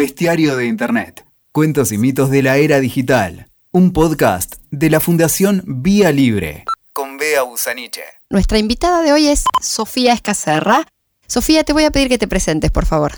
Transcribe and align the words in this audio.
Bestiario 0.00 0.56
de 0.56 0.64
Internet. 0.64 1.26
Cuentos 1.52 1.92
y 1.92 1.98
mitos 1.98 2.30
de 2.30 2.42
la 2.42 2.56
era 2.56 2.80
digital. 2.80 3.50
Un 3.70 3.92
podcast 3.92 4.54
de 4.70 4.88
la 4.88 4.98
Fundación 4.98 5.62
Vía 5.66 6.10
Libre. 6.10 6.64
Con 6.94 7.18
Bea 7.18 7.42
Busaniche. 7.42 8.04
Nuestra 8.30 8.56
invitada 8.56 9.02
de 9.02 9.12
hoy 9.12 9.28
es 9.28 9.44
Sofía 9.60 10.14
Escacerra. 10.14 10.86
Sofía, 11.26 11.64
te 11.64 11.74
voy 11.74 11.84
a 11.84 11.90
pedir 11.90 12.08
que 12.08 12.16
te 12.16 12.26
presentes, 12.26 12.70
por 12.70 12.86
favor. 12.86 13.12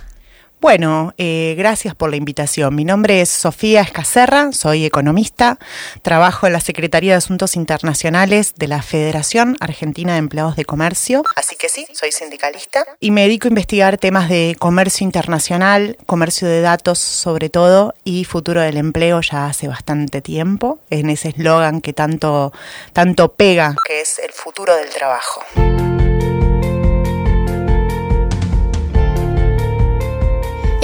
Bueno, 0.62 1.12
eh, 1.19 1.56
gracias 1.59 1.96
por 1.96 2.09
la 2.09 2.15
invitación. 2.15 2.76
Mi 2.76 2.85
nombre 2.85 3.21
es 3.21 3.29
Sofía 3.29 3.81
Escacerra, 3.81 4.53
soy 4.53 4.85
economista, 4.85 5.58
trabajo 6.03 6.47
en 6.47 6.53
la 6.53 6.61
Secretaría 6.61 7.15
de 7.15 7.17
Asuntos 7.17 7.56
Internacionales 7.56 8.54
de 8.54 8.69
la 8.69 8.80
Federación 8.80 9.56
Argentina 9.58 10.12
de 10.12 10.21
Empleados 10.21 10.54
de 10.54 10.65
Comercio, 10.65 11.25
así 11.35 11.56
que 11.56 11.69
sí, 11.69 11.85
soy 11.93 12.12
sindicalista 12.12 12.87
y 13.01 13.11
me 13.11 13.22
dedico 13.22 13.48
a 13.48 13.51
investigar 13.51 13.98
temas 13.98 14.29
de 14.29 14.54
comercio 14.56 15.04
internacional, 15.04 15.98
comercio 16.06 16.47
de 16.47 16.61
datos 16.61 17.01
sobre 17.01 17.51
todo 17.51 17.95
y 18.05 18.23
futuro 18.23 18.60
del 18.60 18.77
empleo 18.77 19.21
ya 19.21 19.47
hace 19.47 19.66
bastante 19.66 20.23
tiempo, 20.23 20.79
en 20.91 21.10
ese 21.10 21.30
eslogan 21.30 21.80
que 21.80 21.93
tanto, 21.93 22.52
tanto 22.93 23.33
pega, 23.33 23.74
que 23.85 24.01
es 24.01 24.21
el 24.21 24.30
futuro 24.30 24.77
del 24.77 24.91
trabajo. 24.91 25.43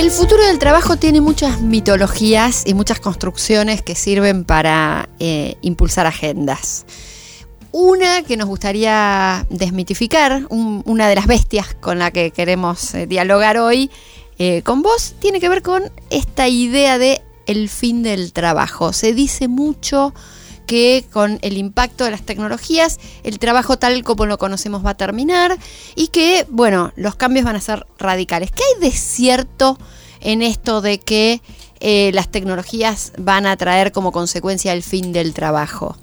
El 0.08 0.14
futuro 0.14 0.42
del 0.46 0.58
trabajo 0.58 0.96
tiene 0.96 1.20
muchas 1.20 1.60
mitologías 1.60 2.62
y 2.64 2.72
muchas 2.72 2.98
construcciones 2.98 3.82
que 3.82 3.94
sirven 3.94 4.44
para 4.44 5.06
eh, 5.18 5.56
impulsar 5.60 6.06
agendas. 6.06 6.86
Una 7.72 8.22
que 8.22 8.38
nos 8.38 8.48
gustaría 8.48 9.46
desmitificar, 9.50 10.46
una 10.48 11.08
de 11.08 11.14
las 11.14 11.26
bestias 11.26 11.74
con 11.74 11.98
la 11.98 12.10
que 12.10 12.30
queremos 12.30 12.94
eh, 12.94 13.06
dialogar 13.06 13.58
hoy 13.58 13.90
eh, 14.38 14.62
con 14.62 14.80
vos, 14.80 15.14
tiene 15.18 15.40
que 15.40 15.50
ver 15.50 15.60
con 15.60 15.92
esta 16.09 16.48
idea 16.48 16.96
de 16.96 17.20
el 17.45 17.68
fin 17.68 18.02
del 18.02 18.32
trabajo. 18.32 18.95
Se 18.95 19.12
dice 19.12 19.46
mucho 19.46 20.15
que 20.66 21.04
con 21.12 21.38
el 21.43 21.59
impacto 21.59 22.04
de 22.04 22.12
las 22.12 22.22
tecnologías 22.22 22.98
el 23.24 23.38
trabajo 23.38 23.78
tal 23.78 24.02
como 24.04 24.24
lo 24.24 24.38
conocemos 24.38 24.84
va 24.84 24.90
a 24.90 24.96
terminar 24.96 25.59
y 25.95 26.09
que, 26.09 26.46
bueno, 26.48 26.93
los 26.96 27.15
cambios 27.15 27.45
van 27.45 27.56
a 27.56 27.60
ser 27.60 27.87
radicales. 27.98 28.50
¿Qué 28.52 28.62
hay 28.62 28.88
de 28.88 28.96
cierto 28.96 29.78
en 30.21 30.43
esto 30.43 30.80
de 30.80 30.99
que 30.99 31.41
eh, 31.80 32.11
las 32.13 32.29
tecnologías 32.29 33.13
van 33.19 33.47
a 33.47 33.57
traer 33.57 33.93
como 33.93 34.13
consecuencia 34.13 34.73
el 34.73 34.83
fin 34.83 35.13
del 35.13 35.35
trabajo? 35.35 35.97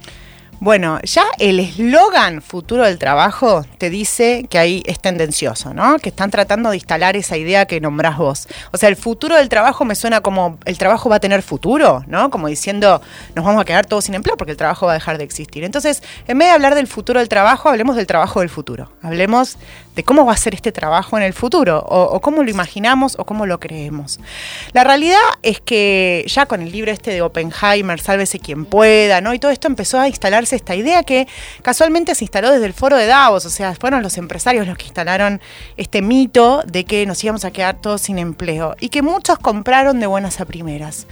Bueno, 0.62 1.00
ya 1.04 1.26
el 1.38 1.60
eslogan 1.60 2.42
futuro 2.42 2.86
del 2.86 2.98
trabajo 2.98 3.66
te 3.78 3.90
dice 3.90 4.48
que 4.50 4.58
ahí 4.58 4.84
es 4.86 5.02
tendencioso, 5.02 5.74
¿no? 5.74 6.00
Que 6.00 6.10
están 6.10 6.32
tratando 6.32 6.70
de 6.70 6.78
instalar 6.78 7.18
esa 7.18 7.36
idea 7.36 7.66
que 7.66 7.82
nombrás 7.82 8.18
vos. 8.18 8.48
O 8.72 8.78
sea, 8.78 8.88
el 8.88 8.96
futuro 8.96 9.36
del 9.36 9.50
trabajo 9.50 9.84
me 9.84 9.96
suena 9.96 10.22
como 10.22 10.58
el 10.64 10.78
trabajo 10.78 11.10
va 11.10 11.18
a 11.18 11.20
tener 11.20 11.42
futuro, 11.42 12.04
¿no? 12.08 12.30
Como 12.30 12.48
diciendo, 12.48 13.02
nos 13.36 13.44
vamos 13.44 13.62
a 13.62 13.66
quedar 13.66 13.86
todos 13.86 14.06
sin 14.06 14.16
empleo 14.16 14.38
porque 14.38 14.52
el 14.52 14.58
trabajo 14.58 14.86
va 14.86 14.94
a 14.94 14.96
dejar 14.96 15.18
de 15.18 15.26
existir. 15.26 15.66
Entonces, 15.66 16.02
en 16.26 16.38
vez 16.38 16.48
de 16.48 16.54
hablar 16.54 16.74
del 16.74 16.88
futuro 16.88 17.20
del 17.20 17.28
trabajo, 17.28 17.68
hablemos 17.68 17.98
del 17.98 18.08
trabajo 18.08 18.40
del 18.40 18.50
futuro. 18.50 18.92
Hablemos 19.02 19.58
de 19.96 20.04
cómo 20.04 20.26
va 20.26 20.34
a 20.34 20.38
ser 20.38 20.54
este 20.54 20.72
trabajo 20.72 21.18
en 21.18 21.24
el 21.24 21.34
futuro, 21.34 21.80
o, 21.88 22.20
cómo 22.20 22.44
lo 22.44 22.50
imaginamos 22.50 23.16
o 23.18 23.26
cómo 23.26 23.46
lo 23.46 23.60
creemos. 23.60 24.20
La 24.74 24.84
realidad 24.84 25.20
es 25.42 25.62
que 25.62 26.26
ya 26.28 26.46
con 26.46 26.62
el 26.62 26.72
libro 26.72 26.92
este 26.92 27.12
de 27.12 27.22
Oppenheimer, 27.22 28.00
Sálvese 28.00 28.40
quien 28.40 28.66
pueda, 28.66 29.22
¿no? 29.22 29.34
Y 29.34 29.40
todo 29.40 29.52
esto 29.52 29.68
empezó 29.68 30.00
a 30.00 30.08
instalarse 30.08 30.56
esta 30.56 30.76
idea 30.76 31.04
que 31.04 31.28
casualmente 31.62 32.14
se 32.16 32.26
instaló 32.26 32.52
desde 32.52 32.66
el 32.66 32.74
foro 32.74 32.98
de 32.98 33.06
Davos, 33.06 33.46
o 33.46 33.50
sea, 33.50 33.74
fueron 33.76 34.04
los 34.04 34.18
empresarios 34.18 34.68
los 34.68 34.78
que 34.78 34.86
instalaron 34.86 35.42
este 35.78 36.02
mito 36.02 36.64
de 36.66 36.86
que 36.86 37.06
nos 37.06 37.24
íbamos 37.24 37.46
a 37.46 37.52
quedar 37.52 37.76
todos 37.82 38.02
sin 38.02 38.20
empleo 38.20 38.76
y 38.80 38.90
que 38.90 39.02
muchos 39.02 39.40
compraron 39.40 40.00
de 40.00 40.08
buenas 40.08 40.42
a 40.42 40.46
primeras. 40.46 41.08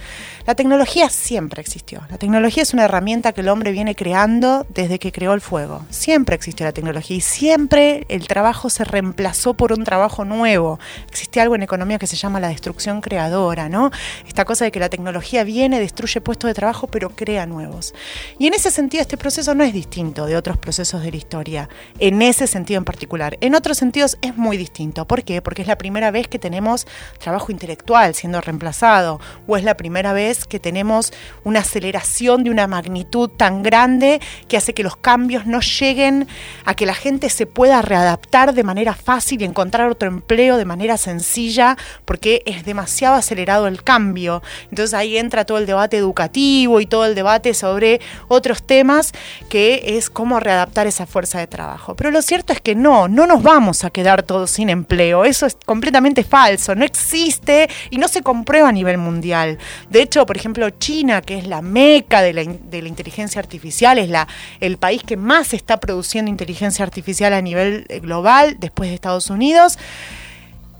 La 0.46 0.54
tecnología 0.54 1.08
siempre 1.08 1.62
existió. 1.62 2.02
La 2.10 2.18
tecnología 2.18 2.62
es 2.62 2.74
una 2.74 2.84
herramienta 2.84 3.32
que 3.32 3.40
el 3.40 3.48
hombre 3.48 3.72
viene 3.72 3.94
creando 3.94 4.66
desde 4.68 4.98
que 4.98 5.10
creó 5.10 5.32
el 5.32 5.40
fuego. 5.40 5.86
Siempre 5.88 6.36
existió 6.36 6.66
la 6.66 6.72
tecnología 6.72 7.16
y 7.16 7.22
siempre 7.22 8.04
el 8.10 8.28
trabajo 8.28 8.68
se 8.68 8.84
reemplazó 8.84 9.54
por 9.54 9.72
un 9.72 9.84
trabajo 9.84 10.26
nuevo. 10.26 10.78
Existe 11.08 11.40
algo 11.40 11.54
en 11.54 11.62
economía 11.62 11.98
que 11.98 12.06
se 12.06 12.16
llama 12.16 12.40
la 12.40 12.48
destrucción 12.48 13.00
creadora, 13.00 13.70
¿no? 13.70 13.90
Esta 14.26 14.44
cosa 14.44 14.66
de 14.66 14.70
que 14.70 14.80
la 14.80 14.90
tecnología 14.90 15.44
viene, 15.44 15.80
destruye 15.80 16.20
puestos 16.20 16.48
de 16.48 16.54
trabajo, 16.54 16.88
pero 16.88 17.08
crea 17.08 17.46
nuevos. 17.46 17.94
Y 18.38 18.46
en 18.46 18.52
ese 18.52 18.70
sentido 18.70 19.00
este 19.00 19.16
proceso 19.16 19.54
no 19.54 19.64
es 19.64 19.72
distinto 19.72 20.26
de 20.26 20.36
otros 20.36 20.58
procesos 20.58 21.02
de 21.02 21.10
la 21.10 21.16
historia, 21.16 21.70
en 21.98 22.20
ese 22.20 22.46
sentido 22.46 22.76
en 22.76 22.84
particular. 22.84 23.38
En 23.40 23.54
otros 23.54 23.78
sentidos 23.78 24.18
es 24.20 24.36
muy 24.36 24.58
distinto. 24.58 25.06
¿Por 25.06 25.24
qué? 25.24 25.40
Porque 25.40 25.62
es 25.62 25.68
la 25.68 25.78
primera 25.78 26.10
vez 26.10 26.28
que 26.28 26.38
tenemos 26.38 26.86
trabajo 27.18 27.50
intelectual 27.50 28.14
siendo 28.14 28.42
reemplazado, 28.42 29.20
o 29.46 29.56
es 29.56 29.64
la 29.64 29.78
primera 29.78 30.12
vez 30.12 30.33
que 30.44 30.60
tenemos 30.60 31.12
una 31.44 31.60
aceleración 31.60 32.44
de 32.44 32.50
una 32.50 32.66
magnitud 32.66 33.30
tan 33.30 33.62
grande 33.62 34.20
que 34.48 34.56
hace 34.56 34.74
que 34.74 34.82
los 34.82 34.96
cambios 34.96 35.46
no 35.46 35.60
lleguen 35.60 36.26
a 36.64 36.74
que 36.74 36.86
la 36.86 36.94
gente 36.94 37.30
se 37.30 37.46
pueda 37.46 37.82
readaptar 37.82 38.54
de 38.54 38.62
manera 38.62 38.94
fácil 38.94 39.40
y 39.40 39.44
encontrar 39.44 39.90
otro 39.90 40.08
empleo 40.08 40.56
de 40.56 40.64
manera 40.64 40.96
sencilla 40.96 41.76
porque 42.04 42.42
es 42.46 42.64
demasiado 42.64 43.14
acelerado 43.16 43.66
el 43.66 43.82
cambio. 43.82 44.42
Entonces 44.70 44.94
ahí 44.94 45.16
entra 45.16 45.44
todo 45.44 45.58
el 45.58 45.66
debate 45.66 45.96
educativo 45.96 46.80
y 46.80 46.86
todo 46.86 47.04
el 47.04 47.14
debate 47.14 47.54
sobre 47.54 48.00
otros 48.28 48.62
temas 48.62 49.12
que 49.48 49.96
es 49.96 50.10
cómo 50.10 50.40
readaptar 50.40 50.86
esa 50.86 51.06
fuerza 51.06 51.38
de 51.38 51.46
trabajo. 51.46 51.94
Pero 51.94 52.10
lo 52.10 52.22
cierto 52.22 52.52
es 52.52 52.60
que 52.60 52.74
no, 52.74 53.08
no 53.08 53.26
nos 53.26 53.42
vamos 53.42 53.84
a 53.84 53.90
quedar 53.90 54.22
todos 54.22 54.50
sin 54.50 54.70
empleo. 54.70 55.24
Eso 55.24 55.46
es 55.46 55.56
completamente 55.64 56.24
falso, 56.24 56.74
no 56.74 56.84
existe 56.84 57.68
y 57.90 57.98
no 57.98 58.08
se 58.08 58.22
comprueba 58.22 58.68
a 58.68 58.72
nivel 58.72 58.98
mundial. 58.98 59.58
De 59.90 60.02
hecho, 60.02 60.23
por 60.26 60.36
ejemplo, 60.36 60.68
China, 60.70 61.22
que 61.22 61.38
es 61.38 61.46
la 61.46 61.62
meca 61.62 62.22
de 62.22 62.32
la, 62.32 62.42
inteligencia 62.42 63.40
artificial, 63.40 63.98
es 63.98 64.08
la, 64.08 64.28
el 64.60 64.78
país 64.78 65.02
que 65.02 65.16
más 65.16 65.54
está 65.54 65.78
produciendo 65.78 66.30
inteligencia 66.30 66.84
artificial 66.84 67.32
a 67.32 67.40
nivel 67.40 67.86
eh, 67.88 68.00
global 68.00 68.56
después 68.58 68.88
de 68.88 68.94
Estados 68.94 69.30
Unidos, 69.30 69.78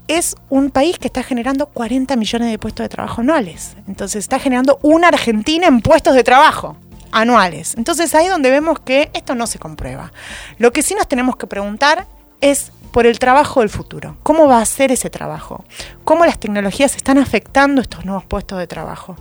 es 0.07 0.35
un 0.49 0.69
país 0.69 0.99
que 0.99 1.07
está 1.07 1.23
generando 1.23 1.65
40 1.67 2.15
millones 2.15 2.51
de 2.51 2.59
puestos 2.59 2.83
de 2.83 2.89
trabajo 2.89 3.21
anuales. 3.21 3.75
Entonces 3.87 4.17
está 4.17 4.39
generando 4.39 4.79
una 4.83 5.07
Argentina 5.07 5.67
en 5.67 5.81
puestos 5.81 6.13
de 6.13 6.23
trabajo 6.23 6.77
anuales. 7.11 7.75
Entonces 7.77 8.13
ahí 8.13 8.27
donde 8.27 8.51
vemos 8.51 8.79
que 8.79 9.09
esto 9.13 9.35
no 9.35 9.47
se 9.47 9.57
comprueba. 9.57 10.11
Lo 10.57 10.71
que 10.71 10.83
sí 10.83 10.93
nos 10.93 11.07
tenemos 11.07 11.37
que 11.37 11.47
preguntar 11.47 12.05
es 12.41 12.71
por 12.95 13.05
el 13.05 13.19
trabajo 13.19 13.59
del 13.59 13.67
futuro. 13.67 14.15
¿Cómo 14.23 14.47
va 14.47 14.61
a 14.61 14.65
ser 14.65 14.89
ese 14.89 15.09
trabajo? 15.09 15.65
¿Cómo 16.05 16.25
las 16.25 16.39
tecnologías 16.39 16.95
están 16.95 17.17
afectando 17.17 17.81
estos 17.81 18.05
nuevos 18.05 18.23
puestos 18.23 18.57
de 18.57 18.67
trabajo? 18.67 19.17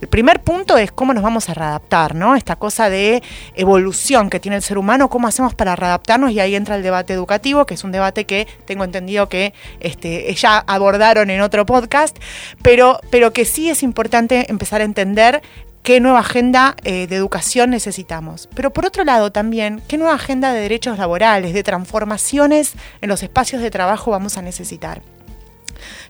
El 0.00 0.08
primer 0.08 0.40
punto 0.40 0.78
es 0.78 0.90
cómo 0.92 1.12
nos 1.12 1.22
vamos 1.22 1.50
a 1.50 1.52
readaptar, 1.52 2.14
¿no? 2.14 2.36
Esta 2.36 2.56
cosa 2.56 2.88
de 2.88 3.22
evolución 3.54 4.30
que 4.30 4.40
tiene 4.40 4.56
el 4.56 4.62
ser 4.62 4.78
humano, 4.78 5.10
cómo 5.10 5.28
hacemos 5.28 5.52
para 5.52 5.76
readaptarnos 5.76 6.30
y 6.30 6.40
ahí 6.40 6.54
entra 6.54 6.76
el 6.76 6.82
debate 6.82 7.12
educativo, 7.12 7.66
que 7.66 7.74
es 7.74 7.84
un 7.84 7.92
debate 7.92 8.24
que 8.24 8.48
tengo 8.64 8.82
entendido 8.82 9.28
que 9.28 9.52
este, 9.80 10.34
ya 10.34 10.64
abordaron 10.66 11.28
en 11.28 11.42
otro 11.42 11.66
podcast, 11.66 12.16
pero, 12.62 12.98
pero 13.10 13.34
que 13.34 13.44
sí 13.44 13.68
es 13.68 13.82
importante 13.82 14.50
empezar 14.50 14.80
a 14.80 14.84
entender 14.84 15.42
qué 15.88 16.00
nueva 16.00 16.18
agenda 16.18 16.76
eh, 16.84 17.06
de 17.06 17.16
educación 17.16 17.70
necesitamos. 17.70 18.46
Pero 18.54 18.74
por 18.74 18.84
otro 18.84 19.04
lado 19.04 19.32
también, 19.32 19.80
qué 19.88 19.96
nueva 19.96 20.16
agenda 20.16 20.52
de 20.52 20.60
derechos 20.60 20.98
laborales, 20.98 21.54
de 21.54 21.62
transformaciones 21.62 22.74
en 23.00 23.08
los 23.08 23.22
espacios 23.22 23.62
de 23.62 23.70
trabajo 23.70 24.10
vamos 24.10 24.36
a 24.36 24.42
necesitar. 24.42 25.00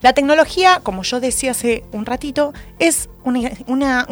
La 0.00 0.14
tecnología, 0.14 0.80
como 0.82 1.04
yo 1.04 1.20
decía 1.20 1.52
hace 1.52 1.84
un 1.92 2.06
ratito, 2.06 2.52
es 2.80 3.08
un 3.22 3.36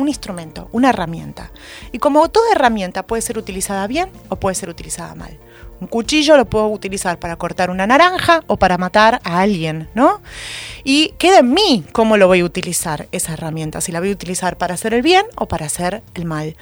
instrumento, 0.06 0.68
una 0.70 0.90
herramienta. 0.90 1.50
Y 1.90 1.98
como 1.98 2.28
toda 2.28 2.52
herramienta 2.52 3.04
puede 3.04 3.22
ser 3.22 3.36
utilizada 3.36 3.88
bien 3.88 4.08
o 4.28 4.36
puede 4.36 4.54
ser 4.54 4.68
utilizada 4.68 5.16
mal. 5.16 5.36
Un 5.80 5.88
cuchillo 5.88 6.36
lo 6.36 6.46
puedo 6.46 6.68
utilizar 6.68 7.18
para 7.18 7.36
cortar 7.36 7.70
una 7.70 7.86
naranja 7.86 8.42
o 8.46 8.56
para 8.56 8.78
matar 8.78 9.20
a 9.24 9.40
alguien, 9.40 9.88
¿no? 9.94 10.22
Y 10.84 11.10
queda 11.18 11.40
en 11.40 11.52
mí 11.52 11.84
cómo 11.92 12.16
lo 12.16 12.26
voy 12.26 12.40
a 12.40 12.44
utilizar 12.44 13.08
esa 13.12 13.34
herramienta, 13.34 13.80
si 13.80 13.92
la 13.92 14.00
voy 14.00 14.10
a 14.10 14.12
utilizar 14.12 14.56
para 14.56 14.74
hacer 14.74 14.94
el 14.94 15.02
bien 15.02 15.26
o 15.36 15.46
para 15.46 15.66
hacer 15.66 16.02
el 16.14 16.24
mal. 16.24 16.56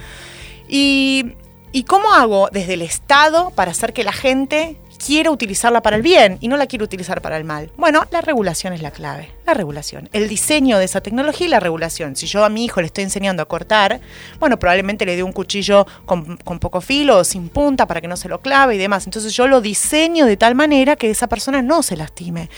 Y, 0.69 1.35
¿y 1.73 1.85
cómo 1.85 2.13
hago 2.13 2.49
desde 2.51 2.75
el 2.75 2.83
Estado 2.83 3.51
para 3.51 3.71
hacer 3.71 3.93
que 3.93 4.03
la 4.03 4.13
gente 4.13 4.79
quiero 5.05 5.33
utilizarla 5.33 5.83
para 5.83 5.97
el 5.97 6.03
bien 6.03 6.39
y 6.41 6.49
no 6.49 6.57
la 6.57 6.67
quiero 6.67 6.85
utilizar 6.85 7.21
para 7.21 7.37
el 7.37 7.45
mal. 7.45 7.71
Bueno, 7.77 8.07
la 8.11 8.21
regulación 8.21 8.73
es 8.73 8.81
la 8.81 8.91
clave. 8.91 9.31
La 9.45 9.53
regulación. 9.53 10.09
El 10.13 10.29
diseño 10.29 10.79
de 10.79 10.87
esa 10.87 11.03
tecnología 11.03 11.47
y 11.47 11.51
la 11.51 11.61
regulación. 11.61 12.17
Si 12.17 12.27
yo 12.27 12.45
a 12.45 12.49
mi 12.49 12.65
hijo 12.65 12.81
le 12.81 12.87
estoy 12.87 13.05
enseñando 13.05 13.43
a 13.43 13.47
cortar, 13.47 14.01
bueno, 14.41 14.59
probablemente 14.59 15.05
le 15.05 15.17
dé 15.17 15.23
un 15.23 15.33
cuchillo 15.33 15.87
con, 16.07 16.39
poco 16.59 16.81
filo 16.81 17.19
o 17.19 17.25
sin 17.25 17.51
punta 17.51 17.87
para 17.87 18.01
que 18.01 18.09
no 18.09 18.17
se 18.17 18.29
lo 18.29 18.41
clave 18.41 18.77
y 18.77 18.79
demás. 18.79 19.05
Entonces 19.07 19.35
yo 19.35 19.47
lo 19.47 19.61
diseño 19.61 20.25
de 20.25 20.39
tal 20.39 20.55
manera 20.55 20.97
que 20.97 21.11
esa 21.11 21.27
persona 21.27 21.61
no 21.61 21.83
se 21.83 21.97
lastime. 21.97 22.49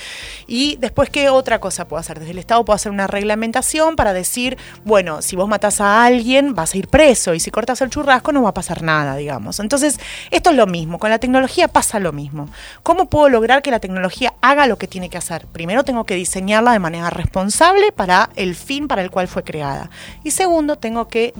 Y 0.47 0.77
después, 0.77 1.11
¿qué 1.11 1.29
otra 1.29 1.59
cosa 1.59 1.89
puedo 1.89 2.01
hacer? 2.01 2.21
Desde 2.21 2.31
el 2.31 2.39
Estado 2.39 2.65
puedo 2.65 2.77
hacer 2.77 2.93
una 2.93 3.09
reglamentación 3.09 3.97
para 3.97 4.13
decir, 4.13 4.57
bueno, 4.85 5.23
si 5.23 5.35
vos 5.35 5.49
matás 5.49 5.81
a 5.81 6.05
alguien, 6.05 6.55
vas 6.55 6.75
a 6.75 6.79
ir 6.79 6.87
preso 6.87 7.35
y 7.35 7.41
si 7.41 7.51
cortas 7.51 7.81
el 7.81 7.91
churrasco 7.91 8.31
no 8.31 8.43
va 8.43 8.51
a 8.51 8.55
pasar 8.55 8.83
nada, 8.83 9.17
digamos. 9.17 9.59
Entonces, 9.59 9.99
esto 10.31 10.51
es 10.51 10.57
lo 10.57 10.67
mismo. 10.67 11.01
Con 11.01 11.11
la 11.11 11.19
tecnología 11.19 11.67
pasa 11.67 11.99
lo 11.99 12.13
mismo. 12.13 12.36
¿Cómo 12.83 13.07
puedo 13.07 13.29
lograr 13.29 13.63
que 13.63 13.71
la 13.71 13.81
tecnología 13.81 14.35
haga 14.41 14.67
lo 14.67 14.79
que 14.79 14.89
tiene 14.89 15.09
que 15.09 15.19
hacer? 15.19 15.47
Primero 15.47 15.85
tengo 15.85 16.05
que 16.05 16.15
diseñarla 16.15 16.73
de 16.73 16.79
manera 16.79 17.11
responsable 17.11 17.93
para 17.93 18.31
el 18.37 18.55
fin 18.55 18.89
para 18.89 19.03
el 19.03 19.11
cual 19.11 19.29
fue 19.29 19.45
creada. 19.45 19.91
Y 20.25 20.31
segundo, 20.33 20.77
tengo 20.77 21.09
que 21.09 21.33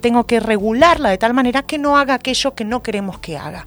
tengo 0.00 0.24
que 0.24 0.40
regularla 0.40 1.10
de 1.10 1.18
tal 1.18 1.34
manera 1.34 1.62
que 1.62 1.78
no 1.78 1.96
haga 1.96 2.14
aquello 2.14 2.54
que 2.54 2.64
no 2.64 2.82
queremos 2.82 3.18
que 3.18 3.36
haga. 3.36 3.66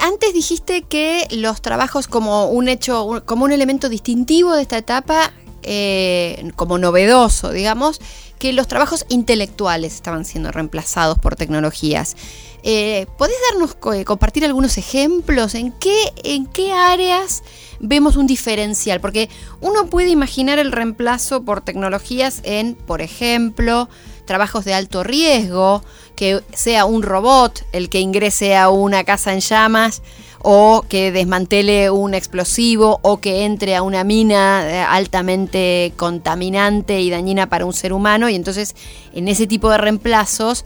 antes 0.00 0.32
dijiste 0.32 0.82
que 0.82 1.26
los 1.30 1.62
trabajos 1.62 2.06
como 2.06 2.46
un 2.46 2.68
hecho, 2.68 3.22
como 3.26 3.44
un 3.44 3.52
elemento 3.52 3.88
distintivo 3.88 4.54
de 4.54 4.62
esta 4.62 4.78
etapa, 4.78 5.32
eh, 5.62 6.50
como 6.56 6.78
novedoso, 6.78 7.50
digamos, 7.50 8.00
que 8.38 8.52
los 8.52 8.66
trabajos 8.66 9.06
intelectuales 9.08 9.94
estaban 9.94 10.24
siendo 10.24 10.50
reemplazados 10.50 11.18
por 11.18 11.36
tecnologías. 11.36 12.16
Eh, 12.64 13.06
¿Podés 13.18 13.36
darnos, 13.50 13.76
eh, 13.94 14.04
compartir 14.04 14.44
algunos 14.44 14.78
ejemplos? 14.78 15.54
¿En 15.54 15.72
qué, 15.72 16.12
¿En 16.24 16.46
qué 16.46 16.72
áreas 16.72 17.42
vemos 17.80 18.16
un 18.16 18.26
diferencial? 18.26 19.00
Porque 19.00 19.28
uno 19.60 19.86
puede 19.86 20.10
imaginar 20.10 20.58
el 20.58 20.72
reemplazo 20.72 21.44
por 21.44 21.60
tecnologías 21.60 22.40
en, 22.44 22.74
por 22.74 23.00
ejemplo, 23.00 23.88
trabajos 24.26 24.64
de 24.64 24.74
alto 24.74 25.02
riesgo, 25.02 25.84
que 26.16 26.42
sea 26.52 26.84
un 26.84 27.02
robot 27.02 27.64
el 27.72 27.88
que 27.88 28.00
ingrese 28.00 28.56
a 28.56 28.70
una 28.70 29.04
casa 29.04 29.32
en 29.32 29.40
llamas 29.40 30.02
o 30.42 30.84
que 30.88 31.12
desmantele 31.12 31.90
un 31.90 32.14
explosivo 32.14 32.98
o 33.02 33.20
que 33.20 33.44
entre 33.44 33.76
a 33.76 33.82
una 33.82 34.04
mina 34.04 34.64
eh, 34.68 34.80
altamente 34.80 35.92
contaminante 35.96 37.00
y 37.00 37.10
dañina 37.10 37.48
para 37.48 37.64
un 37.64 37.72
ser 37.72 37.92
humano. 37.92 38.28
Y 38.28 38.34
entonces 38.34 38.74
en 39.14 39.28
ese 39.28 39.46
tipo 39.46 39.70
de 39.70 39.78
reemplazos 39.78 40.64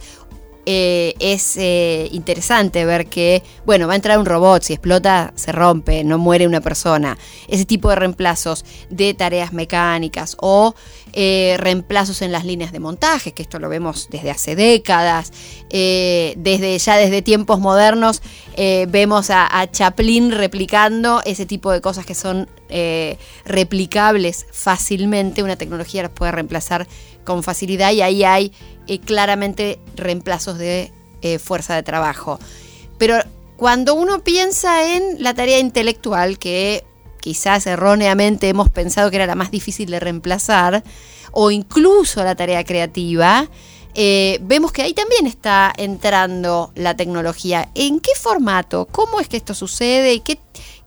eh, 0.69 1.15
es 1.19 1.55
eh, 1.55 2.09
interesante 2.11 2.83
ver 2.83 3.07
que, 3.07 3.41
bueno, 3.65 3.87
va 3.87 3.93
a 3.93 3.95
entrar 3.95 4.19
un 4.19 4.25
robot, 4.25 4.63
si 4.63 4.73
explota 4.73 5.31
se 5.33 5.53
rompe, 5.53 6.03
no 6.03 6.17
muere 6.17 6.45
una 6.45 6.59
persona. 6.59 7.17
Ese 7.47 7.63
tipo 7.63 7.89
de 7.89 7.95
reemplazos 7.95 8.65
de 8.89 9.13
tareas 9.13 9.53
mecánicas 9.53 10.35
o 10.41 10.75
eh, 11.13 11.55
reemplazos 11.57 12.21
en 12.21 12.33
las 12.33 12.43
líneas 12.43 12.73
de 12.73 12.81
montaje, 12.81 13.31
que 13.31 13.43
esto 13.43 13.59
lo 13.59 13.69
vemos 13.69 14.09
desde 14.11 14.29
hace 14.29 14.57
décadas, 14.57 15.31
desde 15.69 16.77
ya 16.79 16.97
desde 16.97 17.21
tiempos 17.21 17.59
modernos 17.59 18.21
vemos 18.89 19.29
a, 19.29 19.61
a, 19.61 19.71
Chaplin 19.71 20.31
replicando 20.31 21.21
ese 21.23 21.45
tipo 21.45 21.71
de 21.71 21.79
cosas 21.79 22.05
que 22.05 22.13
son 22.13 22.49
replicables 23.45 24.47
fácilmente, 24.51 25.43
una 25.43 25.55
tecnología 25.55 26.03
las 26.03 26.11
puede 26.11 26.33
reemplazar 26.33 26.87
con 27.27 27.43
facilidad 27.43 27.91
y 27.91 28.01
ahí 28.01 28.23
hay 28.23 28.53
eh, 28.87 28.99
claramente 28.99 29.79
reemplazos 29.97 30.57
de 30.57 30.93
eh, 31.21 31.39
fuerza 31.39 31.75
de 31.75 31.83
trabajo. 31.83 32.39
Pero 32.97 33.17
cuando 33.57 33.95
uno 33.95 34.23
piensa 34.23 34.95
en 34.95 35.21
la 35.21 35.33
tarea 35.33 35.59
intelectual, 35.59 36.39
que 36.39 36.85
quizás 37.19 37.67
erróneamente 37.67 38.47
hemos 38.47 38.69
pensado 38.69 39.09
que 39.09 39.17
era 39.17 39.25
la 39.25 39.35
más 39.35 39.51
difícil 39.51 39.91
de 39.91 39.99
reemplazar, 39.99 40.83
o 41.33 41.51
incluso 41.51 42.23
la 42.23 42.35
tarea 42.35 42.63
creativa, 42.63 43.49
eh, 43.93 44.39
vemos 44.41 44.71
que 44.71 44.83
ahí 44.83 44.93
también 44.93 45.27
está 45.27 45.73
entrando 45.75 46.71
la 46.75 46.95
tecnología. 46.95 47.69
¿En 47.75 47.99
qué 47.99 48.11
formato? 48.15 48.87
¿Cómo 48.89 49.19
es 49.19 49.27
que 49.27 49.35
esto 49.35 49.53
sucede? 49.53 50.13
¿Y 50.13 50.21
qué, 50.21 50.39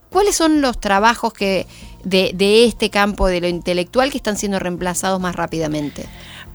¿Cuáles 0.09 0.37
son 0.37 0.63
los 0.63 0.81
trabajos 0.81 1.35
que, 1.35 1.67
de 2.03 2.65
este 2.65 2.89
campo 2.89 3.27
de 3.27 3.43
lo 3.43 3.49
intelectual 3.49 4.11
que 4.11 4.17
están 4.17 4.39
siendo 4.39 4.59
reemplazados 4.59 5.21
más 5.21 5.37
rápidamente? 5.37 6.07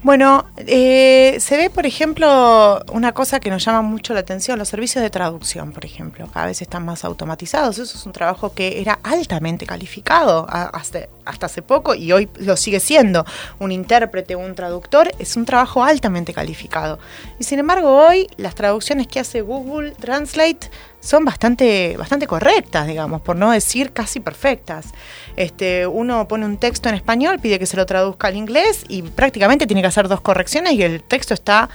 Bueno, 0.06 0.46
eh, 0.58 1.38
se 1.40 1.58
ve, 1.58 1.72
por 1.72 1.88
ejemplo, 1.88 2.80
una 2.92 3.12
cosa 3.14 3.40
que 3.40 3.50
nos 3.50 3.66
llama 3.66 3.82
mucho 3.82 4.14
la 4.14 4.20
atención, 4.20 4.60
los 4.60 4.70
servicios 4.70 5.02
de 5.02 5.10
traducción, 5.10 5.72
por 5.72 5.84
ejemplo, 5.84 6.30
cada 6.32 6.46
vez 6.46 6.62
están 6.62 6.86
más 6.86 7.04
automatizados. 7.04 7.80
Eso 7.80 7.98
es 7.98 8.06
un 8.06 8.12
trabajo 8.12 8.54
que 8.54 8.82
era 8.82 9.00
altamente 9.02 9.66
calificado 9.66 10.46
hasta, 10.48 11.08
hace 11.26 11.64
poco 11.64 11.96
y 11.96 12.12
hoy 12.12 12.30
lo 12.36 12.56
sigue 12.56 12.80
siendo. 12.80 13.26
Un 13.58 13.72
intérprete, 13.72 14.36
un 14.36 14.54
traductor, 14.54 15.12
es 15.18 15.36
un 15.38 15.46
trabajo 15.46 15.84
altamente 15.84 16.36
calificado. 16.36 17.00
Y 17.40 17.44
sin 17.44 17.58
embargo, 17.58 17.90
hoy 17.90 18.28
las 18.38 18.54
traducciones 18.54 19.08
que 19.08 19.20
hace 19.20 19.42
Google 19.42 19.94
Translate 20.00 20.70
son 21.06 21.24
bastante, 21.24 21.96
bastante 21.98 22.26
correctas, 22.26 22.88
digamos, 22.88 23.22
por 23.22 23.36
no 23.36 23.52
decir 23.52 23.94
casi 23.94 24.20
perfectas. 24.20 24.88
Este, 25.36 25.86
uno 25.86 26.28
pone 26.28 26.46
un 26.46 26.58
texto 26.58 26.90
en 26.90 26.96
español, 26.96 27.40
pide 27.40 27.60
que 27.60 27.68
se 27.68 27.78
lo 27.78 27.86
traduzca 27.86 28.28
al 28.28 28.36
inglés 28.36 28.84
y 28.90 29.04
prácticamente 29.04 29.68
tiene 29.68 29.82
que 29.82 29.88
hacer 29.88 30.08
dos 30.08 30.22
correcciones 30.22 30.74
y 30.74 30.82
el 30.82 31.04
texto 31.04 31.36
está 31.36 31.70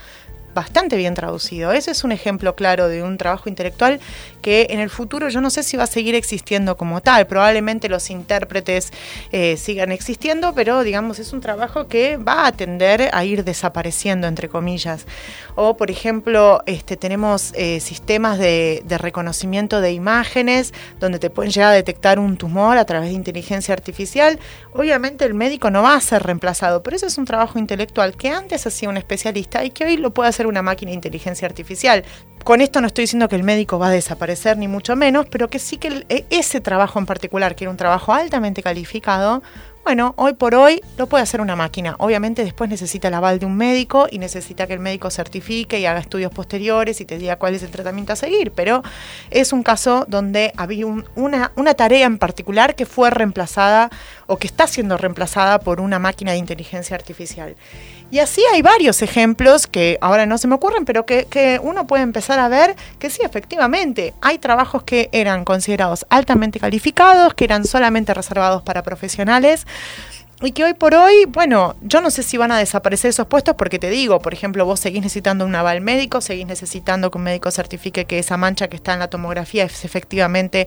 bastante 0.55 0.97
bien 0.97 1.15
traducido. 1.15 1.73
Ese 1.73 1.91
es 1.91 2.05
un 2.05 2.13
ejemplo 2.13 2.55
claro 2.55 2.89
de 2.89 3.03
un 3.03 3.19
trabajo 3.19 3.49
intelectual 3.49 4.01
que 4.43 4.69
en 4.71 4.81
el 4.81 4.91
futuro 4.91 5.29
yo 5.29 5.41
no 5.41 5.51
sé 5.51 5.63
si 5.63 5.77
va 5.77 5.85
a 5.85 5.87
seguir 5.87 6.15
existiendo 6.15 6.77
como 6.77 7.01
tal. 7.01 7.27
Probablemente 7.27 7.89
los 7.89 8.11
intérpretes 8.11 8.93
eh, 9.33 9.57
sigan 9.57 9.93
existiendo, 9.93 10.55
pero 10.55 10.83
digamos 10.83 11.19
es 11.19 11.33
un 11.33 11.41
trabajo 11.41 11.89
que 11.89 12.17
va 12.17 12.47
a 12.47 12.53
tender 12.53 13.11
a 13.13 13.25
ir 13.25 13.45
desapareciendo, 13.45 14.27
entre 14.27 14.49
comillas. 14.49 15.07
O, 15.55 15.77
por 15.77 15.91
ejemplo, 15.91 16.63
este, 16.67 16.97
tenemos 16.97 17.53
eh, 17.55 17.81
sistemas 17.81 18.39
de, 18.39 18.83
de 18.85 18.99
reconocimiento 18.99 19.81
de 19.81 19.93
imágenes 19.93 20.73
donde 20.99 21.19
te 21.19 21.31
pueden 21.31 21.53
llegar 21.53 21.73
a 21.73 21.75
detectar 21.75 22.19
un 22.19 22.37
tumor 22.37 22.79
a 22.79 22.85
través 22.85 23.11
de 23.11 23.15
inteligencia 23.15 23.75
artificial. 23.75 24.39
Obviamente 24.73 25.25
el 25.25 25.35
médico 25.35 25.71
no 25.71 25.83
va 25.83 25.95
a 25.95 26.01
ser 26.01 26.23
reemplazado, 26.23 26.83
pero 26.83 26.97
ese 26.97 27.07
es 27.07 27.19
un 27.19 27.25
trabajo 27.25 27.59
intelectual 27.59 28.17
que 28.17 28.31
antes 28.31 28.67
hacía 28.67 28.89
un 28.89 28.97
especialista 28.97 29.65
y 29.65 29.71
que 29.71 29.85
hoy 29.85 29.97
lo 29.97 30.13
puede 30.13 30.29
hacer 30.29 30.40
una 30.47 30.63
máquina 30.63 30.91
de 30.91 30.97
inteligencia 30.97 31.47
artificial. 31.47 32.05
Con 32.45 32.61
esto 32.61 32.81
no 32.81 32.87
estoy 32.87 33.05
diciendo 33.05 33.29
que 33.29 33.37
el 33.37 33.43
médico 33.43 33.79
va 33.79 33.89
a 33.89 33.91
desaparecer, 33.91 34.57
ni 34.57 34.69
mucho 34.69 34.97
menos, 34.97 35.27
pero 35.31 35.49
que 35.49 35.59
sí 35.59 35.77
que 35.77 36.07
e, 36.09 36.25
ese 36.31 36.61
trabajo 36.61 36.99
en 36.99 37.07
particular, 37.07 37.55
que 37.55 37.65
era 37.65 37.71
un 37.71 37.77
trabajo 37.77 38.13
altamente 38.13 38.63
calificado, 38.63 39.43
bueno, 39.83 40.15
hoy 40.19 40.35
por 40.35 40.55
hoy 40.55 40.83
lo 40.99 41.09
puede 41.09 41.23
hacer 41.23 41.41
una 41.41 41.57
máquina. 41.57 41.97
Obviamente 41.99 42.45
después 42.45 42.69
necesita 42.69 43.09
el 43.09 43.15
aval 43.15 43.39
de 43.39 43.47
un 43.47 43.57
médico 43.57 44.07
y 44.11 44.19
necesita 44.19 44.67
que 44.67 44.75
el 44.75 44.79
médico 44.79 45.11
certifique 45.11 45.81
y 45.81 45.87
haga 45.87 46.01
estudios 46.01 46.31
posteriores 46.33 47.01
y 47.01 47.07
te 47.07 47.19
diga 47.19 47.37
cuál 47.37 47.55
es 47.55 47.63
el 47.63 47.71
tratamiento 47.71 48.13
a 48.13 48.17
seguir. 48.17 48.53
Pero 48.53 48.83
es 49.31 49.53
un 49.53 49.63
caso 49.63 50.05
donde 50.07 50.53
había 50.57 50.87
una 50.87 51.75
tarea 51.75 52.07
en 52.07 52.19
particular 52.19 52.75
que 52.75 52.85
fue 52.85 53.11
reemplazada 53.11 53.91
o 54.27 54.37
que 54.37 54.47
está 54.47 54.67
siendo 54.67 54.99
reemplazada 54.99 55.59
por 55.61 55.81
una 55.81 55.99
máquina 55.99 56.33
de 56.33 56.39
inteligencia 56.39 56.95
artificial. 56.95 57.57
Y 58.11 58.19
así 58.19 58.43
hay 58.53 58.61
varios 58.61 59.03
ejemplos 59.03 59.69
que 59.69 59.97
ahora 60.01 60.27
no 60.27 60.37
se 60.37 60.49
me 60.49 60.57
ocurren, 60.57 60.85
pero 60.85 61.07
que, 61.07 61.61
uno 61.63 61.87
puede 61.87 62.03
empezar 62.03 62.41
a 62.41 62.49
ver 62.49 62.75
que 62.99 63.09
sí, 63.09 63.23
efectivamente, 63.25 64.15
hay 64.21 64.39
trabajos 64.39 64.83
que 64.83 65.09
eran 65.13 65.45
considerados 65.45 66.05
altamente 66.11 66.59
calificados, 66.59 67.35
que 67.35 67.45
eran 67.45 67.65
solamente 67.65 68.13
reservados 68.13 68.63
para 68.63 68.83
profesionales 68.83 69.67
y 70.43 70.53
que 70.53 70.65
hoy 70.65 70.73
por 70.73 70.95
hoy, 70.95 71.27
bueno, 71.29 71.77
yo 71.83 72.01
no 72.01 72.11
sé 72.11 72.23
si 72.23 72.39
van 72.39 72.51
a 72.51 72.59
desaparecer 72.59 73.11
esos 73.11 73.27
puestos 73.27 73.55
porque 73.57 73.79
te 73.79 73.91
digo, 73.91 74.21
por 74.21 74.33
ejemplo, 74.33 74.65
vos 74.65 74.81
seguís 74.81 75.03
necesitando 75.03 75.45
un 75.45 75.55
aval 75.55 75.83
médico, 75.83 76.23
seguís 76.23 76.47
necesitando 76.47 77.11
que 77.11 77.19
un 77.19 77.25
médico 77.25 77.51
certifique 77.51 78.07
que 78.07 78.19
esa 78.19 78.39
mancha 78.39 78.69
que 78.69 78.77
está 78.77 78.95
en 78.95 79.01
la 79.01 79.09
tomografía 79.09 79.65
es 79.65 79.85
efectivamente 79.85 80.67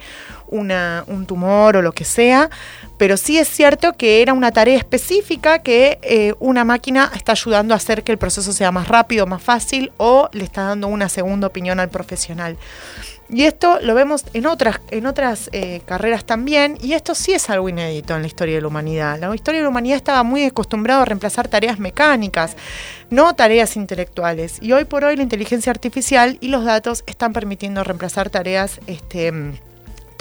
un 0.53 1.25
tumor 1.25 1.77
o 1.77 1.81
lo 1.81 1.91
que 1.91 2.05
sea, 2.05 2.49
pero 2.97 3.17
sí 3.17 3.37
es 3.37 3.47
cierto 3.47 3.93
que 3.93 4.21
era 4.21 4.33
una 4.33 4.51
tarea 4.51 4.77
específica 4.77 5.59
que 5.59 5.99
eh, 6.01 6.33
una 6.39 6.63
máquina 6.63 7.11
está 7.15 7.33
ayudando 7.33 7.73
a 7.73 7.77
hacer 7.77 8.03
que 8.03 8.11
el 8.11 8.17
proceso 8.17 8.53
sea 8.53 8.71
más 8.71 8.87
rápido, 8.87 9.25
más 9.25 9.41
fácil 9.41 9.91
o 9.97 10.29
le 10.31 10.43
está 10.43 10.63
dando 10.63 10.87
una 10.87 11.09
segunda 11.09 11.47
opinión 11.47 11.79
al 11.79 11.89
profesional. 11.89 12.57
Y 13.29 13.45
esto 13.45 13.79
lo 13.81 13.95
vemos 13.95 14.25
en 14.33 14.45
otras, 14.45 14.79
en 14.91 15.05
otras 15.07 15.49
eh, 15.53 15.81
carreras 15.85 16.25
también, 16.25 16.77
y 16.81 16.93
esto 16.93 17.15
sí 17.15 17.33
es 17.33 17.49
algo 17.49 17.67
inédito 17.67 18.15
en 18.15 18.21
la 18.21 18.27
historia 18.27 18.55
de 18.55 18.61
la 18.61 18.67
humanidad. 18.67 19.19
La 19.19 19.33
historia 19.33 19.59
de 19.59 19.63
la 19.63 19.69
humanidad 19.69 19.97
estaba 19.97 20.23
muy 20.23 20.43
acostumbrada 20.43 21.01
a 21.01 21.05
reemplazar 21.05 21.47
tareas 21.47 21.79
mecánicas, 21.79 22.55
no 23.09 23.33
tareas 23.33 23.75
intelectuales. 23.75 24.61
Y 24.61 24.73
hoy 24.73 24.85
por 24.85 25.03
hoy 25.03 25.15
la 25.15 25.23
inteligencia 25.23 25.71
artificial 25.71 26.37
y 26.41 26.49
los 26.49 26.65
datos 26.65 27.03
están 27.07 27.33
permitiendo 27.33 27.83
reemplazar 27.83 28.29
tareas 28.29 28.79
este, 28.87 29.31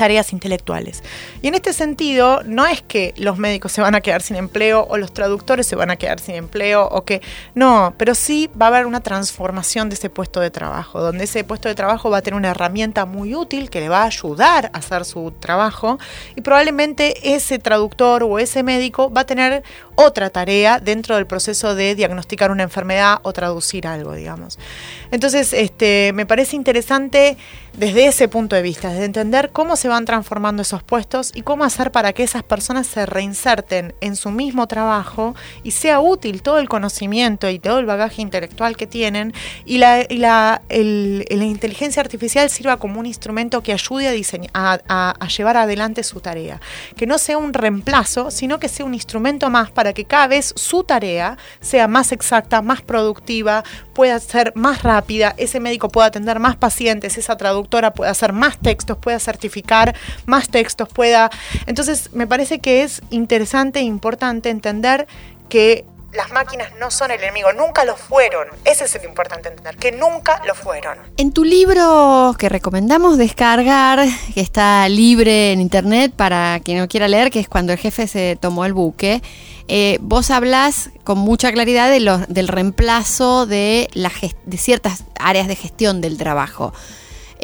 tareas 0.03 0.33
intelectuales. 0.33 1.05
Y 1.43 1.47
en 1.47 1.55
este 1.55 1.73
sentido, 1.73 2.43
no 2.45 2.67
es 2.67 2.83
que 2.83 3.15
los 3.19 3.39
médicos 3.39 3.71
se 3.71 3.81
van 3.81 3.95
a 3.95 4.01
quedar 4.01 4.21
sin 4.21 4.35
empleo 4.35 4.85
o 4.91 4.97
los 4.97 5.15
traductores 5.15 5.65
se 5.65 5.77
van 5.77 5.93
a 5.93 5.97
quedar 5.97 6.19
sin 6.19 6.35
empleo 6.35 6.89
o 6.89 7.05
que 7.05 7.23
no, 7.55 7.95
pero 7.99 8.17
sí 8.17 8.51
va 8.61 8.67
a 8.67 8.69
haber 8.71 8.87
una 8.87 8.99
transformación 8.99 9.89
de 9.91 9.95
ese 9.95 10.11
puesto 10.11 10.41
de 10.41 10.51
trabajo, 10.51 11.01
donde 11.01 11.23
ese 11.23 11.45
puesto 11.45 11.69
de 11.69 11.77
trabajo 11.77 12.11
va 12.11 12.17
a 12.17 12.23
tener 12.23 12.37
una 12.37 12.51
herramienta 12.51 13.07
muy 13.07 13.37
útil 13.37 13.71
que 13.71 13.79
le 13.79 13.89
va 13.89 14.03
a 14.03 14.07
ayudar 14.07 14.73
a 14.73 14.79
hacer 14.79 15.05
su 15.05 15.31
trabajo 15.39 16.01
y 16.35 16.41
probablemente 16.41 17.37
ese 17.37 17.61
traductor 17.61 18.25
o 18.25 18.41
ese 18.41 18.65
médico 18.65 19.09
va 19.09 19.21
a 19.21 19.27
tener 19.27 19.63
otra 19.95 20.31
tarea 20.31 20.81
dentro 20.81 21.15
del 21.15 21.29
proceso 21.29 21.77
de 21.77 21.95
diagnosticar 21.95 22.51
una 22.51 22.65
enfermedad 22.65 23.21
o 23.23 23.33
traducir 23.33 23.87
algo, 23.87 24.15
digamos. 24.15 24.59
Entonces, 25.13 25.53
este, 25.53 26.11
me 26.13 26.27
parece 26.27 26.57
interesante 26.57 27.37
desde 27.75 28.07
ese 28.07 28.29
punto 28.29 28.55
de 28.55 28.63
vista, 28.63 28.91
desde 28.91 29.07
entender 29.07 29.51
cómo 29.51 29.77
se 29.77 29.89
van 29.89 30.05
transformando 30.05 30.63
esos 30.63 30.83
puestos 30.83 31.33
y 31.35 31.43
cómo 31.43 31.65
hacer 31.65 31.91
para 31.91 32.13
que 32.13 32.23
esas 32.23 32.43
personas 32.43 32.87
se 32.87 33.07
reinserten 33.07 33.95
en 34.01 34.17
su 34.17 34.31
mismo 34.31 34.67
trabajo 34.67 35.35
y 35.63 35.71
sea 35.71 36.01
útil 36.01 36.43
todo 36.43 36.59
el 36.59 36.69
conocimiento 36.69 37.49
y 37.49 37.59
todo 37.59 37.79
el 37.79 37.87
bagaje 37.87 38.21
intelectual 38.21 38.77
que 38.77 38.87
tienen 38.87 39.33
y 39.65 39.79
la, 39.79 40.07
la, 40.11 40.61
inteligencia 41.31 42.03
artificial 42.03 42.51
sirva 42.51 42.77
como 42.77 43.01
un 43.01 43.07
instrumento 43.07 43.63
que 43.63 43.73
ayude 43.73 44.09
a, 44.09 44.13
diseñar, 44.13 44.53
a, 44.55 45.29
llevar 45.29 45.57
adelante 45.57 46.03
su 46.03 46.21
tarea. 46.21 46.61
Que 46.97 47.07
no 47.07 47.19
sea 47.19 47.39
un 47.39 47.55
reemplazo, 47.55 48.31
sino 48.31 48.59
que 48.59 48.69
sea 48.69 48.85
un 48.85 48.95
instrumento 48.95 49.49
más 49.51 49.71
para 49.71 49.93
que 49.93 50.05
cada 50.05 50.27
vez 50.27 50.53
su 50.57 50.85
tarea 50.85 51.39
sea 51.61 51.89
más 51.89 52.13
exacta, 52.13 52.61
más 52.61 52.83
productiva, 52.83 53.65
pueda 53.95 54.19
ser 54.19 54.53
más 54.55 54.83
rápida, 54.83 55.35
ese 55.37 55.61
médico 55.61 55.89
pueda 55.89 56.09
atender 56.09 56.39
más 56.39 56.57
pacientes, 56.57 57.19
esa 57.19 57.37
traductora 57.63 57.95
pueda 57.95 58.11
hacer 58.11 58.33
más 58.33 58.59
textos, 58.59 58.99
pueda 58.99 59.19
certificar 59.19 59.95
más 60.27 60.49
textos, 60.49 60.89
pueda... 60.89 61.31
Entonces 61.67 62.13
me 62.13 62.27
parece 62.27 62.59
que 62.59 62.83
es 62.83 63.03
interesante 63.11 63.81
e 63.81 63.83
importante 63.83 64.51
entender 64.51 65.07
que 65.49 65.85
las 66.13 66.31
máquinas 66.31 66.71
no 66.79 66.91
son 66.91 67.11
el 67.11 67.23
enemigo, 67.23 67.53
nunca 67.55 67.85
lo 67.85 67.97
fueron. 67.97 68.49
Ese 68.65 68.85
es 68.85 68.95
el 68.97 69.05
importante 69.05 69.49
entender, 69.49 69.77
que 69.77 69.93
nunca 69.93 70.43
lo 70.47 70.55
fueron. 70.55 70.99
En 71.17 71.33
tu 71.33 71.45
libro 71.45 72.35
que 72.39 72.51
recomendamos 72.51 73.17
descargar, 73.17 74.07
que 74.35 74.41
está 74.41 74.87
libre 74.91 75.53
en 75.53 75.61
internet 75.61 76.13
para 76.15 76.61
quien 76.61 76.79
no 76.79 76.89
quiera 76.89 77.09
leer, 77.09 77.31
que 77.31 77.41
es 77.41 77.49
cuando 77.49 77.73
el 77.73 77.79
jefe 77.79 78.07
se 78.07 78.37
tomó 78.39 78.67
el 78.67 78.75
buque, 78.75 79.23
eh, 79.69 79.97
vos 80.03 80.31
hablas 80.31 80.91
con 81.05 81.17
mucha 81.17 81.51
claridad 81.51 81.89
de 81.89 82.03
del 82.29 82.49
reemplazo 82.49 83.47
de, 83.47 83.89
la 83.95 84.13
de 84.45 84.59
ciertas 84.59 85.05
áreas 85.19 85.49
de 85.49 85.57
gestión 85.57 86.03
del 86.03 86.19
trabajo. 86.19 86.75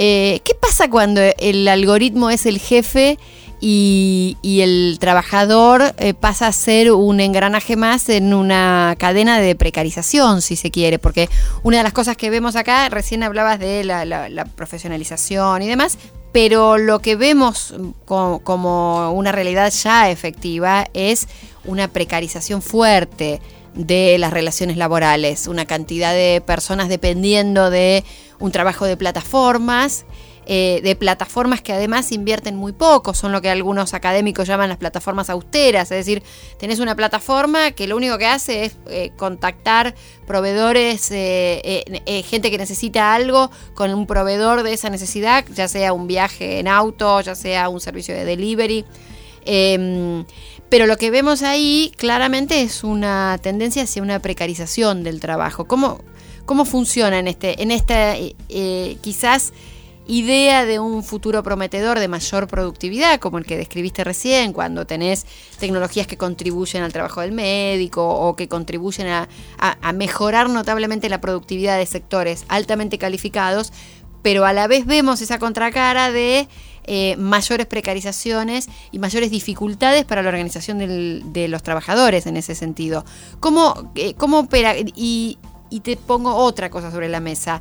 Eh, 0.00 0.42
¿Qué 0.44 0.54
pasa 0.54 0.88
cuando 0.88 1.20
el 1.38 1.66
algoritmo 1.66 2.30
es 2.30 2.46
el 2.46 2.60
jefe 2.60 3.18
y, 3.60 4.36
el 4.44 4.98
trabajador 5.00 5.92
eh, 5.98 6.14
pasa 6.14 6.46
a 6.46 6.52
ser 6.52 6.92
un 6.92 7.18
engranaje 7.18 7.74
más 7.74 8.08
en 8.08 8.32
una 8.32 8.94
cadena 8.96 9.40
de 9.40 9.56
precarización, 9.56 10.40
si 10.40 10.54
se 10.54 10.70
quiere? 10.70 11.00
Porque 11.00 11.28
una 11.64 11.78
de 11.78 11.82
las 11.82 11.92
cosas 11.92 12.16
que 12.16 12.30
vemos 12.30 12.54
acá, 12.54 12.88
recién 12.90 13.24
hablabas 13.24 13.58
de 13.58 13.82
la, 13.82 14.46
profesionalización 14.54 15.62
y 15.62 15.66
demás, 15.66 15.98
pero 16.30 16.78
lo 16.78 17.00
que 17.00 17.16
vemos 17.16 17.74
como 18.04 19.12
una 19.12 19.32
realidad 19.32 19.72
ya 19.72 20.10
efectiva 20.10 20.86
es 20.94 21.26
una 21.64 21.88
precarización 21.88 22.62
fuerte 22.62 23.40
de 23.74 24.16
las 24.18 24.32
relaciones 24.32 24.76
laborales, 24.76 25.48
una 25.48 25.64
cantidad 25.64 26.12
de 26.12 26.40
personas 26.44 26.88
dependiendo 26.88 27.70
de 27.70 28.04
un 28.40 28.52
trabajo 28.52 28.84
de 28.84 28.96
plataformas, 28.96 30.04
eh, 30.46 30.80
de 30.82 30.96
plataformas 30.96 31.60
que 31.60 31.74
además 31.74 32.10
invierten 32.10 32.56
muy 32.56 32.72
poco, 32.72 33.12
son 33.12 33.32
lo 33.32 33.42
que 33.42 33.50
algunos 33.50 33.92
académicos 33.92 34.48
llaman 34.48 34.70
las 34.70 34.78
plataformas 34.78 35.28
austeras, 35.28 35.90
es 35.90 35.98
decir, 35.98 36.22
tenés 36.58 36.78
una 36.78 36.96
plataforma 36.96 37.72
que 37.72 37.86
lo 37.86 37.96
único 37.96 38.16
que 38.16 38.26
hace 38.26 38.64
es 38.64 38.78
eh, 38.88 39.10
contactar 39.18 39.94
proveedores, 40.26 41.10
eh, 41.10 42.24
gente 42.26 42.50
que 42.50 42.56
necesita 42.56 43.14
algo 43.14 43.50
con 43.74 43.92
un 43.92 44.06
proveedor 44.06 44.62
de 44.62 44.72
esa 44.72 44.88
necesidad, 44.88 45.44
ya 45.54 45.68
sea 45.68 45.92
un 45.92 46.06
viaje 46.06 46.60
en 46.60 46.68
auto, 46.68 47.20
ya 47.20 47.34
sea 47.34 47.68
un 47.68 47.80
servicio 47.80 48.14
de 48.14 48.24
delivery. 48.24 48.86
Em, 49.44 50.24
pero 50.68 50.86
lo 50.86 50.96
que 50.96 51.10
vemos 51.10 51.42
ahí 51.42 51.92
claramente 51.96 52.62
es 52.62 52.84
una 52.84 53.38
tendencia 53.42 53.82
hacia 53.82 54.02
una 54.02 54.18
precarización 54.20 55.02
del 55.02 55.20
trabajo. 55.20 55.66
¿Cómo, 55.66 56.00
cómo 56.48 56.64
funciona 56.64 57.18
en, 57.18 57.28
este, 57.28 57.62
en 57.62 57.70
esta 57.70 58.14
quizás 59.02 59.52
idea 60.06 60.64
de 60.64 60.80
un 60.80 61.04
futuro 61.04 61.42
prometedor 61.42 61.98
de 61.98 62.08
mayor 62.08 62.48
productividad, 62.48 63.20
como 63.20 63.36
el 63.36 63.44
que 63.44 63.58
describiste 63.58 64.02
recién, 64.02 64.54
cuando 64.54 64.86
tenés 64.86 65.26
tecnologías 65.60 66.06
que 66.06 66.16
contribuyen 66.16 66.82
al 66.82 66.92
trabajo 66.94 67.20
del 67.20 67.32
médico 67.32 68.08
o 68.08 68.34
que 68.34 68.48
contribuyen 68.48 69.08
a, 69.08 69.28
mejorar 69.92 70.48
notablemente 70.48 71.10
la 71.10 71.20
productividad 71.20 71.76
de 71.76 71.84
sectores 71.84 72.46
altamente 72.48 72.96
calificados, 72.96 73.72
pero 74.22 74.46
a 74.46 74.54
la 74.54 74.66
vez 74.66 74.86
vemos 74.86 75.20
esa 75.20 75.38
contracara 75.38 76.10
de 76.10 76.48
eh, 76.84 77.14
mayores 77.18 77.66
precarizaciones 77.66 78.68
y 78.90 78.98
mayores 78.98 79.30
dificultades 79.30 80.06
para 80.06 80.22
la 80.22 80.30
organización 80.30 80.78
de 80.78 81.48
los 81.48 81.62
trabajadores 81.62 82.26
en 82.26 82.38
ese 82.38 82.54
sentido. 82.54 83.04
¿Cómo, 83.40 83.92
eh, 83.94 84.14
cómo 84.14 84.38
opera? 84.38 84.74
Y, 84.78 85.36
te 85.80 85.96
pongo 85.96 86.34
otra 86.34 86.70
cosa 86.70 86.90
sobre 86.90 87.08
la 87.08 87.20
mesa. 87.20 87.60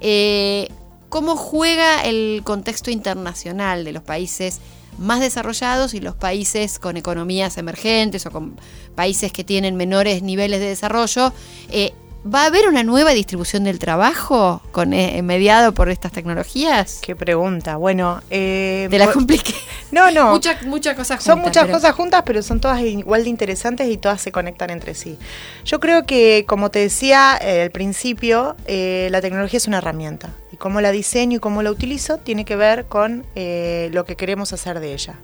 Eh, 0.00 0.68
cómo 1.08 1.36
juega 1.36 2.04
el 2.04 2.42
contexto 2.44 2.90
internacional 2.90 3.84
de 3.84 3.92
los 3.92 4.02
países 4.02 4.60
más 4.98 5.20
desarrollados 5.20 5.94
y 5.94 6.00
los 6.00 6.14
países 6.14 6.78
con 6.78 6.96
economías 6.96 7.58
emergentes 7.58 8.26
o 8.26 8.30
con 8.30 8.58
países 8.94 9.32
que 9.32 9.44
tienen 9.44 9.76
menores 9.76 10.22
niveles 10.22 10.60
de 10.60 10.66
desarrollo. 10.66 11.32
Eh, 11.70 11.92
¿Va 12.26 12.42
a 12.42 12.46
haber 12.46 12.66
una 12.66 12.82
nueva 12.82 13.12
distribución 13.12 13.62
del 13.64 13.78
trabajo 13.78 14.60
con, 14.72 14.92
eh, 14.92 15.22
mediado 15.22 15.72
por 15.72 15.88
estas 15.90 16.10
tecnologías? 16.10 16.98
Qué 17.00 17.14
pregunta. 17.14 17.76
Bueno, 17.76 18.20
eh, 18.30 18.88
te 18.90 18.98
la 18.98 19.12
compliqué. 19.12 19.54
No, 19.92 20.10
no. 20.10 20.32
Muchas 20.32 20.66
muchas 20.66 20.96
cosas 20.96 21.18
juntas. 21.18 21.24
Son 21.24 21.40
muchas 21.40 21.68
cosas 21.68 21.94
juntas, 21.94 22.22
pero 22.26 22.42
son 22.42 22.58
todas 22.60 22.80
igual 22.80 23.22
de 23.22 23.30
interesantes 23.30 23.88
y 23.88 23.96
todas 23.96 24.20
se 24.20 24.32
conectan 24.32 24.70
entre 24.70 24.94
sí. 24.94 25.16
Yo 25.64 25.78
creo 25.78 26.04
que, 26.04 26.44
como 26.48 26.72
te 26.72 26.80
decía 26.80 27.38
eh, 27.40 27.62
al 27.62 27.70
principio, 27.70 28.56
la 28.66 29.20
tecnología 29.20 29.58
es 29.58 29.68
una 29.68 29.78
herramienta 29.78 30.30
y 30.52 30.56
cómo 30.56 30.80
la 30.80 30.90
diseño 30.90 31.36
y 31.36 31.40
cómo 31.40 31.62
la 31.62 31.70
utilizo 31.70 32.18
tiene 32.18 32.44
que 32.44 32.56
ver 32.56 32.86
con 32.86 33.24
eh, 33.34 33.90
lo 33.92 34.04
que 34.04 34.16
queremos 34.16 34.52
hacer 34.52 34.80
de 34.80 34.92
ella. 34.92 35.14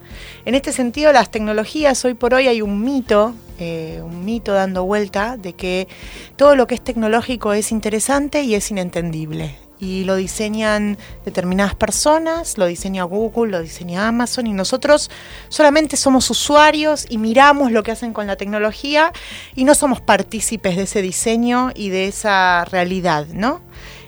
En 0.44 0.54
este 0.54 0.72
sentido, 0.72 1.12
las 1.12 1.30
tecnologías, 1.30 2.04
hoy 2.04 2.14
por 2.14 2.34
hoy 2.34 2.48
hay 2.48 2.62
un 2.62 2.82
mito, 2.84 3.34
eh, 3.62 4.02
un 4.02 4.24
mito 4.24 4.52
dando 4.52 4.84
vuelta 4.84 5.36
de 5.36 5.52
que 5.52 5.86
todo 6.34 6.56
lo 6.56 6.66
que 6.66 6.74
es 6.74 6.82
tecnológico 6.82 7.52
es 7.52 7.70
interesante 7.70 8.42
y 8.42 8.56
es 8.56 8.70
inentendible. 8.72 9.56
Y 9.78 10.02
lo 10.02 10.16
diseñan 10.16 10.98
determinadas 11.24 11.76
personas, 11.76 12.58
lo 12.58 12.66
diseña 12.66 13.04
Google, 13.04 13.52
lo 13.52 13.62
diseña 13.62 14.08
Amazon, 14.08 14.48
y 14.48 14.52
nosotros 14.52 15.10
solamente 15.48 15.96
somos 15.96 16.28
usuarios 16.28 17.06
y 17.08 17.18
miramos 17.18 17.70
lo 17.70 17.84
que 17.84 17.92
hacen 17.92 18.12
con 18.12 18.26
la 18.26 18.36
tecnología 18.36 19.12
y 19.54 19.64
no 19.64 19.74
somos 19.76 20.00
partícipes 20.00 20.76
de 20.76 20.82
ese 20.82 21.02
diseño 21.02 21.70
y 21.74 21.90
de 21.90 22.08
esa 22.08 22.64
realidad, 22.64 23.26
¿no? 23.32 23.60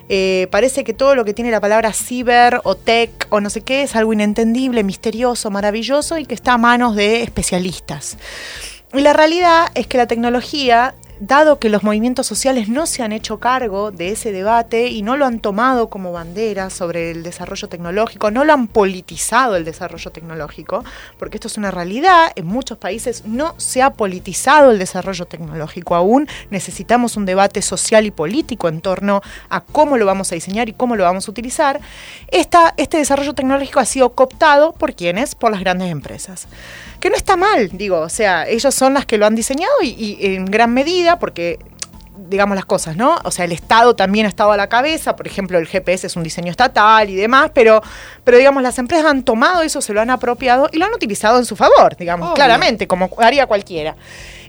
Eh, 0.07 0.47
parece 0.51 0.83
que 0.83 0.93
todo 0.93 1.15
lo 1.15 1.25
que 1.25 1.33
tiene 1.33 1.49
la 1.49 1.59
palabra 1.59 1.91
ciber 1.91 2.61
o 2.63 2.75
tech 2.75 3.27
o 3.31 3.41
no 3.41 3.49
sé 3.49 3.61
qué 3.61 3.81
es 3.81 3.95
algo 3.95 4.13
inentendible, 4.13 4.83
misterioso, 4.83 5.49
maravilloso 5.49 6.17
y 6.17 6.25
que 6.25 6.35
está 6.35 6.53
a 6.53 6.57
manos 6.57 6.95
de 6.95 7.23
especialistas. 7.23 8.17
La 8.95 9.11
realidad 9.11 9.67
es 9.75 9.87
que 9.87 9.97
la 9.97 10.07
tecnología 10.07 10.95
dado 11.19 11.59
que 11.59 11.69
los 11.69 11.83
movimientos 11.83 12.27
sociales 12.27 12.67
no 12.67 12.85
se 12.85 13.03
han 13.03 13.11
hecho 13.11 13.39
cargo 13.39 13.91
de 13.91 14.09
ese 14.11 14.31
debate 14.31 14.87
y 14.87 15.01
no 15.01 15.15
lo 15.15 15.25
han 15.25 15.39
tomado 15.39 15.89
como 15.89 16.11
bandera 16.11 16.69
sobre 16.69 17.11
el 17.11 17.23
desarrollo 17.23 17.69
tecnológico, 17.69 18.31
no 18.31 18.43
lo 18.43 18.53
han 18.53 18.67
politizado 18.67 19.55
el 19.55 19.63
desarrollo 19.63 20.11
tecnológico, 20.11 20.83
porque 21.17 21.37
esto 21.37 21.47
es 21.47 21.57
una 21.57 21.71
realidad, 21.71 22.31
en 22.35 22.45
muchos 22.45 22.77
países 22.77 23.25
no 23.25 23.53
se 23.57 23.81
ha 23.81 23.93
politizado 23.93 24.71
el 24.71 24.79
desarrollo 24.79 25.25
tecnológico 25.25 25.95
aún, 25.95 26.27
necesitamos 26.49 27.15
un 27.15 27.25
debate 27.25 27.61
social 27.61 28.05
y 28.05 28.11
político 28.11 28.67
en 28.67 28.81
torno 28.81 29.21
a 29.49 29.61
cómo 29.61 29.97
lo 29.97 30.05
vamos 30.05 30.31
a 30.31 30.35
diseñar 30.35 30.67
y 30.67 30.73
cómo 30.73 30.95
lo 30.95 31.03
vamos 31.03 31.27
a 31.27 31.31
utilizar, 31.31 31.79
este 32.27 32.97
desarrollo 32.97 33.33
tecnológico 33.33 33.79
ha 33.79 33.85
sido 33.85 34.13
cooptado 34.13 34.73
por 34.73 34.95
quienes, 34.95 35.35
por 35.35 35.51
las 35.51 35.61
grandes 35.61 35.91
empresas 35.91 36.47
que 37.05 37.11
no 37.11 37.17
está 37.17 37.37
mal, 37.37 37.69
digo, 37.71 37.99
o 37.99 38.09
sea, 38.09 38.47
ellos 38.47 38.73
son 38.73 38.95
las 38.95 39.05
que 39.05 39.19
lo 39.19 39.27
han 39.27 39.35
diseñado 39.35 39.75
y, 39.83 40.17
en 40.21 40.45
gran 40.45 40.73
medida, 40.73 41.19
porque 41.19 41.59
digamos 42.17 42.55
las 42.55 42.65
cosas, 42.65 42.97
¿no? 42.97 43.19
O 43.23 43.29
sea, 43.29 43.45
el 43.45 43.51
Estado 43.51 43.95
también 43.95 44.25
ha 44.25 44.29
estado 44.29 44.51
a 44.53 44.57
la 44.57 44.69
cabeza, 44.69 45.15
por 45.15 45.27
ejemplo, 45.27 45.59
el 45.59 45.67
GPS 45.67 46.07
es 46.07 46.15
un 46.15 46.23
diseño 46.23 46.49
estatal 46.49 47.07
y 47.07 47.13
demás, 47.13 47.51
pero, 47.53 47.83
pero 48.23 48.39
digamos, 48.39 48.63
las 48.63 48.79
empresas 48.79 49.05
han 49.05 49.21
tomado 49.21 49.61
eso, 49.61 49.83
se 49.83 49.93
lo 49.93 50.01
han 50.01 50.09
apropiado 50.09 50.67
y 50.73 50.79
lo 50.79 50.85
han 50.87 50.95
utilizado 50.95 51.37
en 51.37 51.45
su 51.45 51.55
favor, 51.55 51.95
digamos, 51.95 52.33
claramente, 52.33 52.87
como 52.87 53.11
haría 53.19 53.45
cualquiera. 53.45 53.95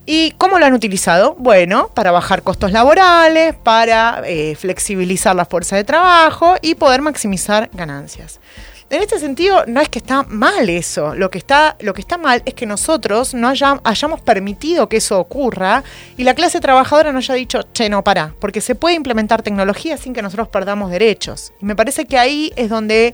¿Y 0.06 0.30
cómo 0.38 0.58
lo 0.58 0.64
han 0.64 0.72
utilizado? 0.72 1.36
Bueno, 1.38 1.90
para 1.92 2.10
bajar 2.10 2.40
costos 2.40 2.72
laborales, 2.72 3.54
para 3.54 4.22
eh, 4.24 4.54
flexibilizar 4.54 5.36
la 5.36 5.44
fuerza 5.44 5.76
de 5.76 5.84
trabajo 5.84 6.54
y 6.62 6.74
poder 6.76 7.02
maximizar 7.02 7.68
ganancias. 7.74 8.40
En 8.88 9.02
este 9.02 9.18
sentido, 9.18 9.64
no 9.66 9.80
es 9.80 9.88
que 9.88 9.98
está 9.98 10.22
mal 10.22 10.68
eso. 10.68 11.12
Lo 11.16 11.28
que 11.28 11.38
está, 11.38 11.76
lo 11.80 11.92
que 11.92 12.00
está 12.00 12.18
mal 12.18 12.42
es 12.44 12.54
que 12.54 12.66
nosotros 12.66 13.34
no 13.34 13.48
hayamos 13.48 14.20
permitido 14.20 14.88
que 14.88 14.98
eso 14.98 15.18
ocurra 15.18 15.82
y 16.16 16.22
la 16.22 16.34
clase 16.34 16.60
trabajadora 16.60 17.10
no 17.10 17.18
haya 17.18 17.34
dicho, 17.34 17.62
che, 17.72 17.88
no, 17.88 18.04
para, 18.04 18.34
porque 18.38 18.60
se 18.60 18.76
puede 18.76 18.94
implementar 18.94 19.42
tecnología 19.42 19.96
sin 19.96 20.12
que 20.12 20.22
nosotros 20.22 20.46
perdamos 20.48 20.92
derechos. 20.92 21.52
Y 21.60 21.64
me 21.64 21.74
parece 21.74 22.06
que 22.06 22.16
ahí 22.16 22.52
es 22.54 22.68
donde 22.68 23.12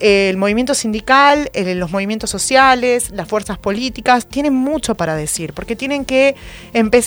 el 0.00 0.36
movimiento 0.36 0.74
sindical, 0.74 1.50
los 1.54 1.90
movimientos 1.90 2.30
sociales, 2.30 3.10
las 3.10 3.28
fuerzas 3.28 3.58
políticas, 3.58 4.26
tienen 4.26 4.54
mucho 4.54 4.94
para 4.94 5.16
decir, 5.16 5.52
porque 5.52 5.76
tienen 5.76 6.04
que, 6.04 6.36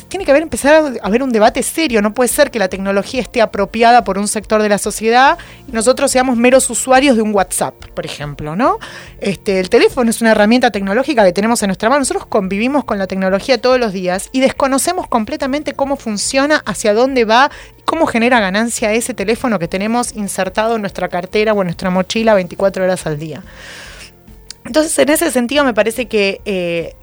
tiene 0.07 0.25
que 0.25 0.31
haber, 0.31 0.43
empezar 0.43 0.97
a 1.01 1.05
haber 1.05 1.23
un 1.23 1.31
debate 1.31 1.63
serio. 1.63 2.01
No 2.01 2.13
puede 2.13 2.29
ser 2.29 2.51
que 2.51 2.59
la 2.59 2.67
tecnología 2.67 3.21
esté 3.21 3.41
apropiada 3.41 4.03
por 4.03 4.17
un 4.17 4.27
sector 4.27 4.61
de 4.61 4.69
la 4.69 4.77
sociedad 4.77 5.37
y 5.67 5.71
nosotros 5.71 6.11
seamos 6.11 6.37
meros 6.37 6.69
usuarios 6.69 7.15
de 7.15 7.21
un 7.21 7.33
WhatsApp, 7.33 7.73
por 7.93 8.05
ejemplo, 8.05 8.55
¿no? 8.55 8.79
Este, 9.19 9.59
el 9.59 9.69
teléfono 9.69 10.09
es 10.09 10.21
una 10.21 10.31
herramienta 10.31 10.71
tecnológica 10.71 11.23
que 11.23 11.33
tenemos 11.33 11.61
en 11.63 11.67
nuestra 11.67 11.89
mano. 11.89 11.99
Nosotros 11.99 12.25
convivimos 12.25 12.85
con 12.85 12.97
la 12.97 13.07
tecnología 13.07 13.59
todos 13.59 13.79
los 13.79 13.93
días 13.93 14.29
y 14.31 14.39
desconocemos 14.39 15.07
completamente 15.07 15.73
cómo 15.73 15.95
funciona, 15.95 16.63
hacia 16.65 16.93
dónde 16.93 17.25
va 17.25 17.51
cómo 17.89 18.05
genera 18.05 18.39
ganancia 18.39 18.93
ese 18.93 19.15
teléfono 19.15 19.57
que 19.57 19.67
tenemos 19.67 20.15
insertado 20.15 20.75
en 20.75 20.81
nuestra 20.81 21.09
cartera 21.09 21.53
o 21.53 21.61
en 21.61 21.69
nuestra 21.69 21.89
mochila 21.89 22.35
24 22.35 22.83
horas 22.83 23.07
al 23.07 23.17
día. 23.17 23.41
Entonces, 24.69 24.99
en 24.99 25.09
ese 25.09 25.31
sentido, 25.31 25.63
me 25.63 25.73
parece 25.73 26.07
que 26.07 26.41
eh, 26.45 26.93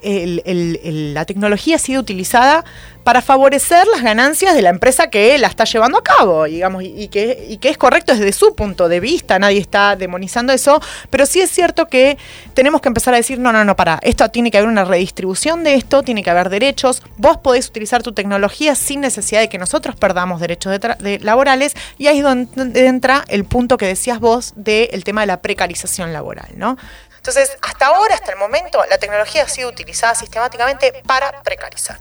la 1.12 1.24
tecnología 1.24 1.74
ha 1.74 1.78
sido 1.80 2.00
utilizada 2.00 2.64
para 3.02 3.22
favorecer 3.22 3.86
las 3.88 4.02
ganancias 4.02 4.54
de 4.54 4.62
la 4.62 4.70
empresa 4.70 5.10
que 5.10 5.36
la 5.38 5.48
está 5.48 5.62
llevando 5.62 5.98
a 5.98 6.02
cabo, 6.02 6.44
digamos, 6.44 6.82
y, 6.84 7.06
que, 7.06 7.58
es 7.60 7.78
correcto 7.78 8.12
desde 8.14 8.32
su 8.32 8.56
punto 8.56 8.88
de 8.88 8.98
vista, 8.98 9.38
nadie 9.38 9.60
está 9.60 9.94
demonizando 9.94 10.52
eso, 10.52 10.80
pero 11.08 11.24
sí 11.24 11.40
es 11.40 11.50
cierto 11.50 11.86
que 11.86 12.18
tenemos 12.54 12.80
que 12.80 12.88
empezar 12.88 13.14
a 13.14 13.16
decir, 13.16 13.38
no, 13.38 13.52
no, 13.52 13.64
no, 13.64 13.76
para, 13.76 14.00
esto 14.02 14.28
tiene 14.28 14.50
que 14.50 14.58
haber 14.58 14.68
una 14.68 14.84
redistribución 14.84 15.62
de 15.62 15.74
esto, 15.74 16.02
tiene 16.02 16.24
que 16.24 16.30
haber 16.30 16.50
derechos, 16.50 17.00
vos 17.16 17.36
podés 17.36 17.68
utilizar 17.68 18.02
tu 18.02 18.12
tecnología 18.12 18.74
sin 18.74 19.00
necesidad 19.02 19.40
de 19.40 19.48
que 19.48 19.58
nosotros 19.58 19.94
perdamos 19.94 20.40
derechos 20.40 20.76
laborales, 21.20 21.74
y 21.98 22.08
ahí 22.08 22.18
es 22.18 22.24
donde 22.24 22.86
entra 22.86 23.24
el 23.28 23.44
punto 23.44 23.76
que 23.76 23.86
decías 23.86 24.18
vos 24.18 24.52
del 24.56 25.04
tema 25.04 25.20
de 25.20 25.28
la 25.28 25.42
precarización 25.42 26.12
laboral, 26.12 26.48
¿no? 26.56 26.76
Entonces, 27.26 27.58
hasta 27.60 27.86
ahora, 27.86 28.14
hasta 28.14 28.30
el 28.30 28.38
momento, 28.38 28.84
la 28.88 28.98
tecnología 28.98 29.42
ha 29.42 29.48
sido 29.48 29.68
utilizada 29.68 30.14
sistemáticamente 30.14 31.02
para 31.04 31.42
precarizar. 31.42 31.98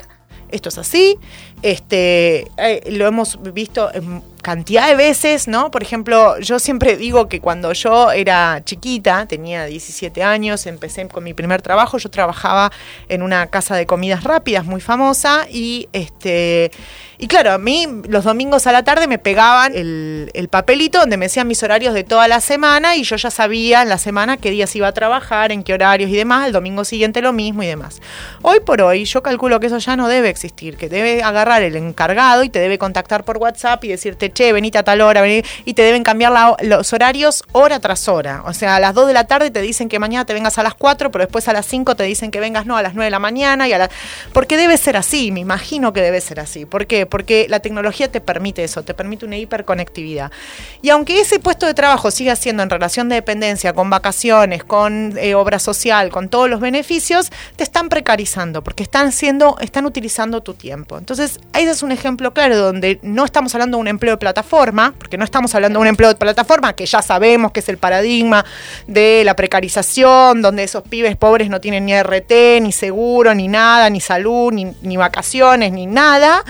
Esto 0.51 0.70
es 0.70 0.77
así, 0.77 1.17
este, 1.63 2.46
eh, 2.58 2.84
lo 2.91 3.08
hemos 3.08 3.41
visto 3.41 3.91
en 3.91 4.22
cantidad 4.46 4.88
de 4.88 4.96
veces, 4.96 5.48
¿no? 5.48 5.72
Por 5.72 5.82
ejemplo, 5.82 6.40
yo 6.40 6.60
siempre 6.60 6.98
digo 6.98 7.28
que 7.28 7.42
cuando 7.42 7.74
yo 7.74 8.12
era 8.12 8.62
chiquita, 8.64 9.25
tenía 9.25 9.66
17 9.66 10.22
años, 10.22 10.68
empecé 10.68 11.08
con 11.08 11.24
mi 11.24 11.34
primer 11.34 11.64
trabajo, 11.64 11.98
yo 11.98 12.12
trabajaba 12.12 12.72
en 13.10 13.24
una 13.24 13.48
casa 13.48 13.75
de 13.75 13.88
comidas 13.88 14.24
rápidas 14.24 14.64
muy 14.64 14.82
famosa 14.82 15.48
y 15.50 15.90
este 15.94 16.70
y 17.18 17.28
claro, 17.28 17.54
a 17.54 17.58
mí 17.58 17.88
los 18.08 18.25
domingos 18.25 18.68
a 18.68 18.72
la 18.72 18.84
tarde 18.84 19.08
me 19.08 19.18
pegaban 19.18 19.74
el, 19.74 20.48
papelito 20.52 21.00
donde 21.00 21.18
me 21.18 21.25
decían 21.25 21.48
mis 21.48 21.64
horarios 21.64 21.94
de 21.94 22.04
toda 22.04 22.28
la 22.28 22.40
semana 22.40 22.96
y 22.96 23.04
yo 23.04 23.16
ya 23.16 23.32
sabía 23.32 23.82
en 23.82 23.90
la 23.90 23.98
semana 23.98 24.38
qué 24.38 24.52
días 24.52 24.75
iba 24.75 24.88
a 24.88 24.92
trabajar, 24.92 25.52
en 25.52 25.64
qué 25.64 25.74
horarios 25.74 26.10
y 26.10 26.16
demás, 26.16 26.48
el 26.48 26.54
domingo 26.54 26.86
siguiente 26.86 27.22
lo 27.22 27.34
mismo 27.34 27.64
y 27.64 27.68
demás. 27.68 28.02
Hoy 28.42 28.60
por 28.60 28.82
hoy 28.82 29.06
yo 29.06 29.24
calculo 29.24 29.60
que 29.60 29.68
eso 29.68 29.78
ya 29.80 29.96
no 29.96 30.08
debe 30.08 30.30
existir, 30.30 30.78
que 30.78 30.88
debe 30.88 31.24
agarrar 31.24 31.64
el 31.64 31.75
encargado 31.75 32.44
y 32.44 32.50
te 32.50 32.60
debe 32.60 32.78
contactar 32.78 33.24
por 33.24 33.38
WhatsApp 33.38 33.84
y 33.86 33.88
decirte, 33.88 34.32
che, 34.36 34.54
venite 34.54 34.77
a 34.77 34.84
tal 34.84 35.01
hora, 35.01 35.25
y 35.27 35.74
te 35.74 35.82
deben 35.82 36.04
cambiar 36.04 36.32
los 36.62 36.94
horarios 36.94 37.44
hora 37.54 37.80
tras 37.80 38.08
hora. 38.08 38.44
O 38.46 38.54
sea, 38.54 38.75
a 38.75 38.80
las 38.80 38.94
2 38.94 39.08
de 39.08 39.13
la 39.13 39.25
tarde 39.25 39.50
te 39.50 39.62
dicen 39.62 39.89
que 39.89 39.98
mañana 39.98 40.25
te 40.25 40.34
vengas 40.34 40.60
a 40.60 40.63
las 40.63 40.75
4, 40.75 41.10
pero 41.10 41.24
después 41.24 41.48
a 41.48 41.54
las 41.54 41.65
5 41.65 41.96
te 41.96 42.04
dicen 42.04 42.30
que 42.30 42.39
vengas 42.39 42.65
no 42.65 42.77
a 42.77 42.84
las 42.84 42.94
9 42.94 43.06
de 43.06 43.12
la 43.12 43.20
mañana 43.20 43.68
y 43.68 43.74
a 43.74 43.77
la... 43.77 43.89
Porque 44.34 44.58
debe 44.58 44.77
ser 44.77 44.98
así, 44.98 45.32
me 45.32 45.39
imagino 45.39 45.94
que 45.94 46.01
debe 46.01 46.22
ser 46.22 46.39
así. 46.39 46.65
¿Por 46.65 46.86
qué? 46.86 47.06
Porque 47.06 47.48
la 47.50 47.60
tecnología 47.62 48.12
te 48.12 48.22
permite 48.22 48.63
eso, 48.63 48.84
te 48.84 48.94
permite 48.94 49.25
una 49.25 49.38
hiperconectividad. 49.38 50.32
Y 50.82 50.89
aunque 50.89 51.20
ese 51.20 51.39
puesto 51.39 51.65
de 51.65 51.74
trabajo 51.74 52.12
siga 52.12 52.36
siendo 52.36 52.62
en 52.62 52.70
relación 52.70 53.10
de 53.10 53.15
dependencia, 53.15 53.74
con 53.74 53.89
vacaciones, 53.89 54.63
con 54.63 55.18
eh, 55.18 55.34
obra 55.36 55.60
social, 55.60 56.10
con 56.12 56.30
todos 56.30 56.50
los 56.50 56.60
beneficios, 56.60 57.32
te 57.56 57.63
están 57.63 57.89
precarizando 57.89 58.63
porque 58.63 58.84
están 58.84 59.12
siendo, 59.12 59.58
están 59.60 59.86
utilizando 59.86 60.42
tu 60.42 60.54
tiempo. 60.54 60.98
Entonces, 60.98 61.39
ese 61.54 61.72
es 61.72 61.84
un 61.84 61.92
ejemplo 61.92 62.34
claro 62.34 62.58
donde 62.58 63.00
no 63.01 63.25
estamos 63.25 63.54
hablando 63.56 63.77
de 63.77 63.82
un 63.82 63.88
empleo 63.88 64.20
plataforma, 64.25 64.91
porque 64.98 65.20
no 65.20 65.24
estamos 65.24 65.53
hablando 65.53 65.77
de 65.77 65.82
un 65.82 65.88
empleo 65.88 66.10
de 66.10 66.15
plataforma, 66.15 66.74
que 66.74 66.88
ya 66.88 67.03
sabemos 67.03 67.51
que 67.51 67.60
es 67.60 67.70
el 67.70 67.77
paradigma 67.77 68.44
de 68.88 69.22
la 69.24 69.36
precarización, 69.36 70.41
donde 70.41 70.63
esos 70.63 70.82
pibes 70.82 71.15
pobres 71.15 71.48
no 71.48 71.62
tienen 71.62 71.86
ni 71.86 71.94
RT, 71.94 72.60
ni 72.60 72.72
seguro, 72.72 73.36
ni 73.36 73.48
nada, 73.48 73.88
ni 73.91 74.01
salud, 74.01 74.51
ni, 74.51 74.74
ni 74.82 74.98
vacaciones, 74.98 75.72
ni 75.72 75.86
nada. 75.86 76.44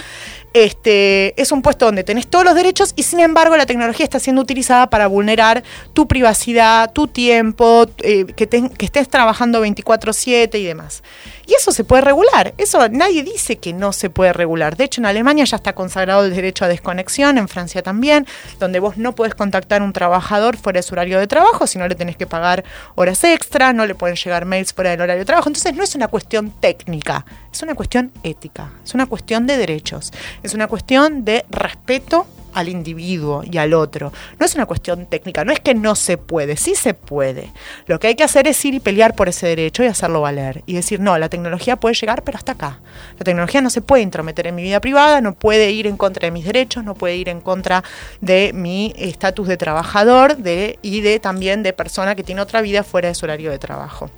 Este, 0.55 1.39
es 1.41 1.51
un 1.51 1.61
puesto 1.61 1.83
donde 1.83 2.05
tenés 2.05 2.27
todos 2.27 2.45
los 2.45 2.55
derechos 2.55 2.93
y 2.95 3.03
sin 3.03 3.19
embargo 3.19 3.57
la 3.57 3.65
tecnología 3.65 4.05
está 4.05 4.21
siendo 4.21 4.41
utilizada 4.41 4.89
para 4.89 5.07
vulnerar 5.07 5.65
tu 5.91 6.07
privacidad, 6.07 6.93
tu 6.93 7.09
tiempo, 7.09 7.87
eh, 8.01 8.23
que, 8.23 8.47
que 8.47 8.85
estés 8.85 9.09
trabajando 9.09 9.59
24/7 9.59 10.57
y 10.57 10.63
demás. 10.63 11.03
Y 11.45 11.55
eso 11.55 11.73
se 11.73 11.83
puede 11.83 12.03
regular. 12.03 12.53
Eso 12.57 12.87
nadie 12.87 13.23
dice 13.23 13.57
que 13.57 13.73
no 13.73 13.91
se 13.91 14.09
puede 14.09 14.31
regular. 14.31 14.77
De 14.77 14.85
hecho, 14.85 15.01
en 15.01 15.07
Alemania 15.07 15.43
ya 15.43 15.57
está 15.57 15.75
consagrado 15.75 16.23
el 16.23 16.33
derecho 16.33 16.63
a 16.63 16.69
desconexión, 16.69 17.37
en 17.37 17.49
Francia 17.49 17.83
también, 17.83 18.25
donde 18.57 18.79
vos 18.79 18.95
no 18.95 19.13
podés 19.13 19.35
contactar 19.35 19.81
a 19.81 19.83
un 19.83 19.91
trabajador 19.91 20.55
fuera 20.55 20.79
de 20.79 20.83
su 20.83 20.93
horario 20.93 21.19
de 21.19 21.27
trabajo, 21.27 21.67
si 21.67 21.77
no 21.77 21.85
le 21.85 21.95
tenés 21.95 22.15
que 22.15 22.27
pagar 22.27 22.63
horas 22.95 23.21
extra, 23.25 23.73
no 23.73 23.85
le 23.85 23.93
pueden 23.93 24.15
llegar 24.15 24.45
mails 24.45 24.73
fuera 24.73 24.91
del 24.91 25.01
horario 25.01 25.19
de 25.19 25.25
trabajo. 25.25 25.49
Entonces 25.49 25.75
no 25.75 25.83
es 25.83 25.95
una 25.95 26.07
cuestión 26.07 26.49
técnica, 26.49 27.25
es 27.55 27.63
una 27.63 27.75
cuestión 27.75 28.11
ética, 28.23 28.73
es 28.83 28.93
una 28.93 29.05
cuestión 29.05 29.47
de 29.47 29.55
derechos, 29.55 30.11
es 30.43 30.53
una 30.53 30.67
cuestión 30.67 31.23
de 31.23 31.45
respeto 31.49 32.27
al 32.53 32.67
individuo 32.67 33.43
y 33.49 33.57
al 33.57 33.73
otro. 33.73 34.11
No 34.37 34.45
es 34.45 34.55
una 34.55 34.65
cuestión 34.65 35.05
técnica, 35.05 35.45
no 35.45 35.53
es 35.53 35.61
que 35.61 35.73
no 35.73 35.95
se 35.95 36.17
puede, 36.17 36.57
sí 36.57 36.75
se 36.75 36.93
puede. 36.93 37.53
Lo 37.85 37.97
que 37.97 38.07
hay 38.07 38.15
que 38.15 38.25
hacer 38.25 38.45
es 38.47 38.63
ir 38.65 38.73
y 38.73 38.81
pelear 38.81 39.15
por 39.15 39.29
ese 39.29 39.47
derecho 39.47 39.83
y 39.83 39.87
hacerlo 39.87 40.19
valer. 40.19 40.63
Y 40.65 40.73
decir, 40.73 40.99
no, 40.99 41.17
la 41.17 41.29
tecnología 41.29 41.77
puede 41.77 41.95
llegar, 41.95 42.23
pero 42.23 42.37
hasta 42.37 42.53
acá. 42.53 42.81
La 43.17 43.23
tecnología 43.23 43.61
no 43.61 43.69
se 43.69 43.79
puede 43.79 44.03
intrometer 44.03 44.47
en 44.47 44.55
mi 44.55 44.63
vida 44.63 44.81
privada, 44.81 45.21
no 45.21 45.33
puede 45.33 45.71
ir 45.71 45.87
en 45.87 45.95
contra 45.95 46.27
de 46.27 46.31
mis 46.31 46.43
derechos, 46.43 46.83
no 46.83 46.93
puede 46.93 47.15
ir 47.15 47.29
en 47.29 47.39
contra 47.39 47.85
de 48.19 48.51
mi 48.53 48.93
estatus 48.97 49.47
de 49.47 49.55
trabajador 49.55 50.35
de, 50.35 50.77
y 50.81 50.99
de 50.99 51.21
también 51.21 51.63
de 51.63 51.71
persona 51.71 52.15
que 52.15 52.23
tiene 52.23 52.41
otra 52.41 52.61
vida 52.61 52.83
fuera 52.83 53.07
de 53.07 53.15
su 53.15 53.25
horario 53.25 53.51
de 53.51 53.59
trabajo. 53.59 54.09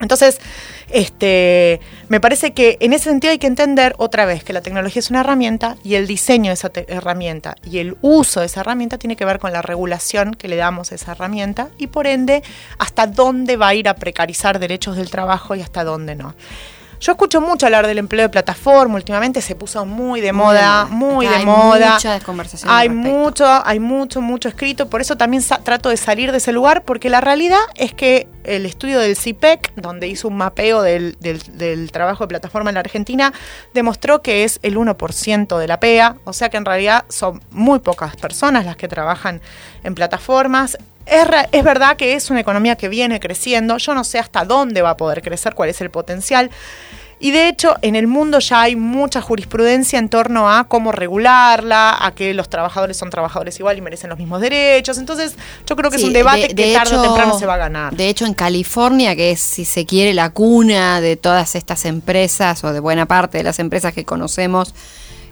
Entonces, 0.00 0.38
este, 0.90 1.80
me 2.08 2.20
parece 2.20 2.52
que 2.52 2.78
en 2.80 2.92
ese 2.92 3.10
sentido 3.10 3.32
hay 3.32 3.38
que 3.38 3.46
entender 3.46 3.94
otra 3.98 4.24
vez 4.24 4.42
que 4.42 4.52
la 4.52 4.62
tecnología 4.62 5.00
es 5.00 5.10
una 5.10 5.20
herramienta 5.20 5.76
y 5.84 5.94
el 5.94 6.06
diseño 6.06 6.48
de 6.48 6.54
esa 6.54 6.70
herramienta 6.88 7.56
y 7.64 7.78
el 7.78 7.96
uso 8.00 8.40
de 8.40 8.46
esa 8.46 8.60
herramienta 8.60 8.98
tiene 8.98 9.16
que 9.16 9.24
ver 9.24 9.38
con 9.38 9.52
la 9.52 9.62
regulación 9.62 10.34
que 10.34 10.48
le 10.48 10.56
damos 10.56 10.90
a 10.90 10.94
esa 10.94 11.12
herramienta 11.12 11.68
y 11.78 11.86
por 11.86 12.06
ende 12.06 12.42
hasta 12.78 13.06
dónde 13.06 13.56
va 13.56 13.68
a 13.68 13.74
ir 13.74 13.88
a 13.88 13.94
precarizar 13.94 14.58
derechos 14.58 14.96
del 14.96 15.10
trabajo 15.10 15.54
y 15.54 15.60
hasta 15.60 15.84
dónde 15.84 16.14
no. 16.16 16.34
Yo 17.00 17.12
escucho 17.12 17.40
mucho 17.40 17.64
hablar 17.64 17.86
del 17.86 17.96
empleo 17.96 18.24
de 18.24 18.28
plataforma, 18.28 18.96
últimamente 18.96 19.40
se 19.40 19.54
puso 19.54 19.86
muy 19.86 20.20
de 20.20 20.34
moda, 20.34 20.84
muy 20.84 21.26
de 21.26 21.46
moda. 21.46 21.86
Hay 21.86 21.94
mucha 21.94 22.20
conversación. 22.20 22.70
Hay 22.70 22.90
mucho, 22.90 23.46
hay 23.46 23.80
mucho, 23.80 24.20
mucho 24.20 24.50
escrito, 24.50 24.90
por 24.90 25.00
eso 25.00 25.16
también 25.16 25.42
trato 25.64 25.88
de 25.88 25.96
salir 25.96 26.30
de 26.30 26.36
ese 26.36 26.52
lugar, 26.52 26.84
porque 26.84 27.08
la 27.08 27.22
realidad 27.22 27.58
es 27.74 27.94
que 27.94 28.28
el 28.44 28.66
estudio 28.66 29.00
del 29.00 29.16
CIPEC, 29.16 29.72
e 29.76 29.80
donde 29.80 30.08
hizo 30.08 30.28
un 30.28 30.36
mapeo 30.36 30.82
del, 30.82 31.16
del 31.20 31.90
trabajo 31.90 32.24
de 32.24 32.28
plataforma 32.28 32.68
en 32.68 32.74
la 32.74 32.80
Argentina, 32.80 33.32
demostró 33.72 34.20
que 34.20 34.44
es 34.44 34.58
el 34.62 34.76
1% 34.76 35.58
de 35.58 35.66
la 35.66 35.80
PEA, 35.80 36.16
o 36.24 36.34
sea 36.34 36.50
que 36.50 36.58
en 36.58 36.66
realidad 36.66 37.06
son 37.08 37.40
muy 37.50 37.78
pocas 37.78 38.14
personas 38.16 38.66
las 38.66 38.76
que 38.76 38.88
trabajan 38.88 39.40
en 39.84 39.94
plataformas. 39.94 40.76
Es, 41.10 41.64
verdad 41.64 41.96
que 41.96 42.14
es 42.14 42.30
una 42.30 42.40
economía 42.40 42.76
que 42.76 42.88
viene 42.88 43.18
creciendo, 43.18 43.76
yo 43.78 43.94
no 43.94 44.04
sé 44.04 44.20
hasta 44.20 44.44
dónde 44.44 44.80
va 44.80 44.90
a 44.90 44.96
poder 44.96 45.22
crecer, 45.22 45.54
cuál 45.54 45.68
es 45.68 45.80
el 45.80 45.90
potencial. 45.90 46.50
Y 47.22 47.32
de 47.32 47.48
hecho, 47.48 47.74
en 47.82 47.96
el 47.96 48.06
mundo 48.06 48.38
ya 48.38 48.62
hay 48.62 48.76
mucha 48.76 49.20
jurisprudencia 49.20 49.98
en 49.98 50.08
torno 50.08 50.50
a 50.50 50.68
cómo 50.68 50.90
regularla, 50.90 51.94
a 52.00 52.14
que 52.14 52.32
los 52.32 52.48
trabajadores 52.48 52.96
son 52.96 53.10
trabajadores 53.10 53.58
igual 53.58 53.76
y 53.76 53.82
merecen 53.82 54.08
los 54.08 54.18
mismos 54.18 54.40
derechos. 54.40 54.96
Entonces, 54.96 55.34
yo 55.66 55.76
creo 55.76 55.90
que 55.90 55.98
es 55.98 56.04
un 56.04 56.14
debate 56.14 56.54
que 56.54 56.72
tarde 56.72 56.96
o 56.96 57.02
temprano 57.02 57.38
se 57.38 57.44
va 57.44 57.54
a 57.54 57.58
ganar. 57.58 57.94
De 57.94 58.08
hecho, 58.08 58.24
en 58.24 58.32
California, 58.32 59.14
que 59.16 59.32
es, 59.32 59.40
si 59.40 59.66
se 59.66 59.84
quiere, 59.84 60.14
la 60.14 60.30
cuna 60.30 61.02
de 61.02 61.16
todas 61.16 61.56
estas 61.56 61.84
empresas 61.84 62.64
o 62.64 62.72
de 62.72 62.80
buena 62.80 63.04
parte 63.04 63.36
de 63.36 63.44
las 63.44 63.58
empresas 63.58 63.92
que 63.92 64.06
conocemos, 64.06 64.74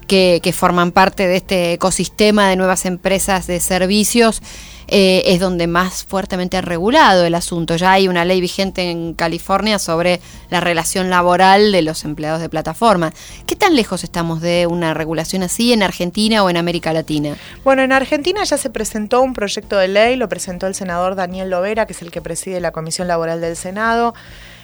que, 0.06 0.40
que 0.42 0.52
forman 0.52 0.92
parte 0.92 1.26
de 1.26 1.36
este 1.36 1.72
ecosistema 1.74 2.50
de 2.50 2.56
nuevas 2.56 2.84
empresas 2.84 3.46
de 3.46 3.60
servicios, 3.60 4.42
eh, 4.90 5.22
es 5.26 5.38
donde 5.38 5.66
más 5.66 6.04
fuertemente 6.04 6.56
ha 6.56 6.62
regulado 6.62 7.26
el 7.26 7.34
asunto. 7.34 7.76
Ya 7.76 7.92
hay 7.92 8.08
una 8.08 8.24
ley 8.24 8.40
vigente 8.40 8.90
en 8.90 9.12
California 9.12 9.78
sobre 9.78 10.20
la 10.48 10.60
relación 10.60 11.10
laboral 11.10 11.72
de 11.72 11.82
los 11.82 12.04
empleados 12.04 12.40
de 12.40 12.48
plataforma. 12.48 13.12
¿Qué 13.46 13.54
tan 13.54 13.76
lejos 13.76 14.02
estamos 14.02 14.40
de 14.40 14.66
una 14.66 14.94
regulación 14.94 15.42
así 15.42 15.74
en 15.74 15.82
Argentina 15.82 16.42
o 16.42 16.48
en 16.48 16.56
América 16.56 16.94
Latina? 16.94 17.36
Bueno, 17.64 17.82
en 17.82 17.92
Argentina 17.92 18.42
ya 18.44 18.56
se 18.56 18.70
presentó 18.70 19.20
un 19.20 19.34
proyecto 19.34 19.76
de 19.76 19.88
ley, 19.88 20.16
lo 20.16 20.28
presentó 20.28 20.66
el 20.66 20.74
senador 20.74 21.14
Daniel 21.16 21.50
Lovera, 21.50 21.84
que 21.84 21.92
es 21.92 22.00
el 22.00 22.10
que 22.10 22.22
preside 22.22 22.60
la 22.60 22.72
Comisión 22.72 23.08
Laboral 23.08 23.42
del 23.42 23.56
Senado. 23.56 24.14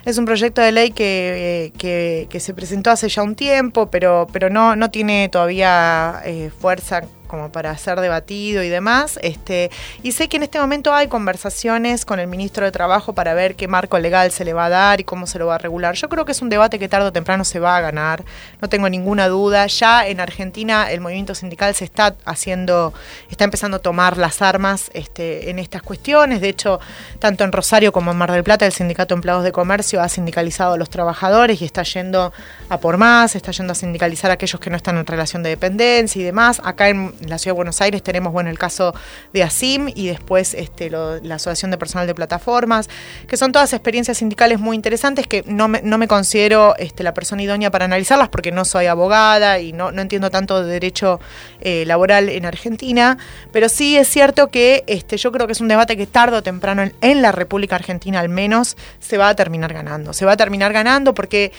Es 0.07 0.19
un 0.19 0.27
proyecto 0.27 0.61
de 0.61 0.73
ley 0.73 0.91
que, 0.91 1.73
que, 1.79 2.41
se 2.41 2.53
presentó 2.53 2.91
hace 2.91 3.09
ya 3.09 3.23
un 3.23 3.35
tiempo, 3.35 3.91
pero, 3.91 4.27
pero 4.33 4.51
no, 4.51 4.77
no 4.77 4.91
tiene 4.91 5.31
todavía 5.31 6.21
eh, 6.27 6.51
fuerza 6.61 7.03
como 7.27 7.51
para 7.51 7.77
ser 7.79 8.01
debatido 8.01 8.63
y 8.63 8.69
demás. 8.69 9.19
Este, 9.23 9.71
y 10.03 10.13
sé 10.13 10.29
que 10.29 10.37
en 10.37 10.45
este 10.45 10.59
momento 10.59 10.93
hay 10.93 11.09
conversaciones 11.09 12.05
con 12.05 12.21
el 12.21 12.27
ministro 12.27 12.65
de 12.65 12.73
Trabajo 12.73 13.13
para 13.13 13.35
ver 13.35 13.57
qué 13.57 13.69
marco 13.69 13.99
legal 13.99 14.31
se 14.31 14.45
le 14.45 14.53
va 14.53 14.67
a 14.67 14.69
dar 14.69 15.01
y 15.01 15.05
cómo 15.05 15.27
se 15.27 15.39
lo 15.39 15.47
va 15.47 15.57
a 15.57 15.59
regular. 15.59 15.95
Yo 15.95 16.09
creo 16.09 16.25
que 16.25 16.33
es 16.33 16.43
un 16.43 16.49
debate 16.49 16.79
que 16.79 16.89
tarde 16.89 17.09
o 17.09 17.13
temprano 17.13 17.45
se 17.45 17.61
va 17.61 17.77
a 17.77 17.81
ganar, 17.81 18.25
no 18.61 18.69
tengo 18.69 18.89
ninguna 18.89 19.29
duda. 19.29 19.67
Ya 19.67 20.07
en 20.07 20.21
Argentina 20.21 20.91
el 20.91 21.01
movimiento 21.01 21.35
sindical 21.35 21.75
se 21.75 21.85
está 21.85 22.15
haciendo, 22.25 22.93
está 23.31 23.45
empezando 23.45 23.79
a 23.79 23.81
tomar 23.81 24.17
las 24.17 24.43
armas 24.43 24.91
este, 24.95 25.51
en 25.51 25.59
estas 25.59 25.83
cuestiones. 25.83 26.41
De 26.41 26.49
hecho, 26.49 26.81
tanto 27.19 27.45
en 27.45 27.53
Rosario 27.53 27.93
como 27.93 28.11
en 28.11 28.17
Mar 28.17 28.33
del 28.33 28.45
Plata, 28.45 28.67
el 28.67 28.73
Sindicato 28.73 29.15
de 29.15 29.19
Empleados 29.19 29.45
de 29.45 29.53
Comercio 29.53 30.01
ha 30.01 30.09
sindicalizado 30.09 30.75
a 30.75 30.77
los 30.77 30.91
trabajadores 30.91 31.61
y 31.63 31.65
está 31.65 31.83
yendo 31.83 32.33
a 32.69 32.79
por 32.79 32.99
más, 32.99 33.35
está 33.35 33.51
yendo 33.53 33.73
a 33.73 33.75
sindicalizar 33.75 34.31
a 34.31 34.35
aquellos 34.35 34.61
que 34.61 34.71
no 34.71 34.77
están 34.77 34.97
en 34.97 35.07
relación 35.07 35.43
de 35.43 35.51
dependencia 35.51 36.21
y 36.21 36.25
demás. 36.25 36.61
Acá 36.65 36.89
en 36.89 37.14
la 37.21 37.39
Ciudad 37.39 37.55
de 37.55 37.57
Buenos 37.57 37.81
Aires 37.81 38.03
tenemos 38.03 38.33
bueno 38.33 38.51
el 38.51 38.59
caso 38.59 38.95
de 39.33 39.43
ASIM 39.43 39.91
y 39.95 40.07
después 40.09 40.55
este, 40.55 40.91
la 40.91 41.35
Asociación 41.35 41.71
de 41.71 41.79
Personal 41.79 42.07
de 42.07 42.15
Plataformas, 42.15 42.89
que 43.27 43.37
son 43.37 43.53
todas 43.53 43.73
experiencias 43.73 44.19
sindicales 44.19 44.61
muy 44.61 44.77
interesantes 44.77 45.27
que 45.27 45.45
no 45.47 45.69
me, 45.69 45.83
no 45.83 45.99
me 45.99 46.09
considero 46.09 46.77
este, 46.79 47.03
la 47.03 47.15
persona 47.15 47.43
idónea 47.43 47.71
para 47.71 47.85
analizarlas 47.85 48.29
porque 48.29 48.53
no 48.53 48.65
soy 48.65 48.87
abogada 48.87 49.59
y 49.61 49.73
no, 49.73 49.93
no 49.93 50.03
entiendo 50.03 50.31
tanto 50.31 50.63
de 50.63 50.73
derecho 50.73 51.21
eh, 51.61 51.85
laboral 51.87 52.29
en 52.29 52.47
Argentina, 52.47 53.19
pero 53.53 53.69
sí 53.69 53.97
es 53.97 54.09
cierto 54.09 54.51
que 54.51 54.85
este, 54.87 55.17
yo 55.17 55.33
creo 55.33 55.47
que 55.47 55.53
es 55.53 55.61
un 55.61 55.69
debate 55.69 55.97
que 55.97 56.07
tarde 56.07 56.37
o 56.37 56.43
temprano 56.43 56.83
en, 56.83 56.95
en 57.01 57.23
la 57.23 57.33
República 57.33 57.77
Argentina 57.77 58.21
al 58.21 58.29
menos 58.29 58.77
se 59.01 59.19
va 59.19 59.29
a 59.29 59.35
terminar 59.35 59.73
ganando. 59.73 60.13
Se 60.13 60.25
va 60.25 60.33
a 60.33 60.37
terminar 60.37 60.73
ganando 60.73 61.15
porque 61.15 61.53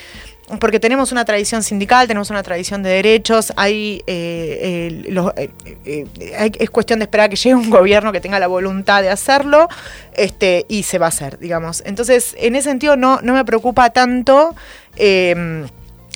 porque 0.59 0.79
tenemos 0.79 1.11
una 1.11 1.25
tradición 1.25 1.63
sindical, 1.63 2.07
tenemos 2.07 2.29
una 2.29 2.43
tradición 2.43 2.83
de 2.83 2.89
derechos, 2.91 3.51
hay, 3.55 4.03
eh, 4.05 5.03
eh, 5.05 6.05
eh, 6.19 6.51
es 6.59 6.69
cuestión 6.69 6.99
de 6.99 7.05
esperar 7.05 7.29
que 7.29 7.35
llegue 7.35 7.55
un 7.55 7.69
gobierno 7.71 8.11
que 8.11 8.21
tenga 8.21 8.39
la 8.39 8.47
voluntad 8.47 9.01
de 9.01 9.09
hacerlo 9.09 9.67
este, 10.13 10.65
y 10.69 10.83
se 10.83 10.99
va 10.99 11.07
a 11.07 11.09
hacer, 11.09 11.39
digamos. 11.39 11.81
Entonces, 11.85 12.35
en 12.37 12.55
ese 12.55 12.69
sentido 12.69 12.95
no, 12.95 13.21
no 13.21 13.33
me 13.33 13.43
preocupa 13.43 13.89
tanto 13.89 14.55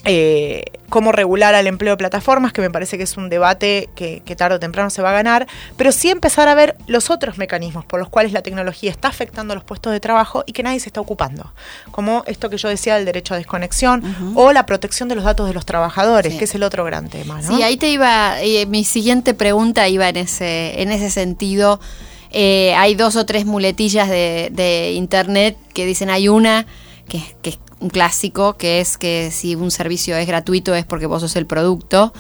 eh, 0.05 0.63
cómo 0.89 1.11
regular 1.11 1.55
al 1.55 1.67
empleo 1.67 1.93
de 1.93 1.97
plataformas, 1.97 2.53
que 2.53 2.61
me 2.61 2.69
parece 2.69 2.97
que 2.97 3.03
es 3.03 3.17
un 3.17 3.29
debate 3.29 3.89
que, 3.95 4.21
tarde 4.35 4.55
o 4.55 4.59
temprano 4.59 4.89
se 4.89 5.01
va 5.01 5.09
a 5.09 5.13
ganar, 5.13 5.47
pero 5.77 5.91
sí 5.91 6.09
empezar 6.09 6.47
a 6.47 6.55
ver 6.55 6.75
los 6.87 7.09
otros 7.09 7.37
mecanismos 7.37 7.85
por 7.85 7.99
los 7.99 8.09
cuales 8.09 8.31
la 8.31 8.41
tecnología 8.41 8.89
está 8.89 9.09
afectando 9.09 9.53
los 9.53 9.63
puestos 9.63 9.91
de 9.91 9.99
trabajo 9.99 10.43
y 10.47 10.53
que 10.53 10.63
nadie 10.63 10.79
se 10.79 10.89
está 10.89 11.01
ocupando, 11.01 11.53
como 11.91 12.23
esto 12.25 12.49
que 12.49 12.57
yo 12.57 12.69
decía 12.69 12.95
del 12.95 13.05
derecho 13.05 13.33
a 13.33 13.37
desconexión 13.37 14.33
o 14.35 14.51
la 14.51 14.65
protección 14.65 15.09
de 15.09 15.15
los 15.15 15.23
datos 15.23 15.47
de 15.47 15.53
los 15.53 15.65
trabajadores, 15.65 16.35
que 16.35 16.45
es 16.45 16.55
el 16.55 16.63
otro 16.63 16.85
gran 16.85 17.09
tema. 17.09 17.41
Sí, 17.41 17.61
ahí 17.61 17.77
te 17.77 17.89
iba, 17.89 18.41
eh, 18.41 18.65
mi 18.65 18.83
siguiente 18.83 19.33
pregunta 19.33 19.87
iba 19.89 20.07
en 20.09 20.17
ese, 20.17 20.81
en 20.81 20.91
ese 20.91 21.09
sentido. 21.09 21.79
Eh, 22.31 22.73
hay 22.75 22.95
dos 22.95 23.15
o 23.15 23.25
tres 23.25 23.45
muletillas 23.45 24.07
de, 24.07 24.93
internet 24.95 25.57
que 25.73 25.85
dicen 25.85 26.09
hay 26.09 26.29
una 26.29 26.65
que, 27.07 27.21
que, 27.41 27.57
un 27.79 27.89
clásico, 27.89 28.57
que 28.57 28.79
es 28.79 28.97
que 28.97 29.31
si 29.31 29.55
un 29.55 29.71
servicio 29.71 30.15
es 30.15 30.27
gratuito 30.27 30.75
es 30.75 30.85
porque 30.85 31.05
vos 31.05 31.21
sos 31.21 31.35
el 31.35 31.45
producto. 31.45 32.13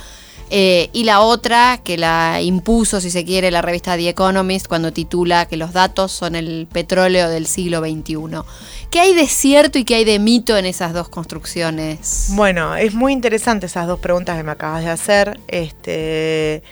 Eh, 0.51 0.89
y 0.93 1.03
la 1.03 1.21
otra, 1.21 1.79
que 1.83 1.97
la 1.97 2.41
impuso, 2.41 2.99
si 3.01 3.11
se 3.11 3.23
quiere, 3.23 3.51
la 3.51 3.61
revista 3.61 3.95
The 3.95 4.09
Economist 4.09 4.67
cuando 4.67 4.91
titula 4.91 5.45
que 5.45 5.57
los 5.57 5.73
datos 5.73 6.11
son 6.11 6.35
el 6.35 6.67
petróleo 6.71 7.29
del 7.29 7.45
siglo 7.45 7.81
XXI. 7.81 8.15
¿Qué 8.89 8.99
hay 8.99 9.13
de 9.13 9.27
cierto 9.27 9.77
y 9.77 9.83
qué 9.83 9.95
hay 9.95 10.05
de 10.05 10.17
mito 10.17 10.57
en 10.57 10.65
esas 10.65 10.93
dos 10.93 11.09
construcciones? 11.09 12.29
Bueno, 12.29 12.75
es 12.75 12.95
muy 12.95 13.13
interesante 13.13 13.67
esas 13.67 13.85
dos 13.85 13.99
preguntas 13.99 14.37
que 14.37 14.43
me 14.43 14.51
acabas 14.51 14.83
de 14.83 14.89
hacer. 14.89 15.39
Este. 15.47 16.63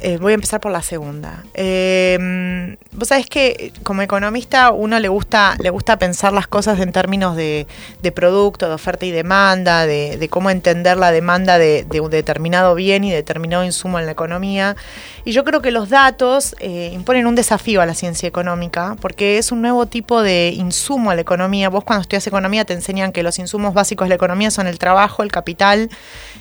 Eh, 0.00 0.18
voy 0.18 0.32
a 0.32 0.34
empezar 0.34 0.60
por 0.60 0.72
la 0.72 0.82
segunda. 0.82 1.44
Eh, 1.54 2.76
Vos 2.98 3.08
sabés 3.08 3.26
que 3.26 3.72
como 3.84 4.02
economista 4.02 4.72
uno 4.72 4.98
le 4.98 5.06
gusta, 5.06 5.56
le 5.60 5.70
gusta 5.70 6.00
pensar 6.00 6.32
las 6.32 6.48
cosas 6.48 6.80
en 6.80 6.90
términos 6.90 7.36
de, 7.36 7.68
producto, 8.12 8.66
de 8.66 8.74
oferta 8.74 9.06
y 9.06 9.12
demanda, 9.12 9.86
de, 9.86 10.28
cómo 10.28 10.50
entender 10.50 10.96
la 10.96 11.12
demanda 11.12 11.58
de, 11.58 11.86
un 12.02 12.10
determinado 12.10 12.74
bien 12.74 13.04
y 13.04 13.12
determinado 13.12 13.64
insumo 13.64 14.00
en 14.00 14.06
la 14.06 14.12
economía. 14.12 14.74
Y 15.24 15.30
yo 15.30 15.44
creo 15.44 15.62
que 15.62 15.70
los 15.70 15.90
datos 15.90 16.56
eh, 16.58 16.90
imponen 16.92 17.28
un 17.28 17.36
desafío 17.36 17.80
a 17.82 17.86
la 17.86 17.94
ciencia 17.94 18.26
económica 18.26 18.96
porque 19.00 19.38
es 19.38 19.52
un 19.52 19.62
nuevo 19.62 19.86
tipo 19.86 20.20
de 20.20 20.52
insumo 20.56 21.12
a 21.12 21.14
la 21.14 21.20
economía. 21.20 21.68
Vos 21.68 21.84
cuando 21.84 22.02
estudias 22.02 22.26
economía 22.26 22.64
te 22.64 22.72
enseñan 22.72 23.12
que 23.12 23.22
los 23.22 23.38
insumos 23.38 23.74
básicos 23.74 24.06
de 24.06 24.08
la 24.08 24.14
economía 24.16 24.50
son 24.50 24.66
el 24.66 24.80
trabajo, 24.80 25.22
el 25.22 25.30
capital 25.30 25.88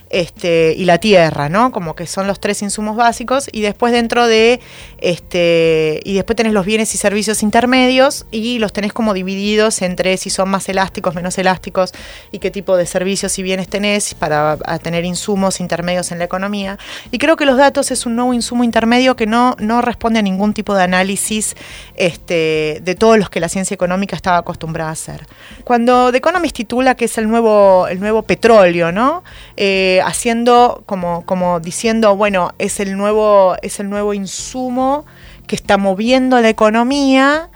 este, 0.10 0.74
y 0.78 0.86
la 0.86 0.98
tierra, 1.00 1.50
¿no? 1.50 1.72
Como 1.72 1.96
que 1.96 2.08
son 2.08 2.28
los 2.28 2.40
tres 2.40 2.62
insumos 2.62 2.96
básicos 2.96 3.50
y 3.52 3.62
después 3.62 3.94
dentro 3.94 4.28
de 4.28 4.60
este 5.00 6.02
y 6.04 6.14
después 6.14 6.36
tenés 6.36 6.54
los 6.54 6.66
bienes 6.66 6.94
y 6.96 6.98
servicios 6.98 7.44
intermedios 7.44 8.26
y 8.32 8.60
los 8.60 8.74
tenés 8.74 8.94
como 8.94 9.14
divididos 9.14 9.82
entre 9.82 10.18
si 10.18 10.30
son 10.30 10.50
más 10.50 10.70
elásticos, 10.70 11.16
menos 11.16 11.38
elásticos 11.38 11.94
y 12.32 12.40
qué 12.40 12.52
tipo 12.52 12.78
de 12.78 12.86
servicios 12.86 13.38
y 13.40 13.44
bienes 13.44 13.68
tenés 13.68 14.14
para 14.14 14.58
tener 14.82 15.06
insumos 15.06 15.60
intermedios 15.60 16.12
en 16.12 16.20
la 16.20 16.26
economía. 16.26 16.78
Y 17.12 17.18
creo 17.18 17.36
que 17.36 17.46
los 17.46 17.58
datos 17.58 17.92
es 17.92 18.06
un 18.06 18.16
nuevo 18.16 18.34
insumo 18.34 18.64
intermedio 18.64 19.16
que 19.16 19.26
no, 19.26 19.56
no 19.60 19.82
responde 19.82 20.20
a 20.20 20.22
ningún 20.22 20.54
tipo 20.54 20.76
de 20.76 20.84
análisis 20.84 21.56
este, 21.96 22.80
de 22.82 22.96
todos 22.96 23.18
los 23.18 23.30
que 23.30 23.40
la 23.40 23.50
ciencia 23.50 23.74
económica 23.74 24.16
estaba 24.16 24.38
acostumbrada 24.38 24.90
a 24.90 24.94
hacer. 24.94 25.28
Cuando 25.64 26.12
The 26.12 26.18
Economist 26.18 26.56
titula 26.56 26.96
que 26.96 27.06
es 27.06 27.18
el 27.18 27.30
nuevo, 27.30 27.88
el 27.88 28.00
nuevo 28.00 28.24
petróleo, 28.24 28.92
¿no? 28.92 29.24
Eh, 29.56 29.97
haciendo 30.02 30.84
como, 30.86 31.26
como 31.26 31.60
diciendo, 31.60 32.16
bueno, 32.16 32.54
es 32.58 32.80
el 32.80 32.98
nuevo, 32.98 33.56
es 33.62 33.80
el 33.80 33.90
nuevo 33.90 34.14
insumo 34.14 35.06
que 35.48 35.56
está 35.56 35.78
moviendo 35.78 36.40
la 36.42 36.50
economía 36.50 37.50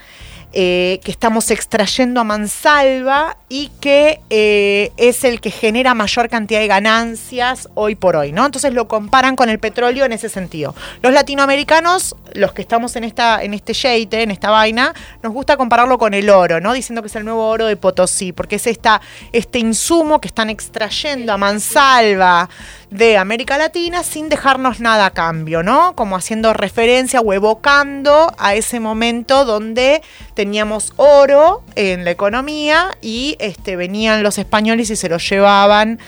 eh, 0.53 0.99
que 1.03 1.11
estamos 1.11 1.49
extrayendo 1.49 2.19
a 2.19 2.23
mansalva 2.25 3.37
y 3.47 3.69
que 3.79 4.19
eh, 4.29 4.91
es 4.97 5.23
el 5.23 5.39
que 5.39 5.49
genera 5.49 5.93
mayor 5.93 6.27
cantidad 6.27 6.59
de 6.59 6.67
ganancias 6.67 7.69
hoy 7.73 7.95
por 7.95 8.17
hoy, 8.17 8.33
¿no? 8.33 8.45
Entonces 8.45 8.73
lo 8.73 8.87
comparan 8.89 9.35
con 9.37 9.47
el 9.47 9.59
petróleo 9.59 10.03
en 10.03 10.11
ese 10.11 10.27
sentido. 10.27 10.75
Los 11.01 11.13
latinoamericanos, 11.13 12.15
los 12.33 12.51
que 12.51 12.61
estamos 12.61 12.95
en 12.97 13.05
esta, 13.05 13.41
en 13.41 13.53
este 13.53 13.73
yeite, 13.73 14.23
en 14.23 14.31
esta 14.31 14.49
vaina, 14.49 14.93
nos 15.23 15.31
gusta 15.31 15.55
compararlo 15.55 15.97
con 15.97 16.13
el 16.13 16.29
oro, 16.29 16.59
¿no? 16.59 16.73
Diciendo 16.73 17.01
que 17.01 17.07
es 17.07 17.15
el 17.15 17.23
nuevo 17.23 17.47
oro 17.47 17.67
de 17.67 17.77
Potosí, 17.77 18.33
porque 18.33 18.57
es 18.57 18.67
esta, 18.67 19.01
este 19.31 19.59
insumo 19.59 20.19
que 20.19 20.27
están 20.27 20.49
extrayendo 20.49 21.31
a 21.31 21.37
mansalva 21.37 22.49
de 22.91 23.17
América 23.17 23.57
Latina 23.57 24.03
sin 24.03 24.27
dejarnos 24.27 24.81
nada 24.81 25.07
a 25.07 25.11
cambio, 25.11 25.63
¿no? 25.63 25.95
Como 25.95 26.17
haciendo 26.17 26.53
referencia 26.53 27.21
o 27.21 27.33
evocando 27.33 28.33
a 28.37 28.53
ese 28.53 28.81
momento 28.81 29.45
donde 29.45 30.01
teníamos 30.33 30.93
oro 30.97 31.63
en 31.75 32.03
la 32.03 32.11
economía 32.11 32.91
y 33.01 33.37
este, 33.39 33.77
venían 33.77 34.23
los 34.23 34.37
españoles 34.37 34.89
y 34.89 34.97
se 34.97 35.07
lo 35.07 35.17
llevaban 35.17 35.99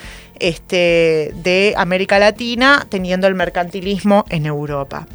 este, 0.43 1.31
de 1.35 1.73
América 1.77 2.19
Latina, 2.19 2.85
teniendo 2.89 3.27
el 3.27 3.33
mercantilismo 3.33 4.25
en 4.29 4.45
Europa. 4.45 5.07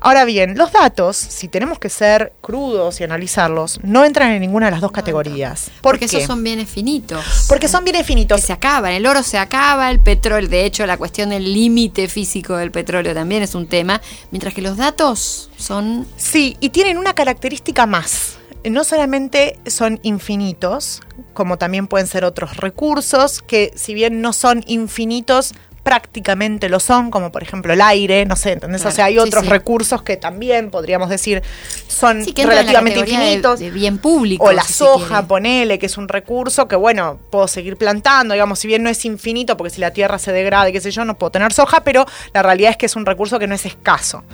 Ahora 0.00 0.24
bien, 0.24 0.56
los 0.56 0.70
datos, 0.70 1.16
si 1.16 1.48
tenemos 1.48 1.80
que 1.80 1.88
ser 1.88 2.34
crudos 2.40 3.00
y 3.00 3.04
analizarlos, 3.04 3.80
no 3.82 4.04
entran 4.04 4.30
en 4.30 4.40
ninguna 4.40 4.66
de 4.66 4.72
las 4.72 4.80
dos 4.80 4.92
categorías. 4.92 5.72
Porque 5.82 6.04
esos 6.04 6.22
son 6.22 6.44
bienes 6.44 6.70
finitos. 6.70 7.46
Porque 7.48 7.66
son 7.66 7.82
bienes 7.82 8.06
finitos. 8.06 8.40
se 8.42 8.52
acaban, 8.52 8.92
el 8.92 9.06
oro 9.06 9.24
se 9.24 9.38
acaba, 9.38 9.90
el 9.90 9.98
petróleo, 9.98 10.48
de 10.48 10.64
hecho 10.64 10.86
la 10.86 10.96
cuestión 10.96 11.30
del 11.30 11.52
límite 11.52 12.06
físico 12.06 12.56
del 12.56 12.70
petróleo 12.70 13.12
también 13.12 13.42
es 13.42 13.56
un 13.56 13.66
tema, 13.66 14.00
mientras 14.30 14.54
que 14.54 14.62
los 14.62 14.76
datos 14.76 15.50
son... 15.56 16.06
Sí, 16.16 16.56
y 16.60 16.68
tienen 16.68 16.96
una 16.96 17.12
característica 17.12 17.86
más 17.86 18.38
no 18.70 18.84
solamente 18.84 19.58
son 19.66 20.00
infinitos, 20.02 21.02
como 21.34 21.58
también 21.58 21.86
pueden 21.86 22.06
ser 22.06 22.24
otros 22.24 22.56
recursos, 22.56 23.42
que 23.42 23.72
si 23.74 23.94
bien 23.94 24.20
no 24.20 24.32
son 24.32 24.64
infinitos, 24.66 25.54
prácticamente 25.86 26.68
lo 26.68 26.80
son, 26.80 27.12
como 27.12 27.30
por 27.30 27.44
ejemplo 27.44 27.72
el 27.72 27.80
aire, 27.80 28.26
no 28.26 28.34
sé, 28.34 28.50
¿entendés? 28.50 28.84
o 28.84 28.90
sea, 28.90 29.04
hay 29.04 29.20
otros 29.20 29.46
recursos 29.46 30.02
que 30.02 30.16
también 30.16 30.72
podríamos 30.72 31.08
decir 31.08 31.44
son 31.86 32.24
relativamente 32.24 32.98
infinitos. 32.98 33.60
De, 33.60 33.70
bien 33.70 33.98
público. 33.98 34.46
O 34.46 34.52
la 34.52 34.64
soja, 34.64 35.28
ponele, 35.28 35.78
que 35.78 35.86
es 35.86 35.96
un 35.96 36.08
recurso 36.08 36.66
que, 36.66 36.74
bueno, 36.74 37.20
puedo 37.30 37.46
seguir 37.46 37.76
plantando, 37.76 38.34
digamos, 38.34 38.58
si 38.58 38.66
bien 38.66 38.82
no 38.82 38.90
es 38.90 39.04
infinito, 39.04 39.56
porque 39.56 39.70
si 39.70 39.80
la 39.80 39.92
tierra 39.92 40.18
se 40.18 40.32
degrada 40.32 40.68
y 40.68 40.72
qué 40.72 40.80
sé 40.80 40.90
yo, 40.90 41.04
no 41.04 41.16
puedo 41.16 41.30
tener 41.30 41.52
soja, 41.52 41.84
pero 41.84 42.04
la 42.34 42.42
realidad 42.42 42.72
es 42.72 42.76
que 42.76 42.86
es 42.86 42.96
un 42.96 43.06
recurso 43.06 43.38
que 43.38 43.46
no 43.46 43.54
es 43.54 43.64
escaso. 43.64 44.24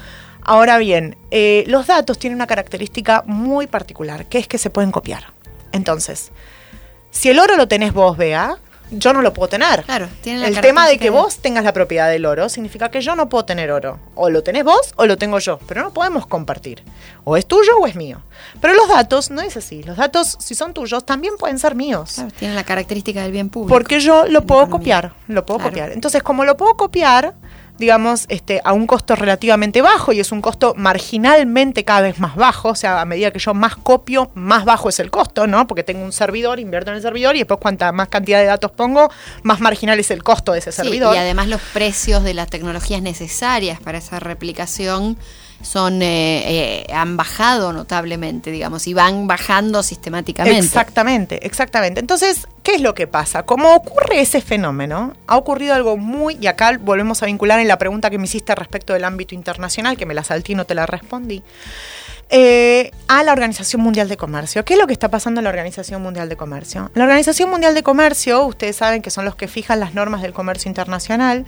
Ahora 0.45 0.79
bien, 0.79 1.17
eh, 1.31 1.65
los 1.69 1.87
datos 1.87 2.19
tienen 2.19 2.37
una 2.37 2.47
característica 2.47 3.23
muy 3.27 3.67
particular, 3.67 4.27
que 4.27 4.39
es 4.39 4.49
que 4.49 4.59
se 4.59 4.71
pueden 4.71 4.91
copiar. 4.91 5.33
Entonces, 5.73 6.33
si 7.11 7.29
el 7.31 7.39
oro 7.39 7.57
lo 7.57 7.69
tenés 7.69 7.93
vos, 7.93 8.17
Bea, 8.17 8.59
yo 8.93 9.13
no 9.13 9.23
lo 9.23 9.33
puedo 9.33 9.49
tener. 9.49 9.85
Claro, 9.85 10.09
tiene 10.21 10.47
El 10.47 10.61
tema 10.61 10.87
de 10.87 10.99
que 10.99 11.11
vos 11.11 11.39
tengas 11.39 11.65
la 11.65 11.73
propiedad 11.73 12.11
del 12.11 12.27
oro 12.27 12.49
significa 12.49 12.91
que 12.91 13.01
yo 13.01 13.17
no 13.17 13.29
puedo 13.29 13.45
tener 13.45 13.71
oro. 13.71 13.99
O 14.15 14.29
lo 14.31 14.43
tenés 14.43 14.65
vos 14.65 14.93
o 14.97 15.07
lo 15.07 15.17
tengo 15.17 15.39
yo, 15.39 15.59
pero 15.67 15.83
no 15.83 15.93
podemos 15.93 16.27
compartir. 16.27 16.85
O 17.25 17.37
es 17.37 17.47
tuyo 17.47 17.79
o 17.81 17.87
es 17.87 17.97
mío. 17.97 18.23
Pero 18.61 18.75
los 18.75 18.89
datos 18.89 19.31
no 19.31 19.41
es 19.41 19.57
así. 19.57 19.83
Los 19.83 19.97
datos, 19.97 20.37
si 20.41 20.55
son 20.55 20.75
tuyos, 20.75 21.07
también 21.07 21.37
pueden 21.39 21.59
ser 21.59 21.75
míos. 21.75 22.13
Claro, 22.15 22.31
tienen 22.39 22.55
la 22.55 22.65
característica 22.65 23.23
del 23.23 23.33
bien 23.33 23.49
público. 23.49 23.75
Porque 23.75 24.01
yo 24.01 24.27
lo 24.27 24.45
puedo 24.45 24.69
copiar, 24.69 25.15
lo 25.29 25.47
puedo 25.47 25.61
copiar. 25.61 25.93
Entonces, 25.93 26.23
como 26.23 26.45
lo 26.45 26.57
puedo 26.57 26.77
copiar, 26.77 27.35
digamos, 27.79 28.27
este, 28.29 28.61
a 28.65 28.73
un 28.73 28.87
costo 28.87 29.17
relativamente 29.17 29.83
bajo 29.83 30.13
y 30.13 30.21
es 30.21 30.33
un 30.33 30.41
costo 30.41 30.75
marginalmente 30.77 31.85
cada 31.85 32.03
vez 32.03 32.19
más 32.19 32.37
bajo, 32.37 32.71
o 32.71 32.75
sea, 32.75 33.01
a 33.01 33.05
medida 33.05 33.31
que 33.31 33.39
yo 33.39 33.55
más 33.55 33.77
copio, 33.77 34.31
más 34.35 34.65
bajo 34.65 34.89
es 34.89 35.01
el 35.01 35.11
costo, 35.11 35.47
¿no? 35.47 35.67
Porque 35.67 35.83
tengo 35.83 36.05
un 36.05 36.13
servidor, 36.13 36.61
invierto 36.61 36.91
en 36.91 36.97
el 36.97 37.03
servidor 37.03 37.35
y 37.37 37.41
después 37.41 37.61
cuanta 37.61 37.91
más 37.93 38.09
cantidad 38.09 38.41
de 38.41 38.47
datos 38.47 38.71
pongo, 38.71 39.11
más 39.43 39.61
marginal 39.61 39.99
es 39.99 40.11
el 40.11 40.23
costo 40.23 40.53
de 40.53 40.61
ese 40.61 40.73
servidor. 40.73 41.15
Y 41.15 41.19
además 41.19 41.49
los 41.49 41.61
precios 41.73 42.23
de 42.23 42.35
las 42.35 42.49
tecnologías 42.49 43.03
necesarias 43.03 43.81
para 43.81 43.99
esa 43.99 44.21
replicación 44.21 45.17
son 45.63 46.03
eh, 46.03 46.85
eh, 46.87 46.93
han 46.93 47.17
bajado 47.17 47.73
notablemente, 47.73 48.51
digamos, 48.51 48.87
y 48.87 48.95
van 48.95 49.27
bajando 49.27 49.83
sistemáticamente. 49.83 50.59
Exactamente, 50.59 51.47
exactamente. 51.47 52.01
Entonces, 52.01 52.47
¿qué 52.63 52.75
es 52.75 52.81
lo 52.81 52.95
que 52.95 53.07
pasa? 53.07 53.45
Como 53.45 53.75
ocurre 53.75 54.21
ese 54.21 54.41
fenómeno, 54.41 55.15
ha 55.27 55.37
ocurrido 55.37 55.75
algo 55.75 55.97
muy, 55.97 56.37
y 56.41 56.47
acá 56.47 56.79
volvemos 56.79 57.23
a 57.23 57.27
vincular 57.27 57.61
en 57.61 57.69
la 57.69 57.79
pregunta 57.79 58.11
que 58.11 58.19
me 58.19 58.25
hiciste 58.25 58.55
respecto 58.55 58.93
del 58.93 59.05
ámbito 59.05 59.35
internacional, 59.35 59.97
que 59.97 60.07
me 60.07 60.15
la 60.15 60.25
salté 60.25 60.53
y 60.53 60.55
no 60.55 60.67
te 60.67 60.75
la 60.75 60.87
respondí. 60.87 61.43
Eh, 62.35 62.91
a 63.09 63.23
la 63.25 63.33
Organización 63.33 63.83
Mundial 63.83 64.09
de 64.09 64.17
Comercio. 64.17 64.65
¿Qué 64.65 64.73
es 64.73 64.81
lo 64.81 64.87
que 64.87 64.95
está 64.95 65.11
pasando 65.11 65.41
en 65.41 65.45
la 65.45 65.51
Organización 65.51 66.01
Mundial 66.01 66.31
de 66.31 66.37
Comercio? 66.37 66.91
La 66.95 67.05
Organización 67.05 67.51
Mundial 67.51 67.75
de 67.75 67.83
Comercio, 67.83 68.47
ustedes 68.47 68.77
saben 68.77 69.03
que 69.03 69.11
son 69.11 69.27
los 69.27 69.37
que 69.37 69.49
fijan 69.49 69.81
las 69.81 69.93
normas 69.93 70.23
del 70.23 70.33
comercio 70.33 70.71
internacional, 70.71 71.45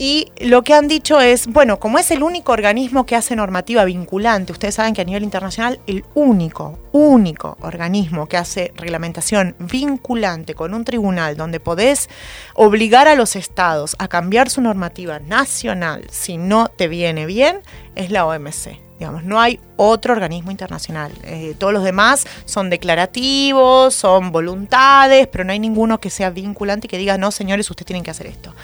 y 0.00 0.30
lo 0.38 0.62
que 0.62 0.74
han 0.74 0.86
dicho 0.86 1.20
es, 1.20 1.48
bueno, 1.48 1.80
como 1.80 1.98
es 1.98 2.12
el 2.12 2.22
único 2.22 2.52
organismo 2.52 3.04
que 3.04 3.16
hace 3.16 3.34
normativa 3.34 3.84
vinculante, 3.84 4.52
ustedes 4.52 4.76
saben 4.76 4.94
que 4.94 5.00
a 5.00 5.04
nivel 5.04 5.24
internacional 5.24 5.80
el 5.88 6.04
único, 6.14 6.78
único 6.92 7.58
organismo 7.62 8.28
que 8.28 8.36
hace 8.36 8.72
reglamentación 8.76 9.56
vinculante 9.58 10.54
con 10.54 10.72
un 10.72 10.84
tribunal 10.84 11.36
donde 11.36 11.58
podés 11.58 12.08
obligar 12.54 13.08
a 13.08 13.16
los 13.16 13.34
estados 13.34 13.96
a 13.98 14.06
cambiar 14.06 14.50
su 14.50 14.60
normativa 14.60 15.18
nacional 15.18 16.06
si 16.12 16.36
no 16.36 16.68
te 16.68 16.86
viene 16.86 17.26
bien, 17.26 17.60
es 17.96 18.12
la 18.12 18.24
OMC. 18.24 18.78
Digamos, 19.00 19.24
no 19.24 19.40
hay 19.40 19.60
otro 19.76 20.12
organismo 20.12 20.50
internacional. 20.52 21.12
Eh, 21.24 21.54
todos 21.58 21.72
los 21.72 21.84
demás 21.84 22.26
son 22.44 22.70
declarativos, 22.70 23.94
son 23.94 24.32
voluntades, 24.32 25.26
pero 25.28 25.44
no 25.44 25.52
hay 25.52 25.60
ninguno 25.60 25.98
que 25.98 26.10
sea 26.10 26.30
vinculante 26.30 26.86
y 26.86 26.88
que 26.88 26.98
diga, 26.98 27.16
no, 27.16 27.30
señores, 27.30 27.68
ustedes 27.70 27.86
tienen 27.86 28.02
que 28.02 28.10
hacer 28.10 28.26
esto. 28.26 28.54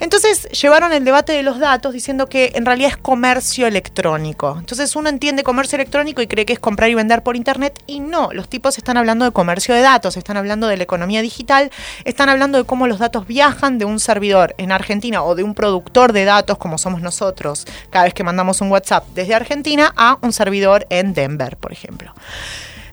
Entonces 0.00 0.48
llevaron 0.48 0.92
el 0.92 1.04
debate 1.04 1.32
de 1.32 1.42
los 1.42 1.58
datos 1.58 1.92
diciendo 1.92 2.26
que 2.26 2.52
en 2.54 2.64
realidad 2.64 2.90
es 2.90 2.96
comercio 2.96 3.66
electrónico. 3.66 4.56
Entonces 4.58 4.96
uno 4.96 5.10
entiende 5.10 5.42
comercio 5.42 5.76
electrónico 5.76 6.22
y 6.22 6.26
cree 6.26 6.46
que 6.46 6.54
es 6.54 6.58
comprar 6.58 6.88
y 6.88 6.94
vender 6.94 7.22
por 7.22 7.36
internet 7.36 7.78
y 7.86 8.00
no, 8.00 8.30
los 8.32 8.48
tipos 8.48 8.78
están 8.78 8.96
hablando 8.96 9.26
de 9.26 9.30
comercio 9.30 9.74
de 9.74 9.82
datos, 9.82 10.16
están 10.16 10.38
hablando 10.38 10.66
de 10.68 10.78
la 10.78 10.82
economía 10.82 11.20
digital, 11.20 11.70
están 12.04 12.30
hablando 12.30 12.56
de 12.56 12.64
cómo 12.64 12.86
los 12.86 12.98
datos 12.98 13.26
viajan 13.26 13.78
de 13.78 13.84
un 13.84 14.00
servidor 14.00 14.54
en 14.56 14.72
Argentina 14.72 15.22
o 15.22 15.34
de 15.34 15.42
un 15.42 15.54
productor 15.54 16.12
de 16.12 16.24
datos 16.24 16.56
como 16.56 16.78
somos 16.78 17.02
nosotros 17.02 17.66
cada 17.90 18.06
vez 18.06 18.14
que 18.14 18.24
mandamos 18.24 18.62
un 18.62 18.70
WhatsApp 18.70 19.04
desde 19.14 19.34
Argentina 19.34 19.92
a 19.96 20.18
un 20.22 20.32
servidor 20.32 20.86
en 20.88 21.12
Denver, 21.12 21.58
por 21.58 21.72
ejemplo. 21.72 22.14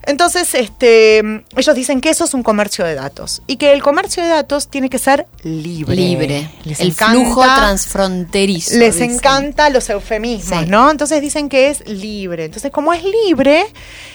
Entonces, 0.08 0.56
este, 0.56 1.20
ellos 1.56 1.76
dicen 1.76 2.00
que 2.00 2.10
eso 2.10 2.24
es 2.24 2.34
un 2.34 2.42
comercio 2.42 2.86
de 2.86 2.96
datos 2.96 3.42
y 3.46 3.58
que 3.58 3.74
el 3.74 3.84
comercio 3.84 4.24
de 4.24 4.30
datos 4.30 4.70
tiene 4.70 4.90
que 4.90 5.00
ser 5.00 5.28
libre. 5.44 5.98
Libre. 5.98 6.50
el 6.66 6.94
flujo 6.94 7.44
transfronterizo. 7.44 8.78
Les 8.78 9.02
encanta 9.02 9.70
los 9.70 9.90
eufemismos, 9.90 10.66
¿no? 10.68 10.90
Entonces 10.90 11.22
dicen 11.22 11.50
que 11.50 11.70
es 11.70 11.86
libre. 11.88 12.46
Entonces, 12.46 12.72
como 12.72 12.94
es 12.94 13.04
libre, 13.04 13.66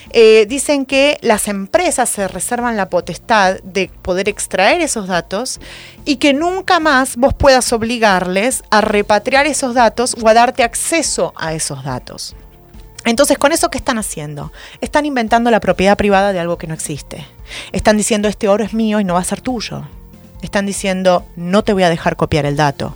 eh, 0.09 0.47
dicen 0.49 0.87
que 0.87 1.19
las 1.21 1.47
empresas 1.47 2.09
se 2.09 2.27
reservan 2.27 2.75
la 2.75 2.89
potestad 2.89 3.57
de 3.63 3.91
poder 4.01 4.29
extraer 4.29 4.81
esos 4.81 5.07
datos 5.07 5.59
y 6.05 6.15
que 6.15 6.33
nunca 6.33 6.79
más 6.79 7.17
vos 7.17 7.35
puedas 7.35 7.71
obligarles 7.71 8.63
a 8.71 8.81
repatriar 8.81 9.45
esos 9.45 9.75
datos 9.75 10.15
o 10.19 10.27
a 10.27 10.33
darte 10.33 10.63
acceso 10.63 11.33
a 11.35 11.53
esos 11.53 11.83
datos. 11.83 12.35
Entonces, 13.05 13.37
¿con 13.37 13.51
eso 13.51 13.69
qué 13.69 13.77
están 13.77 13.97
haciendo? 13.97 14.51
Están 14.81 15.05
inventando 15.05 15.51
la 15.51 15.59
propiedad 15.59 15.97
privada 15.97 16.31
de 16.31 16.39
algo 16.39 16.57
que 16.57 16.67
no 16.67 16.73
existe. 16.73 17.25
Están 17.71 17.97
diciendo, 17.97 18.27
este 18.27 18.47
oro 18.47 18.63
es 18.63 18.73
mío 18.73 18.99
y 18.99 19.03
no 19.03 19.15
va 19.15 19.19
a 19.19 19.25
ser 19.25 19.41
tuyo. 19.41 19.83
Están 20.41 20.65
diciendo, 20.65 21.25
no 21.35 21.63
te 21.63 21.73
voy 21.73 21.83
a 21.83 21.89
dejar 21.89 22.15
copiar 22.15 22.45
el 22.45 22.55
dato. 22.57 22.95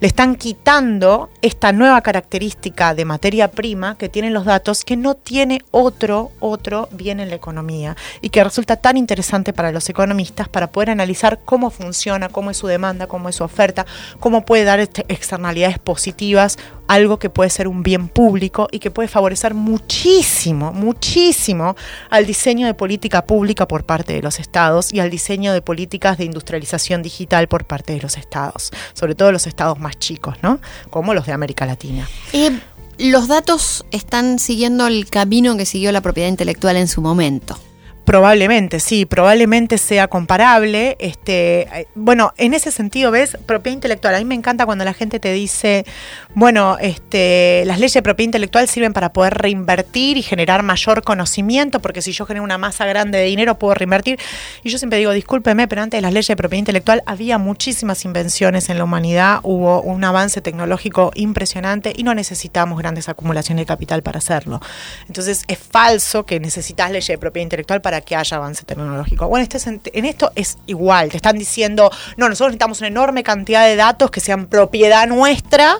Le 0.00 0.06
están 0.06 0.36
quitando 0.36 1.30
esta 1.42 1.72
nueva 1.72 2.00
característica 2.00 2.94
de 2.94 3.04
materia 3.04 3.50
prima 3.50 3.96
que 3.96 4.08
tienen 4.08 4.32
los 4.32 4.44
datos 4.44 4.84
que 4.84 4.96
no 4.96 5.14
tiene 5.14 5.60
otro, 5.70 6.30
otro 6.40 6.88
bien 6.92 7.20
en 7.20 7.30
la 7.30 7.34
economía 7.34 7.96
y 8.20 8.30
que 8.30 8.44
resulta 8.44 8.76
tan 8.76 8.96
interesante 8.96 9.52
para 9.52 9.72
los 9.72 9.88
economistas 9.88 10.48
para 10.48 10.68
poder 10.68 10.90
analizar 10.90 11.40
cómo 11.44 11.70
funciona, 11.70 12.28
cómo 12.28 12.50
es 12.50 12.56
su 12.56 12.66
demanda, 12.66 13.06
cómo 13.06 13.28
es 13.28 13.36
su 13.36 13.44
oferta, 13.44 13.86
cómo 14.20 14.44
puede 14.44 14.64
dar 14.64 14.80
este, 14.80 15.04
externalidades 15.08 15.78
positivas, 15.78 16.58
algo 16.88 17.18
que 17.18 17.30
puede 17.30 17.50
ser 17.50 17.68
un 17.68 17.82
bien 17.82 18.08
público 18.08 18.68
y 18.70 18.78
que 18.78 18.90
puede 18.90 19.08
favorecer 19.08 19.54
muchísimo, 19.54 20.72
muchísimo 20.72 21.76
al 22.10 22.26
diseño 22.26 22.66
de 22.66 22.74
política 22.74 23.24
pública 23.24 23.68
por 23.68 23.84
parte 23.84 24.14
de 24.14 24.22
los 24.22 24.38
estados 24.38 24.92
y 24.92 25.00
al 25.00 25.10
diseño 25.10 25.52
de 25.52 25.62
políticas 25.62 26.18
de 26.18 26.24
industrialización 26.24 27.02
digital 27.02 27.48
por 27.48 27.64
parte 27.64 27.92
de 27.92 28.00
los 28.00 28.16
estados, 28.16 28.70
sobre 28.94 29.14
todo 29.14 29.32
los 29.32 29.46
estados 29.46 29.78
más 29.78 29.98
chicos, 29.98 30.36
¿no? 30.42 30.60
Como 30.90 31.14
los 31.14 31.26
de 31.26 31.32
América 31.32 31.66
Latina. 31.66 32.08
Eh, 32.32 32.58
los 32.98 33.28
datos 33.28 33.84
están 33.90 34.38
siguiendo 34.38 34.86
el 34.86 35.08
camino 35.10 35.56
que 35.56 35.66
siguió 35.66 35.92
la 35.92 36.00
propiedad 36.00 36.28
intelectual 36.28 36.76
en 36.76 36.88
su 36.88 37.02
momento. 37.02 37.58
Probablemente, 38.06 38.78
sí, 38.78 39.04
probablemente 39.04 39.78
sea 39.78 40.06
comparable. 40.06 40.96
Este, 41.00 41.62
eh, 41.62 41.88
bueno, 41.96 42.32
en 42.36 42.54
ese 42.54 42.70
sentido, 42.70 43.10
¿ves? 43.10 43.36
Propiedad 43.46 43.74
intelectual. 43.74 44.14
A 44.14 44.18
mí 44.18 44.24
me 44.24 44.36
encanta 44.36 44.64
cuando 44.64 44.84
la 44.84 44.94
gente 44.94 45.18
te 45.18 45.32
dice, 45.32 45.84
bueno, 46.32 46.78
este, 46.80 47.64
las 47.66 47.80
leyes 47.80 47.94
de 47.94 48.02
propiedad 48.02 48.28
intelectual 48.28 48.68
sirven 48.68 48.92
para 48.92 49.12
poder 49.12 49.34
reinvertir 49.34 50.18
y 50.18 50.22
generar 50.22 50.62
mayor 50.62 51.02
conocimiento, 51.02 51.80
porque 51.80 52.00
si 52.00 52.12
yo 52.12 52.26
genero 52.26 52.44
una 52.44 52.58
masa 52.58 52.86
grande 52.86 53.18
de 53.18 53.24
dinero, 53.24 53.58
puedo 53.58 53.74
reinvertir. 53.74 54.20
Y 54.62 54.70
yo 54.70 54.78
siempre 54.78 55.00
digo, 55.00 55.10
discúlpeme, 55.10 55.66
pero 55.66 55.82
antes 55.82 55.98
de 55.98 56.02
las 56.02 56.12
leyes 56.12 56.28
de 56.28 56.36
propiedad 56.36 56.60
intelectual 56.60 57.02
había 57.06 57.38
muchísimas 57.38 58.04
invenciones 58.04 58.68
en 58.68 58.78
la 58.78 58.84
humanidad, 58.84 59.40
hubo 59.42 59.82
un 59.82 60.04
avance 60.04 60.40
tecnológico 60.40 61.10
impresionante 61.16 61.92
y 61.96 62.04
no 62.04 62.14
necesitamos 62.14 62.78
grandes 62.78 63.08
acumulaciones 63.08 63.62
de 63.62 63.66
capital 63.66 64.04
para 64.04 64.18
hacerlo. 64.18 64.60
Entonces, 65.08 65.42
es 65.48 65.58
falso 65.58 66.24
que 66.24 66.38
necesitas 66.38 66.92
leyes 66.92 67.08
de 67.08 67.18
propiedad 67.18 67.42
intelectual 67.42 67.80
para 67.80 67.95
que 68.00 68.16
haya 68.16 68.36
avance 68.36 68.64
tecnológico. 68.64 69.28
Bueno, 69.28 69.46
este, 69.48 69.58
en 69.92 70.04
esto 70.04 70.32
es 70.34 70.58
igual, 70.66 71.10
te 71.10 71.16
están 71.16 71.38
diciendo, 71.38 71.90
no, 72.16 72.28
nosotros 72.28 72.48
necesitamos 72.48 72.80
una 72.80 72.88
enorme 72.88 73.22
cantidad 73.22 73.66
de 73.66 73.76
datos 73.76 74.10
que 74.10 74.20
sean 74.20 74.46
propiedad 74.46 75.06
nuestra 75.06 75.78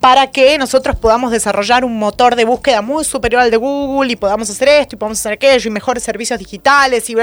para 0.00 0.30
que 0.30 0.58
nosotros 0.58 0.96
podamos 0.96 1.30
desarrollar 1.30 1.84
un 1.84 1.98
motor 1.98 2.36
de 2.36 2.44
búsqueda 2.44 2.82
muy 2.82 3.04
superior 3.04 3.42
al 3.42 3.50
de 3.50 3.56
Google 3.56 4.12
y 4.12 4.16
podamos 4.16 4.48
hacer 4.50 4.68
esto 4.68 4.96
y 4.96 4.98
podamos 4.98 5.20
hacer 5.20 5.32
aquello 5.32 5.68
y 5.68 5.72
mejores 5.72 6.02
servicios 6.02 6.38
digitales 6.38 7.08
y... 7.10 7.16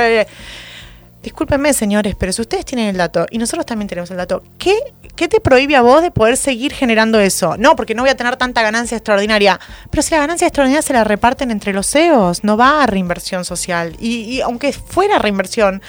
Discúlpenme, 1.25 1.73
señores, 1.73 2.13
pero 2.15 2.31
si 2.31 2.43
ustedes 2.43 2.65
tienen 2.65 2.87
el 2.87 2.97
dato 2.97 3.25
y 3.31 3.39
nosotros 3.39 3.65
también 3.65 3.87
tenemos 3.87 4.11
el 4.11 4.17
dato, 4.17 4.43
¿qué, 4.59 4.77
¿qué 5.15 5.27
te 5.27 5.39
prohíbe 5.39 5.75
a 5.75 5.81
vos 5.81 6.03
de 6.03 6.11
poder 6.11 6.37
seguir 6.37 6.71
generando 6.71 7.19
eso? 7.19 7.57
No, 7.57 7.75
porque 7.75 7.95
no 7.95 8.03
voy 8.03 8.11
a 8.11 8.15
tener 8.15 8.35
tanta 8.35 8.61
ganancia 8.61 8.95
extraordinaria. 8.95 9.59
Pero 9.89 10.03
si 10.03 10.11
la 10.11 10.19
ganancia 10.19 10.45
extraordinaria 10.45 10.83
se 10.83 10.93
la 10.93 11.03
reparten 11.03 11.49
entre 11.49 11.73
los 11.73 11.89
CEOs, 11.89 12.43
no 12.43 12.57
va 12.57 12.83
a 12.83 12.85
reinversión 12.85 13.43
social. 13.43 13.95
Y, 13.99 14.17
y 14.35 14.41
aunque 14.41 14.71
fuera 14.71 15.17
reinversión, 15.17 15.81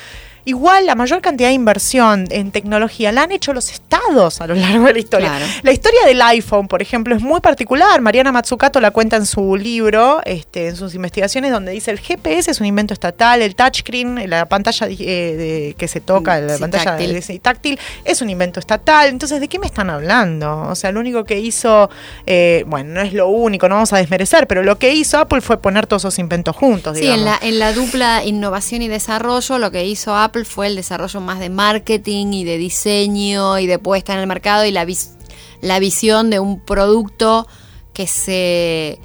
Igual 0.47 0.87
la 0.87 0.95
mayor 0.95 1.21
cantidad 1.21 1.49
de 1.49 1.55
inversión 1.55 2.29
en 2.31 2.53
tecnología 2.53 3.11
la 3.11 3.25
han 3.25 3.33
hecho 3.33 3.53
los 3.53 3.73
estados 3.73 4.41
a 4.41 4.47
lo 4.47 4.55
largo 4.55 4.87
de 4.87 4.93
la 4.93 4.99
historia. 5.01 5.33
La 5.65 5.73
historia 5.73 5.99
del 6.07 6.23
iPhone, 6.23 6.69
por 6.69 6.81
ejemplo, 6.81 7.17
es 7.17 7.21
muy 7.21 7.41
particular. 7.41 8.01
Mariana 8.01 8.31
Matsukato 8.31 8.81
la 8.81 8.93
cuenta 8.93 9.17
en 9.17 9.27
su 9.27 9.57
libro, 9.57 10.21
este, 10.25 10.69
en 10.69 10.77
sus 10.77 10.95
investigaciones, 10.95 11.51
donde 11.51 11.73
dice 11.73 11.91
el 11.91 11.99
GPS 11.99 12.53
es 12.53 12.61
un 12.61 12.67
invento 12.67 12.95
estatal, 12.95 13.43
el 13.43 13.57
touchscreen, 13.57 14.31
la 14.31 14.47
pantalla 14.47 14.87
eh, 14.89 15.75
que 15.77 15.89
se 15.89 16.01
toca, 16.01 16.39
la 16.41 16.59
pantalla 16.59 16.97
táctil. 16.97 17.41
táctil, 17.41 17.79
es 18.05 18.23
un 18.23 18.31
invento 18.31 18.61
estatal. 18.61 19.09
Entonces, 19.09 19.41
¿de 19.41 19.49
qué 19.49 19.59
me 19.59 19.67
están 19.67 19.91
hablando? 19.91 20.69
O 20.69 20.77
sea, 20.77 20.93
lo 20.93 21.01
único 21.01 21.25
que 21.25 21.41
hizo, 21.41 21.91
eh, 22.25 22.63
bueno, 22.69 22.95
no 22.95 23.01
es 23.01 23.13
lo 23.13 23.27
único, 23.27 23.69
no 23.69 23.75
vamos 23.75 23.93
a 23.93 23.97
desmerecer, 23.97 24.47
pero 24.47 24.63
lo 24.63 24.79
que 24.79 24.95
hizo 24.95 25.19
Apple 25.19 25.41
fue 25.41 25.61
poner 25.61 25.89
todos 25.89 26.03
esos 26.03 26.21
inventos 26.21 26.55
juntos. 26.55 26.97
Sí, 26.97 27.09
en 27.09 27.25
la, 27.25 27.37
en 27.43 27.59
la 27.59 27.73
dupla 27.73 28.25
innovación 28.25 28.83
y 28.83 28.87
desarrollo, 28.89 29.59
lo 29.59 29.73
que 29.73 29.85
hizo 29.85 30.15
Apple 30.15 30.36
fue 30.45 30.67
el 30.67 30.77
desarrollo 30.77 31.21
más 31.21 31.41
de 31.41 31.51
marketing 31.51 32.33
y 32.33 32.45
de 32.45 32.59
diseño 32.59 33.59
y 33.59 33.67
de 33.67 33.79
puesta 33.79 34.13
en 34.13 34.21
el 34.21 34.27
mercado 34.27 34.65
y 34.65 34.73
la, 34.73 35.79
visión 35.79 36.31
de 36.31 36.41
un 36.41 36.61
producto 36.61 37.47
que 37.93 38.07
se 38.07 39.01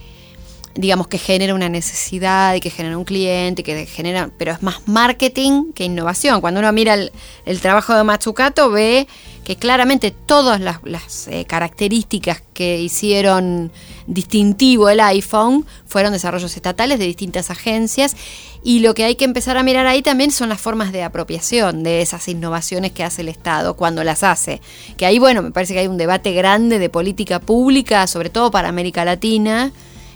digamos 0.76 1.08
que 1.08 1.18
genera 1.18 1.54
una 1.54 1.68
necesidad 1.70 2.56
y 2.56 2.62
que 2.62 2.70
genera 2.70 2.98
un 2.98 3.04
cliente, 3.04 3.62
que 3.62 3.86
genera, 3.86 4.30
pero 4.38 4.54
es 4.54 4.64
más 4.64 4.88
marketing 4.88 5.74
que 5.74 5.84
innovación. 5.84 6.40
Cuando 6.40 6.62
uno 6.62 6.72
mira 6.72 6.94
el, 6.94 7.62
trabajo 7.62 7.94
de 7.94 8.04
Matsukato 8.04 8.70
ve 8.70 9.08
que 9.44 9.58
claramente 9.58 10.12
todas 10.12 10.62
las, 10.62 11.28
eh, 11.28 11.46
características 11.46 12.42
que 12.54 12.80
hicieron 12.80 13.72
distintivo 14.08 14.90
el 14.90 15.00
iPhone 15.02 15.66
fueron 15.86 16.14
desarrollos 16.14 16.56
estatales 16.56 17.00
de 17.00 17.06
distintas 17.06 17.50
agencias 17.50 18.16
Y 18.64 18.80
lo 18.80 18.94
que 18.94 19.04
hay 19.04 19.16
que 19.16 19.26
empezar 19.26 19.58
a 19.58 19.64
mirar 19.64 19.88
ahí 19.88 20.04
también 20.04 20.32
son 20.32 20.50
las 20.50 20.62
formas 20.62 20.92
de 20.92 21.04
apropiación 21.04 21.82
de 21.82 22.02
esas 22.02 22.28
innovaciones 22.28 22.92
que 22.92 23.04
hace 23.04 23.22
el 23.22 23.30
Estado 23.30 23.76
cuando 23.76 24.04
las 24.04 24.24
hace. 24.24 24.62
Que 24.98 25.08
ahí, 25.08 25.18
bueno, 25.18 25.42
me 25.42 25.52
parece 25.52 25.74
que 25.74 25.80
hay 25.80 25.88
un 25.88 25.98
debate 25.98 26.32
grande 26.34 26.78
de 26.78 26.90
política 26.90 27.40
pública, 27.40 28.06
sobre 28.06 28.30
todo 28.30 28.52
para 28.52 28.70
América 28.70 29.04
Latina, 29.04 29.72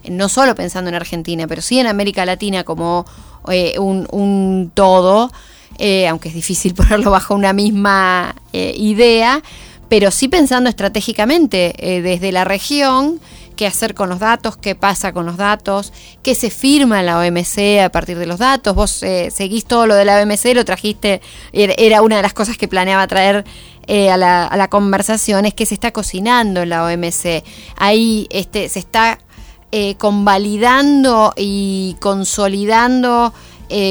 no 0.09 0.29
solo 0.29 0.53
pensando 0.53 0.89
en 0.89 0.95
Argentina, 0.95 1.47
pero 1.47 1.63
sí 1.63 1.79
en 1.79 1.87
América 1.87 2.23
Latina 2.25 2.63
como 2.63 3.05
eh, 3.49 3.79
un, 3.79 4.71
todo, 4.73 5.31
eh, 5.79 6.07
aunque 6.07 6.29
es 6.29 6.35
difícil 6.35 6.73
ponerlo 6.75 7.09
bajo 7.11 7.33
una 7.33 7.53
misma 7.53 8.35
eh, 8.53 8.75
idea, 8.77 9.41
pero 9.89 10.11
sí 10.11 10.27
pensando 10.27 10.69
estratégicamente 10.69 12.01
desde 12.03 12.31
la 12.31 12.43
región 12.43 13.19
qué 13.55 13.67
hacer 13.67 13.93
con 13.93 14.09
los 14.09 14.19
datos, 14.19 14.57
qué 14.57 14.75
pasa 14.75 15.13
con 15.13 15.25
los 15.25 15.37
datos, 15.37 15.93
qué 16.21 16.35
se 16.35 16.49
firma 16.49 16.99
en 16.99 17.05
la 17.07 17.19
OMC 17.19 17.81
a 17.83 17.89
partir 17.89 18.17
de 18.17 18.25
los 18.25 18.39
datos. 18.39 18.75
Vos 18.75 19.03
eh, 19.03 19.31
seguís 19.31 19.65
todo 19.65 19.87
lo 19.87 19.95
de 19.95 20.05
la 20.05 20.21
OMC, 20.21 20.53
lo 20.53 20.65
trajiste, 20.65 21.21
era 21.51 22.01
una 22.01 22.17
de 22.17 22.21
las 22.21 22.33
cosas 22.33 22.57
que 22.57 22.67
planeaba 22.67 23.07
traer 23.07 23.45
eh, 23.87 24.09
a, 24.11 24.17
la, 24.17 24.67
conversación, 24.69 25.45
es 25.45 25.53
que 25.53 25.65
se 25.65 25.73
está 25.73 25.91
cocinando 25.91 26.61
en 26.61 26.69
la 26.69 26.85
OMC. 26.85 27.43
Ahí 27.77 28.27
este, 28.29 28.69
se 28.69 28.79
está 28.79 29.19
eh, 29.71 29.95
convalidando 29.95 31.33
y 31.35 31.95
consolidando 31.99 33.33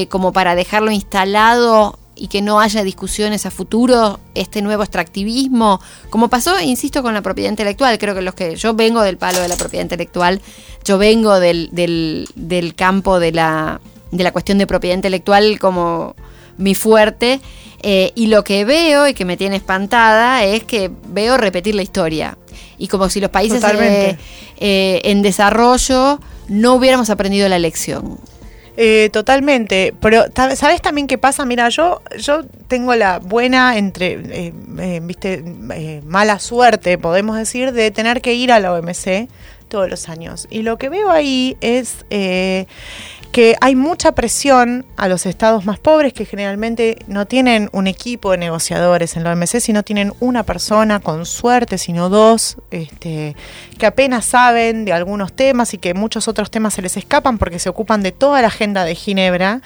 como 0.09 0.31
para 0.31 0.55
dejarlo 0.55 0.89
instalado 0.89 1.99
y 2.15 2.27
que 2.27 2.41
no 2.41 2.59
haya 2.59 2.83
discusiones 2.83 3.45
a 3.45 3.51
futuro, 3.51 4.19
este 4.33 4.61
nuevo 4.61 4.83
extractivismo, 4.83 5.81
como 6.09 6.29
pasó, 6.29 6.59
insisto, 6.61 7.03
con 7.03 7.13
la 7.13 7.21
propiedad 7.21 7.49
intelectual. 7.49 7.97
Creo 7.97 8.15
que 8.15 8.21
los 8.21 8.33
que 8.33 8.55
yo 8.55 8.73
vengo 8.73 9.01
del 9.01 9.17
palo 9.17 9.41
de 9.41 9.47
la 9.47 9.57
propiedad 9.57 9.83
intelectual, 9.83 10.41
yo 10.83 10.97
vengo 10.97 11.39
del, 11.39 11.69
del, 11.71 12.73
campo 12.75 13.19
de 13.19 13.31
la, 13.31 13.81
de 14.11 14.23
la 14.23 14.31
cuestión 14.31 14.57
de 14.57 14.67
propiedad 14.67 14.95
intelectual 14.95 15.59
como 15.59 16.15
mi 16.57 16.73
fuerte. 16.73 17.41
Eh, 17.81 18.13
y 18.15 18.27
lo 18.27 18.43
que 18.43 18.65
veo 18.65 19.07
y 19.07 19.13
que 19.13 19.25
me 19.25 19.37
tiene 19.37 19.57
espantada 19.57 20.43
es 20.43 20.63
que 20.63 20.89
veo 21.09 21.37
repetir 21.37 21.75
la 21.75 21.83
historia. 21.83 22.37
Y 22.77 22.87
como 22.87 23.09
si 23.09 23.19
los 23.19 23.29
países 23.29 23.63
eh, 23.63 24.17
eh, 24.57 25.01
en 25.03 25.21
desarrollo 25.21 26.19
no 26.47 26.75
hubiéramos 26.75 27.09
aprendido 27.09 27.47
la 27.49 27.59
lección. 27.59 28.19
Eh, 28.77 29.09
totalmente, 29.11 29.93
pero 30.01 30.25
¿sabes 30.55 30.81
también 30.81 31.07
qué 31.07 31.17
pasa? 31.17 31.45
Mira, 31.45 31.69
yo, 31.69 32.01
yo 32.17 32.43
tengo 32.67 32.93
la 32.95 33.19
buena, 33.19 33.77
entre, 33.77 34.13
eh, 34.13 34.53
eh, 34.79 34.99
viste, 35.01 35.43
mala 36.05 36.39
suerte, 36.39 36.97
podemos 36.97 37.37
decir, 37.37 37.71
de 37.71 37.91
tener 37.91 38.21
que 38.21 38.33
ir 38.33 38.51
a 38.51 38.59
la 38.59 38.73
OMC 38.73 39.29
todos 39.69 39.89
los 39.89 40.09
años. 40.09 40.47
Y 40.49 40.63
lo 40.63 40.77
que 40.77 40.89
veo 40.89 41.09
ahí 41.09 41.55
es 41.61 42.05
que 43.35 43.57
hay 43.59 43.75
mucha 43.75 44.13
presión 44.13 44.85
a 44.95 45.09
los 45.09 45.25
estados 45.25 45.65
más 45.65 45.77
pobres 45.77 46.13
que 46.13 46.23
generalmente 46.23 46.99
no 47.07 47.25
tienen 47.25 47.69
un 47.73 47.85
equipo 47.85 48.31
de 48.31 48.37
negociadores 48.37 49.17
en 49.17 49.25
la 49.25 49.33
OMC, 49.33 49.59
sino 49.59 49.83
tienen 49.83 50.13
una 50.21 50.43
persona 50.43 51.01
con 51.01 51.25
suerte, 51.25 51.77
sino 51.77 52.07
dos, 52.07 52.55
este, 52.71 53.35
que 53.77 53.85
apenas 53.85 54.23
saben 54.23 54.85
de 54.85 54.93
algunos 54.93 55.33
temas 55.33 55.73
y 55.73 55.79
que 55.79 55.93
muchos 55.93 56.29
otros 56.29 56.49
temas 56.49 56.75
se 56.75 56.81
les 56.81 56.95
escapan 56.95 57.37
porque 57.37 57.59
se 57.59 57.67
ocupan 57.67 58.03
de 58.03 58.13
toda 58.13 58.41
la 58.41 58.47
agenda 58.47 58.85
de 58.85 58.95
Ginebra 58.95 59.61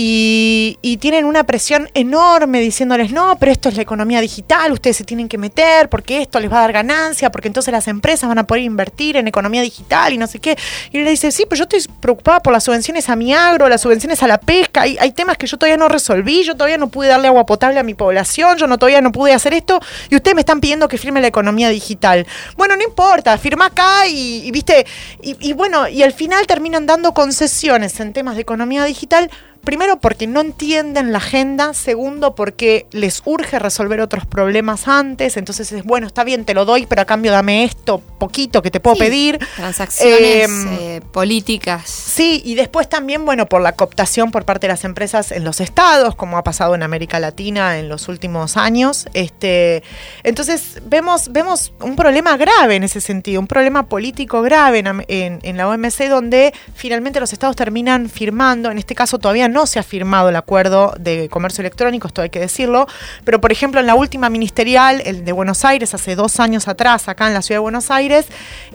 y, 0.00 0.96
tienen 1.00 1.24
una 1.24 1.42
presión 1.44 1.88
enorme 1.94 2.60
diciéndoles, 2.60 3.10
no, 3.10 3.36
pero 3.38 3.50
esto 3.50 3.68
es 3.68 3.74
la 3.76 3.82
economía 3.82 4.20
digital, 4.20 4.70
ustedes 4.70 4.96
se 4.96 5.04
tienen 5.04 5.28
que 5.28 5.38
meter 5.38 5.88
porque 5.88 6.22
esto 6.22 6.38
les 6.38 6.52
va 6.52 6.58
a 6.58 6.60
dar 6.62 6.72
ganancia, 6.72 7.32
porque 7.32 7.48
entonces 7.48 7.72
las 7.72 7.88
empresas 7.88 8.28
van 8.28 8.38
a 8.38 8.46
poder 8.46 8.62
invertir 8.62 9.16
en 9.16 9.26
economía 9.26 9.60
digital 9.62 10.12
y 10.12 10.18
no 10.18 10.28
sé 10.28 10.38
qué. 10.38 10.56
Y 10.92 10.98
le 10.98 11.10
dice, 11.10 11.32
sí, 11.32 11.46
pero 11.48 11.58
yo 11.58 11.62
estoy 11.64 11.92
preocupada 12.00 12.40
por 12.40 12.52
las 12.52 12.62
subvenciones 12.62 13.08
a 13.08 13.16
mi 13.16 13.34
agro, 13.34 13.68
las 13.68 13.80
subvenciones 13.80 14.22
a 14.22 14.28
la 14.28 14.38
pesca, 14.38 14.82
hay, 14.82 15.12
temas 15.12 15.36
que 15.36 15.48
yo 15.48 15.56
todavía 15.56 15.76
no 15.76 15.88
resolví, 15.88 16.44
yo 16.44 16.54
todavía 16.54 16.78
no 16.78 16.88
pude 16.88 17.08
darle 17.08 17.26
agua 17.26 17.44
potable 17.44 17.80
a 17.80 17.82
mi 17.82 17.94
población, 17.94 18.56
yo 18.56 18.68
no 18.68 18.78
todavía 18.78 19.00
no 19.00 19.10
pude 19.10 19.32
hacer 19.32 19.52
esto, 19.52 19.80
y 20.10 20.14
ustedes 20.14 20.36
me 20.36 20.42
están 20.42 20.60
pidiendo 20.60 20.86
que 20.86 20.98
firme 20.98 21.20
la 21.20 21.26
economía 21.26 21.70
digital. 21.70 22.24
Bueno, 22.56 22.76
no 22.76 22.84
importa, 22.84 23.36
firma 23.36 23.66
acá 23.66 24.06
y, 24.06 24.48
viste, 24.52 24.86
y, 25.22 25.36
y 25.40 25.52
bueno, 25.54 25.88
y 25.88 26.04
al 26.04 26.12
final 26.12 26.46
terminan 26.46 26.86
dando 26.86 27.14
concesiones 27.14 27.98
en 27.98 28.12
temas 28.12 28.36
de 28.36 28.42
economía 28.42 28.84
digital 28.84 29.30
Primero 29.68 30.00
porque 30.00 30.26
no 30.26 30.40
entienden 30.40 31.12
la 31.12 31.18
agenda, 31.18 31.74
segundo 31.74 32.34
porque 32.34 32.86
les 32.90 33.20
urge 33.26 33.58
resolver 33.58 34.00
otros 34.00 34.24
problemas 34.24 34.88
antes, 34.88 35.36
entonces 35.36 35.70
es 35.72 35.84
bueno, 35.84 36.06
está 36.06 36.24
bien, 36.24 36.46
te 36.46 36.54
lo 36.54 36.64
doy, 36.64 36.86
pero 36.86 37.02
a 37.02 37.04
cambio 37.04 37.32
dame 37.32 37.64
esto 37.64 38.02
poquito 38.18 38.62
que 38.62 38.70
te 38.70 38.80
puedo 38.80 38.96
pedir. 38.96 39.38
Transacciones 39.56 40.48
em, 40.48 40.68
eh, 40.72 41.00
políticas. 41.12 41.88
Sí, 41.88 42.42
y 42.44 42.54
después 42.54 42.88
también, 42.88 43.24
bueno, 43.24 43.46
por 43.46 43.60
la 43.60 43.72
cooptación 43.72 44.30
por 44.30 44.44
parte 44.44 44.66
de 44.66 44.72
las 44.72 44.84
empresas 44.84 45.32
en 45.32 45.44
los 45.44 45.60
estados, 45.60 46.14
como 46.14 46.36
ha 46.36 46.44
pasado 46.44 46.74
en 46.74 46.82
América 46.82 47.20
Latina 47.20 47.78
en 47.78 47.88
los 47.88 48.08
últimos 48.08 48.56
años. 48.56 49.06
Este, 49.14 49.82
entonces 50.24 50.80
vemos, 50.84 51.30
vemos 51.30 51.72
un 51.80 51.94
problema 51.94 52.36
grave 52.36 52.76
en 52.76 52.84
ese 52.84 53.00
sentido, 53.00 53.40
un 53.40 53.46
problema 53.46 53.86
político 53.86 54.42
grave 54.42 54.78
en, 54.78 55.38
en 55.42 55.56
la 55.56 55.68
OMC 55.68 56.08
donde 56.08 56.52
finalmente 56.74 57.20
los 57.20 57.32
estados 57.32 57.54
terminan 57.54 58.08
firmando, 58.08 58.70
en 58.70 58.78
este 58.78 58.94
caso 58.94 59.18
todavía 59.18 59.48
no 59.48 59.57
se 59.66 59.78
ha 59.78 59.82
firmado 59.82 60.28
el 60.28 60.36
acuerdo 60.36 60.94
de 60.98 61.28
comercio 61.28 61.62
electrónico, 61.62 62.08
esto 62.08 62.22
hay 62.22 62.30
que 62.30 62.40
decirlo, 62.40 62.86
pero 63.24 63.40
por 63.40 63.52
ejemplo 63.52 63.80
en 63.80 63.86
la 63.86 63.94
última 63.94 64.28
ministerial, 64.28 65.02
el 65.04 65.24
de 65.24 65.32
Buenos 65.32 65.64
Aires, 65.64 65.94
hace 65.94 66.14
dos 66.14 66.40
años 66.40 66.68
atrás, 66.68 67.08
acá 67.08 67.28
en 67.28 67.34
la 67.34 67.42
ciudad 67.42 67.56
de 67.56 67.62
Buenos 67.62 67.90
Aires, 67.90 68.26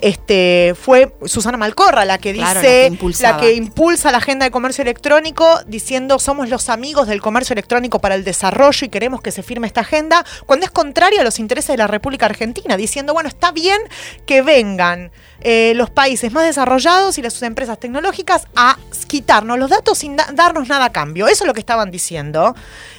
este, 0.02 0.76
fue 0.80 1.14
Susana 1.26 1.58
Malcorra 1.58 2.06
la 2.06 2.18
que 2.18 2.34
dice, 2.34 2.92
la, 3.22 3.38
que 3.38 3.54
impulsa 3.54 4.12
la 4.12 4.18
agenda 4.18 4.46
de 4.46 4.52
comercio 4.52 4.82
electrónico, 4.82 5.60
diciendo 5.68 6.20
somos 6.20 6.50
los 6.50 6.70
amigos 6.70 7.08
del 7.08 7.22
comercio 7.22 7.54
electrónico 7.54 8.00
para 8.00 8.16
el 8.16 8.24
desarrollo 8.24 8.86
y 8.86 8.90
queremos 8.90 9.22
que 9.22 9.32
se 9.32 9.44
firme 9.44 9.68
esta 9.68 9.82
agenda, 9.82 10.26
cuando 10.46 10.66
es 10.66 10.72
contrario 10.72 11.22
a 11.22 11.24
los 11.24 11.40
intereses 11.40 11.70
de 11.74 11.78
la 11.78 11.88
República 11.88 12.26
Argentina, 12.26 12.78
diciendo, 12.78 13.14
bueno, 13.14 13.30
está 13.30 13.52
bien 13.52 13.80
que 14.26 14.42
vengan 14.42 15.12
eh, 15.42 15.74
los 15.76 15.90
países 15.90 16.32
más 16.32 16.46
desarrollados 16.46 17.18
y 17.18 17.22
las 17.22 17.34
sus 17.34 17.44
empresas 17.44 17.80
tecnológicas 17.80 18.48
a 18.56 18.78
quitarnos 19.08 19.60
los 19.60 19.70
datos 19.70 19.98
sin 19.98 20.16
darnos 20.16 20.63
nada 20.70 20.86
a 20.86 20.92
cambio. 20.92 21.28
Eso 21.28 21.44
es 21.44 21.48
lo 21.48 21.54
que 21.54 21.60
estaban 21.60 21.92
diciendo. 21.92 22.56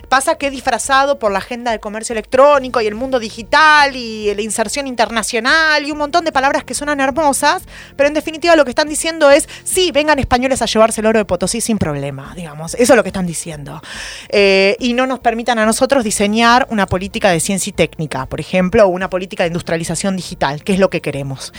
Pasa 0.08 0.36
que 0.36 0.50
disfrazado 0.50 1.18
por 1.18 1.32
la 1.32 1.38
agenda 1.38 1.70
de 1.70 1.80
comercio 1.80 2.12
electrónico 2.12 2.80
y 2.80 2.86
el 2.86 2.94
mundo 2.94 3.18
digital 3.18 3.96
y 3.96 4.34
la 4.34 4.42
inserción 4.42 4.86
internacional 4.86 5.84
y 5.84 5.90
un 5.90 5.98
montón 5.98 6.24
de 6.24 6.32
palabras 6.32 6.64
que 6.64 6.74
suenan 6.74 7.00
hermosas, 7.00 7.62
pero 7.96 8.08
en 8.08 8.14
definitiva 8.14 8.54
lo 8.56 8.64
que 8.64 8.70
están 8.70 8.88
diciendo 8.88 9.30
es, 9.30 9.48
sí, 9.64 9.90
vengan 9.92 10.18
españoles 10.18 10.62
a 10.62 10.66
llevarse 10.66 11.00
el 11.00 11.06
oro 11.06 11.18
de 11.18 11.24
Potosí 11.24 11.60
sin 11.60 11.78
problema, 11.78 12.34
digamos. 12.36 12.74
Eso 12.74 12.92
es 12.92 12.96
lo 12.96 13.02
que 13.02 13.08
están 13.08 13.26
diciendo. 13.26 13.82
Eh, 14.28 14.76
y 14.78 14.92
no 14.92 15.06
nos 15.06 15.20
permitan 15.20 15.58
a 15.58 15.66
nosotros 15.66 16.04
diseñar 16.04 16.66
una 16.70 16.86
política 16.86 17.30
de 17.30 17.40
ciencia 17.40 17.70
y 17.70 17.72
técnica, 17.72 18.26
por 18.26 18.40
ejemplo, 18.40 18.84
o 18.84 18.88
una 18.88 19.10
política 19.10 19.44
de 19.44 19.48
industrialización 19.48 20.16
digital, 20.16 20.62
que 20.62 20.74
es 20.74 20.78
lo 20.78 20.90
que 20.90 21.00
queremos. 21.00 21.52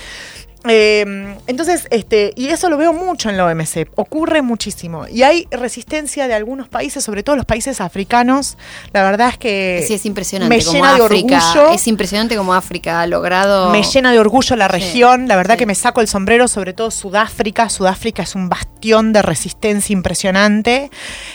Em, 0.68 1.36
entonces, 1.48 1.88
este, 1.92 2.34
y 2.36 2.48
eso 2.48 2.70
lo 2.70 2.78
veo 2.78 2.94
mucho 2.94 3.30
en 3.30 3.38
la 3.38 3.46
OMC, 3.46 3.88
ocurre 3.96 4.42
muchísimo. 4.42 5.08
Y 5.08 5.24
hay 5.24 5.48
resistencia 5.52 6.28
de 6.28 6.34
algunos 6.34 6.68
países, 6.70 7.04
sobre 7.04 7.24
todo 7.24 7.36
los 7.36 7.46
países 7.46 7.82
africanos. 7.82 8.58
La 8.94 9.04
verdad 9.04 9.30
es 9.30 9.38
que 9.38 9.84
sí, 9.88 9.94
es 9.94 10.06
impresionante 10.06 10.56
me 10.56 10.62
llena 10.62 10.96
de 10.96 11.02
orgullo. 11.02 11.72
Es 11.72 11.88
impresionante 11.88 12.36
como 12.36 12.54
África 12.54 13.02
ha 13.02 13.08
logrado. 13.08 13.70
Me 13.72 13.84
llena 13.84 14.12
de 14.12 14.20
orgullo 14.20 14.56
la 14.56 14.68
región. 14.68 15.28
la 15.28 15.36
verdad 15.36 15.58
que 15.58 15.66
me 15.66 15.76
saco 15.76 16.02
el 16.02 16.08
sombrero, 16.08 16.48
sobre 16.48 16.74
todo 16.74 16.92
Sudáfrica. 16.92 17.70
Sudáfrica 17.70 18.24
es 18.24 18.36
un 18.36 18.50
bastión 18.50 19.14
de 19.14 19.22
resistencia 19.22 19.94
impresionante. 19.94 20.90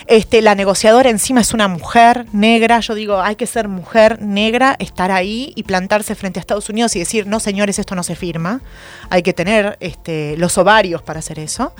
Este, 0.07 0.43
la 0.43 0.55
negociadora 0.55 1.11
encima 1.11 1.40
es 1.40 1.55
una 1.55 1.69
mujer 1.69 2.27
negra. 2.33 2.81
Yo 2.81 2.95
digo, 2.95 3.21
hay 3.21 3.37
que 3.37 3.47
ser 3.47 3.69
mujer 3.69 4.21
negra, 4.21 4.77
estar 4.79 5.11
ahí 5.11 5.53
y 5.57 5.62
plantarse 5.64 6.14
frente 6.14 6.38
a 6.38 6.40
Estados 6.40 6.69
Unidos 6.69 6.97
y 6.97 7.01
decir, 7.01 7.27
no, 7.27 7.40
señores, 7.40 7.79
esto 7.79 7.95
no 7.95 8.03
se 8.03 8.16
firma. 8.16 8.61
Hay 9.09 9.19
hay 9.20 9.22
que 9.22 9.35
tener 9.35 9.76
este, 9.80 10.35
los 10.38 10.56
ovarios 10.59 11.02
para 11.02 11.18
hacer 11.20 11.38
eso. 11.38 11.74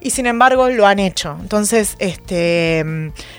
Y 0.00 0.10
sin 0.10 0.26
embargo 0.26 0.68
lo 0.68 0.86
han 0.86 0.98
hecho. 0.98 1.36
Entonces, 1.40 1.96
este, 1.98 2.84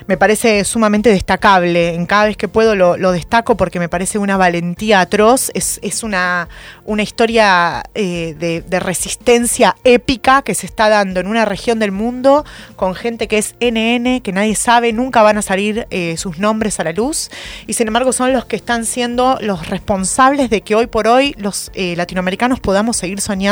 me 0.07 0.17
parece 0.17 0.63
sumamente 0.63 1.09
destacable. 1.09 1.93
En 1.93 2.05
cada 2.05 2.25
vez 2.25 2.37
que 2.37 2.47
puedo 2.47 2.75
lo, 2.75 3.11
destaco 3.11 3.55
porque 3.55 3.79
me 3.79 3.89
parece 3.89 4.17
una 4.17 4.37
valentía 4.37 5.01
atroz. 5.01 5.51
Es, 5.53 6.03
una, 6.03 6.49
una 6.85 7.03
historia 7.03 7.83
eh, 7.93 8.35
de, 8.39 8.79
resistencia 8.79 9.75
épica 9.83 10.41
que 10.41 10.55
se 10.55 10.65
está 10.65 10.89
dando 10.89 11.19
en 11.19 11.27
una 11.27 11.45
región 11.45 11.77
del 11.79 11.91
mundo 11.91 12.43
con 12.75 12.95
gente 12.95 13.27
que 13.27 13.37
es 13.37 13.55
NN, 13.61 14.21
que 14.21 14.31
nadie 14.33 14.55
sabe, 14.55 14.91
nunca 14.91 15.21
van 15.21 15.37
a 15.37 15.41
salir 15.41 15.87
eh, 15.91 16.17
sus 16.17 16.39
nombres 16.39 16.79
a 16.79 16.83
la 16.83 16.91
luz. 16.91 17.29
Y 17.67 17.73
sin 17.73 17.87
embargo 17.87 18.13
son 18.13 18.33
los 18.33 18.45
que 18.45 18.55
están 18.55 18.85
siendo 18.85 19.37
los 19.41 19.67
responsables 19.67 20.49
de 20.49 20.61
que 20.61 20.75
hoy 20.75 20.87
por 20.87 21.07
hoy 21.07 21.35
los 21.37 21.71
eh, 21.75 21.95
latinoamericanos 21.95 22.59
podamos 22.59 22.97
seguir 22.97 23.21
soñando 23.21 23.42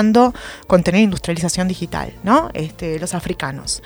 con 0.67 0.83
tener 0.83 1.01
industrialización 1.01 1.67
digital, 1.67 2.13
¿no? 2.23 2.49
Este, 2.53 2.99
los 2.99 3.13
africanos. 3.13 3.83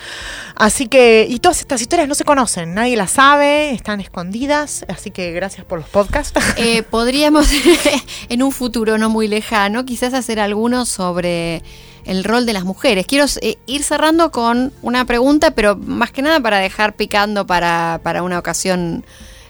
Así 0.56 0.88
que, 0.88 1.26
y 1.30 1.40
todas 1.40 1.60
estas 1.60 1.82
historias 1.82 2.08
no 2.08 2.16
se 2.16 2.24
conocen, 2.24 2.74
nadie 2.74 2.96
las 2.96 3.12
sabe, 3.12 3.72
están 3.72 4.00
escondidas, 4.00 4.86
así 4.88 5.12
que 5.12 5.32
gracias 5.32 5.66
por 5.66 5.80
los 5.80 5.90
podcasts. 5.90 6.40
Eh, 6.58 6.84
podríamos, 6.84 7.50
en 8.30 8.42
un 8.42 8.52
futuro 8.52 8.98
no 8.98 9.10
muy 9.10 9.28
lejano, 9.28 9.86
quizás 9.86 10.14
hacer 10.14 10.40
algunos 10.40 10.88
sobre 10.88 11.64
el 12.06 12.24
rol 12.24 12.46
de 12.46 12.54
las 12.54 12.64
mujeres. 12.64 13.06
Quiero 13.08 13.26
eh, 13.42 13.58
ir 13.66 13.84
cerrando 13.84 14.32
con 14.32 14.72
una 14.82 15.06
pregunta, 15.06 15.52
pero 15.52 15.76
más 15.76 16.12
que 16.12 16.22
nada 16.22 16.40
para 16.40 16.60
dejar 16.60 16.96
picando 16.96 17.46
para, 17.46 18.00
para 18.04 18.24
una 18.24 18.40
ocasión 18.40 19.06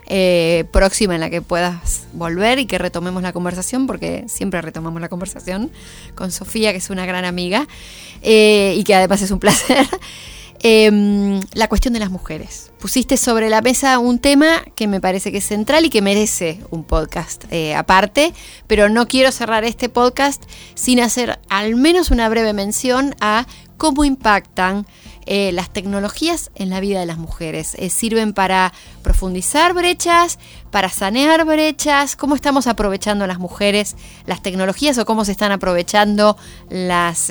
eh, 0.08 0.66
próxima 0.72 1.16
en 1.16 1.22
la 1.22 1.30
que 1.30 1.42
puedas 1.42 2.08
volver 2.14 2.60
y 2.60 2.66
que 2.66 2.78
retomemos 2.78 3.24
la 3.24 3.34
conversación, 3.34 3.88
porque 3.88 4.26
siempre 4.28 4.62
retomamos 4.62 5.02
la 5.02 5.10
conversación 5.10 5.72
con 6.14 6.32
Sofía, 6.32 6.72
que 6.72 6.78
es 6.78 6.90
una 6.90 7.06
gran 7.06 7.26
amiga 7.26 7.68
eh, 8.22 8.76
y 8.78 8.84
que 8.84 8.96
además 8.96 9.22
es 9.22 9.32
un 9.32 9.40
placer. 9.46 9.88
Em, 10.68 11.42
la 11.54 11.68
cuestión 11.68 11.94
de 11.94 12.00
las 12.00 12.10
mujeres. 12.10 12.72
Pusiste 12.80 13.18
sobre 13.18 13.50
la 13.50 13.62
mesa 13.62 14.00
un 14.00 14.18
tema 14.18 14.64
que 14.76 14.88
me 14.88 15.00
parece 15.00 15.32
que 15.32 15.38
es 15.38 15.46
central 15.46 15.86
y 15.86 15.90
que 15.90 16.02
merece 16.02 16.60
un 16.72 16.84
podcast 16.84 17.44
eh, 17.52 17.76
aparte, 17.76 18.34
pero 18.66 18.90
no 18.90 19.08
quiero 19.08 19.32
cerrar 19.32 19.64
este 19.64 19.90
podcast 19.90 20.44
sin 20.74 21.02
hacer 21.02 21.40
al 21.50 21.76
menos 21.76 22.10
una 22.10 22.30
breve 22.30 22.54
mención 22.54 23.16
a 23.22 23.46
cómo 23.78 24.06
impactan 24.06 24.88
eh, 25.26 25.52
las 25.52 25.72
tecnologías 25.72 26.52
en 26.56 26.70
la 26.70 26.80
vida 26.80 27.00
de 27.00 27.06
las 27.06 27.18
mujeres. 27.18 27.76
Eh, 27.76 27.90
sirven 27.90 28.34
para 28.34 28.74
profundizar 29.02 29.74
brechas, 29.74 30.40
para 30.72 30.90
sanear 30.90 31.46
brechas, 31.46 32.16
cómo 32.16 32.36
estamos 32.36 32.68
aprovechando 32.68 33.28
las 33.28 33.40
mujeres 33.40 33.96
las 34.26 34.42
tecnologías 34.42 34.98
o 34.98 35.06
cómo 35.06 35.26
se 35.26 35.32
están 35.32 35.52
aprovechando 35.52 36.38
las 36.70 37.30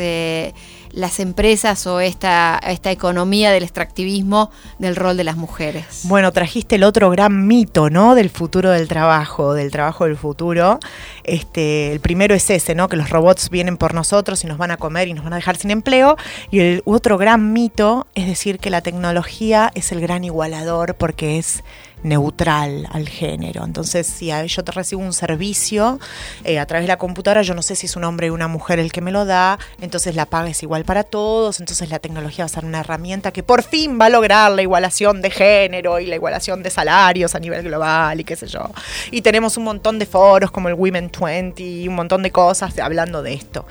las 0.94 1.20
empresas 1.20 1.86
o 1.86 2.00
esta, 2.00 2.60
esta 2.66 2.90
economía 2.90 3.50
del 3.50 3.64
extractivismo 3.64 4.50
del 4.78 4.96
rol 4.96 5.16
de 5.16 5.24
las 5.24 5.36
mujeres. 5.36 6.02
Bueno, 6.04 6.32
trajiste 6.32 6.76
el 6.76 6.84
otro 6.84 7.10
gran 7.10 7.46
mito, 7.46 7.90
¿no? 7.90 8.14
Del 8.14 8.30
futuro 8.30 8.70
del 8.70 8.88
trabajo, 8.88 9.54
del 9.54 9.70
trabajo 9.70 10.04
del 10.04 10.16
futuro. 10.16 10.78
Este, 11.24 11.92
el 11.92 12.00
primero 12.00 12.34
es 12.34 12.48
ese, 12.50 12.74
¿no? 12.74 12.88
Que 12.88 12.96
los 12.96 13.10
robots 13.10 13.50
vienen 13.50 13.76
por 13.76 13.94
nosotros 13.94 14.44
y 14.44 14.46
nos 14.46 14.58
van 14.58 14.70
a 14.70 14.76
comer 14.76 15.08
y 15.08 15.14
nos 15.14 15.24
van 15.24 15.32
a 15.32 15.36
dejar 15.36 15.56
sin 15.56 15.70
empleo. 15.70 16.16
Y 16.50 16.60
el 16.60 16.82
otro 16.84 17.18
gran 17.18 17.52
mito 17.52 18.06
es 18.14 18.26
decir 18.26 18.58
que 18.58 18.70
la 18.70 18.80
tecnología 18.80 19.72
es 19.74 19.92
el 19.92 20.00
gran 20.00 20.24
igualador 20.24 20.94
porque 20.94 21.38
es 21.38 21.64
neutral 22.04 22.86
al 22.92 23.08
género. 23.08 23.64
Entonces, 23.64 24.06
si 24.06 24.30
yo 24.46 24.62
te 24.62 24.72
recibo 24.72 25.02
un 25.02 25.12
servicio 25.12 25.98
eh, 26.44 26.60
a 26.60 26.66
través 26.66 26.84
de 26.84 26.88
la 26.88 26.98
computadora, 26.98 27.42
yo 27.42 27.54
no 27.54 27.62
sé 27.62 27.74
si 27.74 27.86
es 27.86 27.96
un 27.96 28.04
hombre 28.04 28.30
o 28.30 28.34
una 28.34 28.46
mujer 28.46 28.78
el 28.78 28.92
que 28.92 29.00
me 29.00 29.10
lo 29.10 29.24
da, 29.24 29.58
entonces 29.80 30.14
la 30.14 30.26
paga 30.26 30.50
es 30.50 30.62
igual 30.62 30.84
para 30.84 31.02
todos, 31.02 31.58
entonces 31.60 31.90
la 31.90 31.98
tecnología 31.98 32.44
va 32.44 32.46
a 32.46 32.48
ser 32.48 32.64
una 32.64 32.80
herramienta 32.80 33.32
que 33.32 33.42
por 33.42 33.62
fin 33.62 33.98
va 34.00 34.06
a 34.06 34.10
lograr 34.10 34.52
la 34.52 34.62
igualación 34.62 35.22
de 35.22 35.30
género 35.30 35.98
y 35.98 36.06
la 36.06 36.14
igualación 36.14 36.62
de 36.62 36.70
salarios 36.70 37.34
a 37.34 37.40
nivel 37.40 37.64
global 37.64 38.20
y 38.20 38.24
qué 38.24 38.36
sé 38.36 38.46
yo. 38.46 38.70
Y 39.10 39.22
tenemos 39.22 39.56
un 39.56 39.64
montón 39.64 39.98
de 39.98 40.06
foros 40.06 40.50
como 40.50 40.68
el 40.68 40.74
Women 40.74 41.10
20 41.18 41.62
y 41.62 41.88
un 41.88 41.94
montón 41.94 42.22
de 42.22 42.30
cosas 42.30 42.78
hablando 42.78 43.22
de 43.22 43.34
esto. 43.34 43.66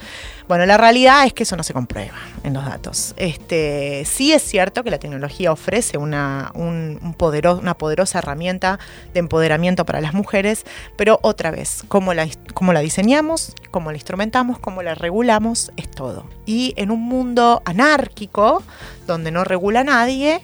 Bueno, 0.47 0.65
la 0.65 0.77
realidad 0.77 1.25
es 1.25 1.33
que 1.33 1.43
eso 1.43 1.55
no 1.55 1.63
se 1.63 1.73
comprueba 1.73 2.15
en 2.43 2.53
los 2.53 2.65
datos. 2.65 3.13
Este, 3.17 4.03
sí 4.05 4.33
es 4.33 4.41
cierto 4.43 4.83
que 4.83 4.91
la 4.91 4.99
tecnología 4.99 5.51
ofrece 5.51 5.97
una, 5.97 6.51
un, 6.53 7.15
una 7.19 7.77
poderosa 7.77 8.19
herramienta 8.19 8.79
de 9.13 9.19
empoderamiento 9.19 9.85
para 9.85 10.01
las 10.01 10.13
mujeres, 10.13 10.65
pero 10.97 11.19
otra 11.21 11.51
vez, 11.51 11.83
cómo 11.87 12.13
la, 12.13 12.27
cómo 12.53 12.73
la 12.73 12.81
diseñamos, 12.81 13.53
cómo 13.71 13.91
la 13.91 13.97
instrumentamos, 13.97 14.59
cómo 14.59 14.83
la 14.83 14.95
regulamos, 14.95 15.71
es 15.77 15.89
todo. 15.89 16.25
Y 16.45 16.73
en 16.77 16.91
un 16.91 17.01
mundo 17.01 17.61
anárquico, 17.65 18.63
donde 19.07 19.31
no 19.31 19.43
regula 19.43 19.83
nadie, 19.83 20.41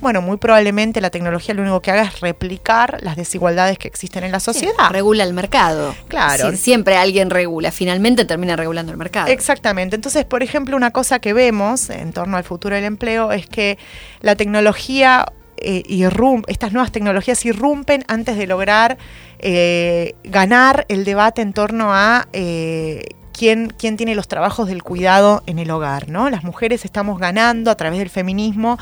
bueno, 0.00 0.22
muy 0.22 0.36
probablemente 0.36 1.00
la 1.00 1.10
tecnología 1.10 1.54
lo 1.54 1.62
único 1.62 1.80
que 1.80 1.90
haga 1.90 2.02
es 2.02 2.20
replicar 2.20 2.98
las 3.02 3.16
desigualdades 3.16 3.78
que 3.78 3.88
existen 3.88 4.24
en 4.24 4.32
la 4.32 4.40
sociedad. 4.40 4.90
regula 4.90 5.24
el 5.24 5.34
mercado. 5.34 5.94
Claro. 6.08 6.56
siempre 6.56 6.96
alguien 6.96 7.30
regula, 7.30 7.70
finalmente 7.70 8.24
termina 8.24 8.56
regulando 8.56 8.92
el 8.92 8.98
mercado. 8.98 9.28
Exactamente. 9.28 9.96
Entonces, 9.96 10.24
por 10.24 10.42
ejemplo, 10.42 10.76
una 10.76 10.90
cosa 10.90 11.18
que 11.18 11.32
vemos 11.32 11.90
en 11.90 12.12
torno 12.12 12.36
al 12.36 12.44
futuro 12.44 12.74
del 12.74 12.84
empleo 12.84 13.32
es 13.32 13.46
que 13.46 13.78
la 14.20 14.36
tecnología 14.36 15.26
eh, 15.62 16.08
estas 16.46 16.72
nuevas 16.72 16.90
tecnologías 16.90 17.44
irrumpen 17.44 18.04
antes 18.08 18.36
de 18.36 18.46
lograr 18.46 18.96
eh, 19.38 20.14
ganar 20.24 20.86
el 20.88 21.04
debate 21.04 21.42
en 21.42 21.52
torno 21.52 21.92
a 21.92 22.28
eh, 22.32 23.04
quién, 23.32 23.72
quién 23.78 23.96
tiene 23.96 24.14
los 24.14 24.28
trabajos 24.28 24.68
del 24.68 24.82
cuidado 24.82 25.42
en 25.46 25.58
el 25.58 25.70
hogar. 25.70 26.08
¿no? 26.08 26.30
Las 26.30 26.44
mujeres 26.44 26.84
estamos 26.84 27.18
ganando 27.18 27.70
a 27.70 27.74
través 27.74 27.98
del 27.98 28.10
feminismo 28.10 28.78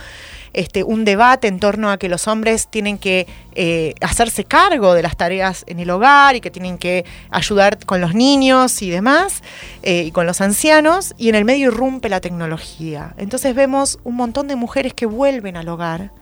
este, 0.52 0.82
un 0.82 1.04
debate 1.04 1.48
en 1.48 1.60
torno 1.60 1.90
a 1.90 1.98
que 1.98 2.08
los 2.08 2.28
hombres 2.28 2.68
tienen 2.68 2.98
que 2.98 3.26
eh, 3.54 3.94
hacerse 4.00 4.44
cargo 4.44 4.94
de 4.94 5.02
las 5.02 5.16
tareas 5.16 5.64
en 5.66 5.80
el 5.80 5.90
hogar 5.90 6.36
y 6.36 6.40
que 6.40 6.50
tienen 6.50 6.78
que 6.78 7.04
ayudar 7.30 7.78
con 7.84 8.00
los 8.00 8.14
niños 8.14 8.82
y 8.82 8.90
demás, 8.90 9.42
eh, 9.82 10.04
y 10.04 10.10
con 10.10 10.26
los 10.26 10.40
ancianos, 10.40 11.14
y 11.18 11.28
en 11.28 11.34
el 11.34 11.44
medio 11.44 11.68
irrumpe 11.68 12.08
la 12.08 12.20
tecnología. 12.20 13.14
Entonces 13.16 13.54
vemos 13.54 13.98
un 14.04 14.16
montón 14.16 14.48
de 14.48 14.56
mujeres 14.56 14.94
que 14.94 15.06
vuelven 15.06 15.56
al 15.56 15.68
hogar, 15.68 16.12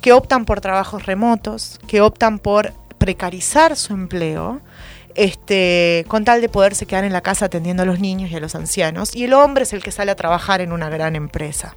que 0.00 0.12
optan 0.12 0.44
por 0.44 0.60
trabajos 0.60 1.06
remotos, 1.06 1.78
que 1.86 2.00
optan 2.00 2.38
por 2.38 2.72
precarizar 2.98 3.76
su 3.76 3.94
empleo 3.94 4.60
este, 5.14 6.04
con 6.08 6.24
tal 6.24 6.40
de 6.40 6.48
poderse 6.48 6.86
quedar 6.86 7.04
en 7.04 7.12
la 7.12 7.20
casa 7.20 7.46
atendiendo 7.46 7.82
a 7.82 7.86
los 7.86 8.00
niños 8.00 8.30
y 8.30 8.36
a 8.36 8.40
los 8.40 8.54
ancianos, 8.54 9.14
y 9.14 9.24
el 9.24 9.32
hombre 9.34 9.64
es 9.64 9.72
el 9.72 9.82
que 9.82 9.92
sale 9.92 10.10
a 10.10 10.16
trabajar 10.16 10.60
en 10.60 10.72
una 10.72 10.88
gran 10.88 11.16
empresa. 11.16 11.74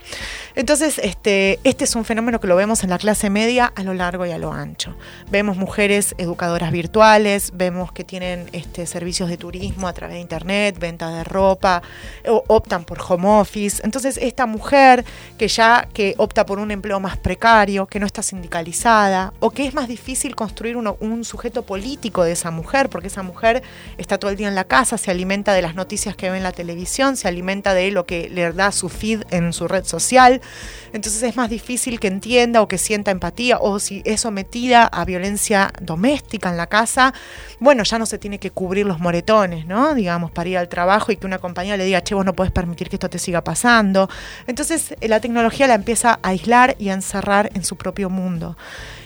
Entonces, 0.56 1.00
este, 1.00 1.60
este 1.64 1.84
es 1.84 1.96
un 1.96 2.06
fenómeno 2.06 2.40
que 2.40 2.48
lo 2.48 2.56
vemos 2.56 2.84
en 2.84 2.90
la 2.90 2.98
clase 2.98 3.30
media 3.30 3.72
a 3.76 3.84
lo 3.84 3.94
largo 3.94 4.26
y 4.26 4.32
a 4.32 4.38
lo 4.38 4.54
ancho. 4.54 4.96
Vemos 5.30 5.58
mujeres 5.58 6.16
educadoras 6.18 6.72
virtuales, 6.72 7.52
vemos 7.54 7.92
que 7.92 8.04
tienen 8.04 8.50
este, 8.52 8.86
servicios 8.86 9.30
de 9.30 9.38
turismo 9.38 9.88
a 9.88 9.94
través 9.94 10.16
de 10.16 10.22
internet, 10.22 10.78
venta 10.80 11.10
de 11.10 11.24
ropa, 11.24 11.82
optan 12.48 12.86
por 12.86 13.00
home 13.08 13.28
office. 13.28 13.82
Entonces, 13.84 14.18
esta 14.18 14.46
mujer 14.46 15.04
que 15.38 15.48
ya 15.48 15.88
que 15.94 16.16
opta 16.18 16.46
por 16.46 16.60
un 16.60 16.72
empleo 16.72 17.00
más 17.00 17.18
precario, 17.18 17.86
que 17.88 18.00
no 18.00 18.06
está 18.06 18.22
sindicalizada, 18.22 19.34
o 19.40 19.52
que 19.52 19.66
es 19.66 19.74
más 19.74 19.88
difícil 19.88 20.36
construir 20.36 20.78
un 20.78 21.26
sujeto 21.26 21.64
político 21.64 22.24
de 22.24 22.32
esa 22.32 22.52
mujer, 22.52 22.90
porque 22.90 23.08
esa 23.08 23.24
mujer 23.26 23.64
está 23.98 24.18
todo 24.18 24.32
el 24.32 24.38
día 24.38 24.48
en 24.48 24.56
la 24.56 24.64
casa, 24.64 24.98
se 24.98 25.12
alimenta 25.12 25.54
de 25.54 25.62
las 25.62 25.76
noticias 25.76 26.16
que 26.16 26.30
ve 26.30 26.38
en 26.38 26.44
la 26.44 26.54
televisión, 26.54 27.18
se 27.18 27.28
alimenta 27.28 27.74
de 27.74 27.92
lo 27.92 28.06
que 28.06 28.30
le 28.30 28.52
da 28.54 28.72
su 28.72 28.88
feed 28.88 29.24
en 29.32 29.52
su 29.52 29.68
red 29.68 29.84
social. 29.84 30.42
Entonces 30.94 31.22
es 31.24 31.36
más 31.36 31.50
difícil 31.50 32.00
que 32.00 32.08
entienda 32.08 32.62
o 32.62 32.68
que 32.68 32.78
sienta 32.78 33.12
empatía 33.12 33.58
o 33.60 33.80
si 33.80 34.02
es 34.06 34.22
sometida 34.22 34.86
a 34.86 35.04
violencia 35.04 35.74
doméstica 35.82 36.50
en 36.50 36.58
la 36.58 36.68
casa, 36.68 37.14
bueno, 37.60 37.84
ya 37.84 38.00
no 38.00 38.06
se 38.06 38.18
tiene 38.18 38.40
que 38.40 38.52
cubrir 38.52 38.86
los 38.86 39.00
moretones, 39.00 39.66
¿no? 39.66 39.94
Digamos, 39.94 40.32
para 40.32 40.50
ir 40.50 40.58
al 40.58 40.70
trabajo 40.70 41.12
y 41.12 41.18
que 41.18 41.26
una 41.26 41.40
compañía 41.40 41.78
le 41.78 41.86
diga, 41.86 42.02
che, 42.02 42.16
vos 42.16 42.26
no 42.26 42.34
puedes 42.34 42.52
permitir 42.52 42.90
que 42.90 42.96
esto 42.96 43.10
te 43.10 43.20
siga 43.20 43.44
pasando. 43.44 44.10
Entonces 44.48 44.96
la 45.02 45.20
tecnología 45.20 45.68
la 45.68 45.74
empieza 45.74 46.20
a 46.22 46.30
aislar 46.30 46.76
y 46.80 46.90
a 46.90 46.94
encerrar 46.94 47.50
en 47.54 47.64
su 47.64 47.76
propio 47.76 48.10
mundo. 48.10 48.58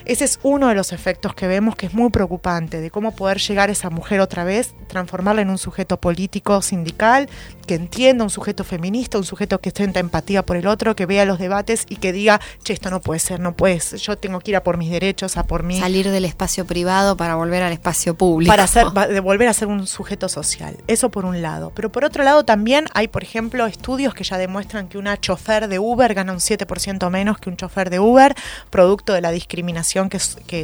Ese 0.09 0.25
es 0.25 0.39
uno 0.41 0.69
de 0.69 0.73
los 0.73 0.91
efectos 0.91 1.35
que 1.35 1.45
vemos 1.45 1.75
que 1.75 1.85
es 1.85 1.93
muy 1.93 2.09
preocupante, 2.09 2.81
de 2.81 2.89
cómo 2.89 3.15
poder 3.15 3.37
llegar 3.37 3.69
a 3.69 3.73
esa 3.73 3.91
mujer 3.91 4.21
otra 4.21 4.43
vez, 4.43 4.73
transformarla 4.87 5.43
en 5.43 5.51
un 5.51 5.59
sujeto 5.59 6.01
político, 6.01 6.63
sindical, 6.63 7.29
que 7.69 7.75
entienda, 7.75 8.23
un 8.23 8.31
sujeto 8.31 8.63
feminista, 8.63 9.19
un 9.19 9.23
sujeto 9.23 9.61
que 9.61 9.69
sienta 9.69 9.99
empatía 9.99 10.43
por 10.43 10.57
el 10.57 10.65
otro, 10.65 10.95
que 10.95 11.05
vea 11.05 11.23
los 11.23 11.37
debates 11.37 11.85
y 11.87 11.97
que 11.97 12.11
diga, 12.11 12.41
che, 12.63 12.73
esto 12.73 12.89
no 12.89 12.99
puede 12.99 13.19
ser, 13.19 13.39
no 13.39 13.55
puede 13.55 13.79
ser, 13.79 13.99
yo 13.99 14.17
tengo 14.17 14.39
que 14.39 14.49
ir 14.49 14.57
a 14.57 14.63
por 14.63 14.77
mis 14.77 14.89
derechos, 14.89 15.37
a 15.37 15.43
por 15.43 15.61
mí. 15.61 15.79
Salir 15.79 16.09
del 16.09 16.25
espacio 16.25 16.65
privado 16.65 17.15
para 17.15 17.35
volver 17.35 17.61
al 17.61 17.71
espacio 17.71 18.15
público. 18.15 18.51
Para 18.51 18.65
ser, 18.65 18.87
de 19.09 19.19
volver 19.19 19.47
a 19.49 19.53
ser 19.53 19.67
un 19.67 19.85
sujeto 19.85 20.29
social. 20.29 20.77
Eso 20.87 21.09
por 21.09 21.25
un 21.25 21.43
lado. 21.43 21.71
Pero 21.75 21.91
por 21.91 22.05
otro 22.05 22.23
lado 22.23 22.43
también 22.43 22.85
hay, 22.95 23.07
por 23.07 23.21
ejemplo, 23.21 23.67
estudios 23.67 24.15
que 24.15 24.23
ya 24.23 24.39
demuestran 24.39 24.87
que 24.87 24.97
una 24.97 25.19
chofer 25.19 25.67
de 25.67 25.77
Uber 25.77 26.15
gana 26.15 26.33
un 26.33 26.39
7% 26.39 27.07
menos 27.11 27.37
que 27.37 27.51
un 27.51 27.57
chofer 27.57 27.91
de 27.91 27.99
Uber, 27.99 28.33
producto 28.71 29.13
de 29.13 29.21
la 29.21 29.29
discriminación 29.29 30.09
que, 30.09 30.17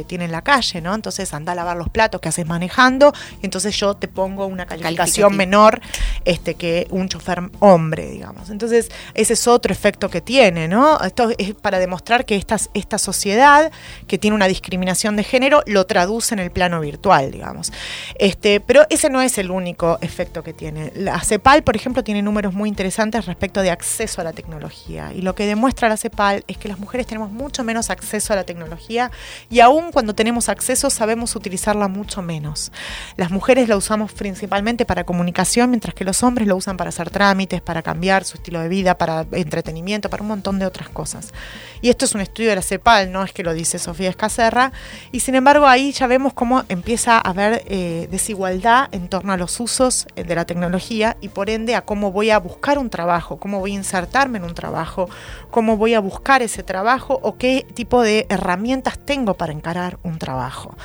tiene 0.08 0.24
en 0.24 0.32
la 0.32 0.42
calle, 0.42 0.80
¿no? 0.80 0.92
Entonces 0.92 1.32
anda 1.32 1.52
a 1.52 1.54
lavar 1.54 1.76
los 1.76 1.88
platos 1.88 2.20
que 2.20 2.30
haces 2.30 2.48
manejando 2.48 3.12
y 3.40 3.44
entonces 3.44 3.78
yo 3.78 3.94
te 3.94 4.08
pongo 4.08 4.46
una 4.46 4.66
calificación 4.66 5.36
menor 5.36 5.80
este, 6.24 6.56
que 6.56 6.88
un 6.96 7.08
chofer 7.08 7.42
hombre, 7.60 8.10
digamos. 8.10 8.50
Entonces 8.50 8.90
ese 9.14 9.32
es 9.34 9.46
otro 9.46 9.72
efecto 9.72 10.08
que 10.10 10.20
tiene, 10.20 10.68
¿no? 10.68 10.98
Esto 11.00 11.30
es 11.38 11.54
para 11.54 11.78
demostrar 11.78 12.24
que 12.24 12.36
esta, 12.36 12.56
esta 12.74 12.98
sociedad 12.98 13.70
que 14.06 14.18
tiene 14.18 14.34
una 14.34 14.48
discriminación 14.48 15.16
de 15.16 15.24
género 15.24 15.62
lo 15.66 15.86
traduce 15.86 16.34
en 16.34 16.40
el 16.40 16.50
plano 16.50 16.80
virtual, 16.80 17.30
digamos. 17.30 17.72
Este, 18.18 18.60
pero 18.60 18.86
ese 18.90 19.10
no 19.10 19.22
es 19.22 19.38
el 19.38 19.50
único 19.50 19.98
efecto 20.00 20.42
que 20.42 20.52
tiene. 20.52 20.92
La 20.94 21.20
CEPAL, 21.20 21.62
por 21.62 21.76
ejemplo, 21.76 22.02
tiene 22.02 22.22
números 22.22 22.54
muy 22.54 22.68
interesantes 22.68 23.26
respecto 23.26 23.62
de 23.62 23.70
acceso 23.70 24.20
a 24.20 24.24
la 24.24 24.32
tecnología. 24.32 25.12
Y 25.14 25.22
lo 25.22 25.34
que 25.34 25.46
demuestra 25.46 25.88
la 25.88 25.96
CEPAL 25.96 26.44
es 26.46 26.58
que 26.58 26.68
las 26.68 26.78
mujeres 26.78 27.06
tenemos 27.06 27.30
mucho 27.30 27.64
menos 27.64 27.90
acceso 27.90 28.32
a 28.32 28.36
la 28.36 28.44
tecnología 28.44 29.10
y 29.50 29.60
aún 29.60 29.92
cuando 29.92 30.14
tenemos 30.14 30.48
acceso 30.48 30.90
sabemos 30.90 31.36
utilizarla 31.36 31.88
mucho 31.88 32.22
menos. 32.22 32.72
las 33.16 33.30
mujeres 33.30 33.68
lo 33.68 33.76
usamos 33.76 34.12
principalmente 34.12 34.84
para 34.84 35.04
comunicación, 35.04 35.70
mientras 35.70 35.94
que 35.94 36.04
los 36.04 36.22
hombres 36.22 36.48
lo 36.48 36.56
usan 36.56 36.76
para 36.76 36.85
hacer 36.88 37.10
trámites, 37.10 37.60
para 37.60 37.82
cambiar 37.82 38.24
su 38.24 38.36
estilo 38.36 38.60
de 38.60 38.68
vida, 38.68 38.98
para 38.98 39.26
entretenimiento, 39.32 40.10
para 40.10 40.22
un 40.22 40.28
montón 40.28 40.58
de 40.58 40.66
otras 40.66 40.88
cosas. 40.88 41.32
Y 41.80 41.90
esto 41.90 42.04
es 42.04 42.14
un 42.14 42.20
estudio 42.20 42.50
de 42.50 42.56
la 42.56 42.62
CEPAL, 42.62 43.12
no 43.12 43.22
es 43.22 43.32
que 43.32 43.42
lo 43.42 43.52
dice 43.52 43.78
Sofía 43.78 44.08
Escacerra, 44.08 44.72
y 45.12 45.20
sin 45.20 45.34
embargo 45.34 45.66
ahí 45.66 45.92
ya 45.92 46.06
vemos 46.06 46.32
cómo 46.32 46.64
empieza 46.68 47.16
a 47.16 47.20
haber 47.20 47.62
eh, 47.66 48.08
desigualdad 48.10 48.88
en 48.92 49.08
torno 49.08 49.32
a 49.32 49.36
los 49.36 49.58
usos 49.60 50.06
eh, 50.16 50.24
de 50.24 50.34
la 50.34 50.44
tecnología 50.44 51.16
y 51.20 51.28
por 51.28 51.50
ende 51.50 51.74
a 51.74 51.82
cómo 51.82 52.12
voy 52.12 52.30
a 52.30 52.38
buscar 52.38 52.78
un 52.78 52.90
trabajo, 52.90 53.38
cómo 53.38 53.60
voy 53.60 53.72
a 53.72 53.74
insertarme 53.74 54.38
en 54.38 54.44
un 54.44 54.54
trabajo, 54.54 55.08
cómo 55.50 55.76
voy 55.76 55.94
a 55.94 56.00
buscar 56.00 56.42
ese 56.42 56.62
trabajo 56.62 57.18
o 57.22 57.36
qué 57.36 57.66
tipo 57.74 58.02
de 58.02 58.26
herramientas 58.28 58.98
tengo 58.98 59.34
para 59.34 59.52
encarar 59.52 59.98
un 60.02 60.18
trabajo. 60.18 60.76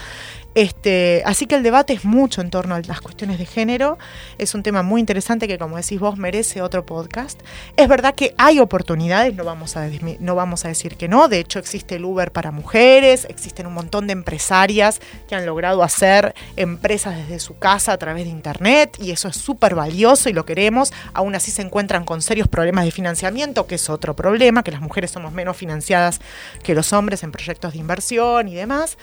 Este, 0.53 1.23
así 1.25 1.45
que 1.45 1.55
el 1.55 1.63
debate 1.63 1.93
es 1.93 2.03
mucho 2.03 2.41
en 2.41 2.49
torno 2.49 2.75
a 2.75 2.81
las 2.81 3.01
cuestiones 3.01 3.39
de 3.39 3.45
género. 3.45 3.97
Es 4.37 4.53
un 4.53 4.63
tema 4.63 4.83
muy 4.83 4.99
interesante 4.99 5.47
que, 5.47 5.57
como 5.57 5.77
decís 5.77 5.99
vos, 5.99 6.17
merece 6.17 6.61
otro 6.61 6.85
podcast. 6.85 7.39
Es 7.77 7.87
verdad 7.87 8.15
que 8.15 8.33
hay 8.37 8.59
oportunidades, 8.59 9.33
no 9.35 9.43
vamos 9.43 9.77
a, 9.77 9.89
no 10.19 10.35
vamos 10.35 10.65
a 10.65 10.67
decir 10.67 10.97
que 10.97 11.07
no. 11.07 11.27
De 11.27 11.39
hecho, 11.39 11.59
existe 11.59 11.95
el 11.95 12.05
Uber 12.05 12.31
para 12.31 12.51
mujeres, 12.51 13.25
existen 13.29 13.65
un 13.67 13.73
montón 13.73 14.07
de 14.07 14.13
empresarias 14.13 14.99
que 15.27 15.35
han 15.35 15.45
logrado 15.45 15.83
hacer 15.83 16.33
empresas 16.57 17.15
desde 17.15 17.39
su 17.39 17.57
casa 17.57 17.93
a 17.93 17.97
través 17.97 18.25
de 18.25 18.31
Internet 18.31 18.97
y 18.99 19.11
eso 19.11 19.27
es 19.27 19.37
súper 19.37 19.75
valioso 19.75 20.29
y 20.29 20.33
lo 20.33 20.45
queremos. 20.45 20.91
Aún 21.13 21.35
así 21.35 21.51
se 21.51 21.61
encuentran 21.61 22.03
con 22.03 22.21
serios 22.21 22.47
problemas 22.47 22.85
de 22.85 22.91
financiamiento, 22.91 23.67
que 23.67 23.75
es 23.75 23.89
otro 23.89 24.15
problema, 24.15 24.63
que 24.63 24.71
las 24.71 24.81
mujeres 24.81 25.11
somos 25.11 25.31
menos 25.31 25.55
financiadas 25.55 26.19
que 26.63 26.75
los 26.75 26.91
hombres 26.93 27.23
en 27.23 27.31
proyectos 27.31 27.73
de 27.73 27.79
inversión 27.79 28.47
y 28.47 28.55
demás. 28.55 28.97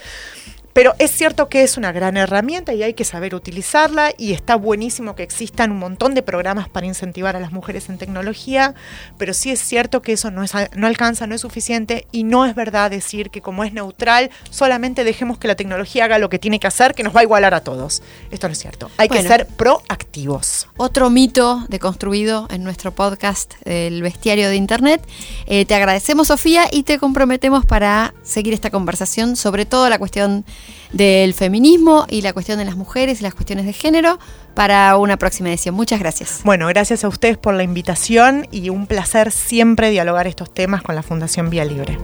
Pero 0.72 0.94
es 0.98 1.10
cierto 1.10 1.48
que 1.48 1.62
es 1.62 1.76
una 1.76 1.92
gran 1.92 2.16
herramienta 2.16 2.72
y 2.72 2.82
hay 2.82 2.94
que 2.94 3.04
saber 3.04 3.34
utilizarla 3.34 4.12
y 4.16 4.32
está 4.32 4.54
buenísimo 4.56 5.16
que 5.16 5.22
existan 5.22 5.72
un 5.72 5.78
montón 5.78 6.14
de 6.14 6.22
programas 6.22 6.68
para 6.68 6.86
incentivar 6.86 7.36
a 7.36 7.40
las 7.40 7.52
mujeres 7.52 7.88
en 7.88 7.98
tecnología, 7.98 8.74
pero 9.16 9.34
sí 9.34 9.50
es 9.50 9.60
cierto 9.60 10.02
que 10.02 10.12
eso 10.12 10.30
no, 10.30 10.44
es, 10.44 10.52
no 10.76 10.86
alcanza, 10.86 11.26
no 11.26 11.34
es 11.34 11.40
suficiente 11.40 12.06
y 12.12 12.24
no 12.24 12.46
es 12.46 12.54
verdad 12.54 12.90
decir 12.90 13.30
que 13.30 13.40
como 13.40 13.64
es 13.64 13.72
neutral, 13.72 14.30
solamente 14.50 15.04
dejemos 15.04 15.38
que 15.38 15.48
la 15.48 15.56
tecnología 15.56 16.04
haga 16.04 16.18
lo 16.18 16.28
que 16.28 16.38
tiene 16.38 16.60
que 16.60 16.66
hacer, 16.66 16.94
que 16.94 17.02
nos 17.02 17.14
va 17.14 17.20
a 17.20 17.24
igualar 17.24 17.54
a 17.54 17.60
todos. 17.60 18.02
Esto 18.30 18.48
no 18.48 18.52
es 18.52 18.58
cierto. 18.58 18.90
Hay 18.98 19.08
que 19.08 19.22
ser 19.22 19.46
proactivos. 19.46 20.68
Otro 20.76 21.10
mito 21.10 21.64
deconstruido 21.68 22.46
en 22.50 22.62
nuestro 22.62 22.92
podcast, 22.92 23.54
El 23.64 24.02
Bestiario 24.02 24.48
de 24.48 24.56
Internet. 24.56 25.02
Eh, 25.46 25.64
te 25.64 25.74
agradecemos, 25.74 26.28
Sofía, 26.28 26.66
y 26.70 26.84
te 26.84 26.98
comprometemos 26.98 27.66
para 27.66 28.14
seguir 28.22 28.54
esta 28.54 28.70
conversación 28.70 29.36
sobre 29.36 29.66
todo 29.66 29.88
la 29.88 29.98
cuestión 29.98 30.44
del 30.92 31.34
feminismo 31.34 32.06
y 32.08 32.22
la 32.22 32.32
cuestión 32.32 32.58
de 32.58 32.64
las 32.64 32.76
mujeres 32.76 33.20
y 33.20 33.22
las 33.22 33.34
cuestiones 33.34 33.66
de 33.66 33.72
género 33.72 34.18
para 34.54 34.96
una 34.96 35.16
próxima 35.16 35.48
edición. 35.50 35.74
Muchas 35.74 36.00
gracias. 36.00 36.40
Bueno, 36.44 36.66
gracias 36.66 37.04
a 37.04 37.08
ustedes 37.08 37.36
por 37.36 37.54
la 37.54 37.62
invitación 37.62 38.46
y 38.50 38.70
un 38.70 38.86
placer 38.86 39.30
siempre 39.32 39.90
dialogar 39.90 40.26
estos 40.26 40.52
temas 40.52 40.82
con 40.82 40.94
la 40.94 41.02
Fundación 41.02 41.50
Vía 41.50 41.64
Libre. 41.64 41.98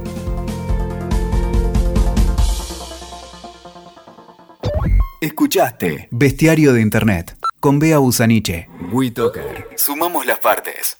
Escuchaste 5.20 6.08
Bestiario 6.10 6.74
de 6.74 6.82
Internet 6.82 7.36
con 7.58 7.78
Bea 7.78 7.96
Busaniche. 7.96 8.68
WeToker. 8.92 9.68
Sumamos 9.74 10.26
las 10.26 10.38
partes. 10.38 10.98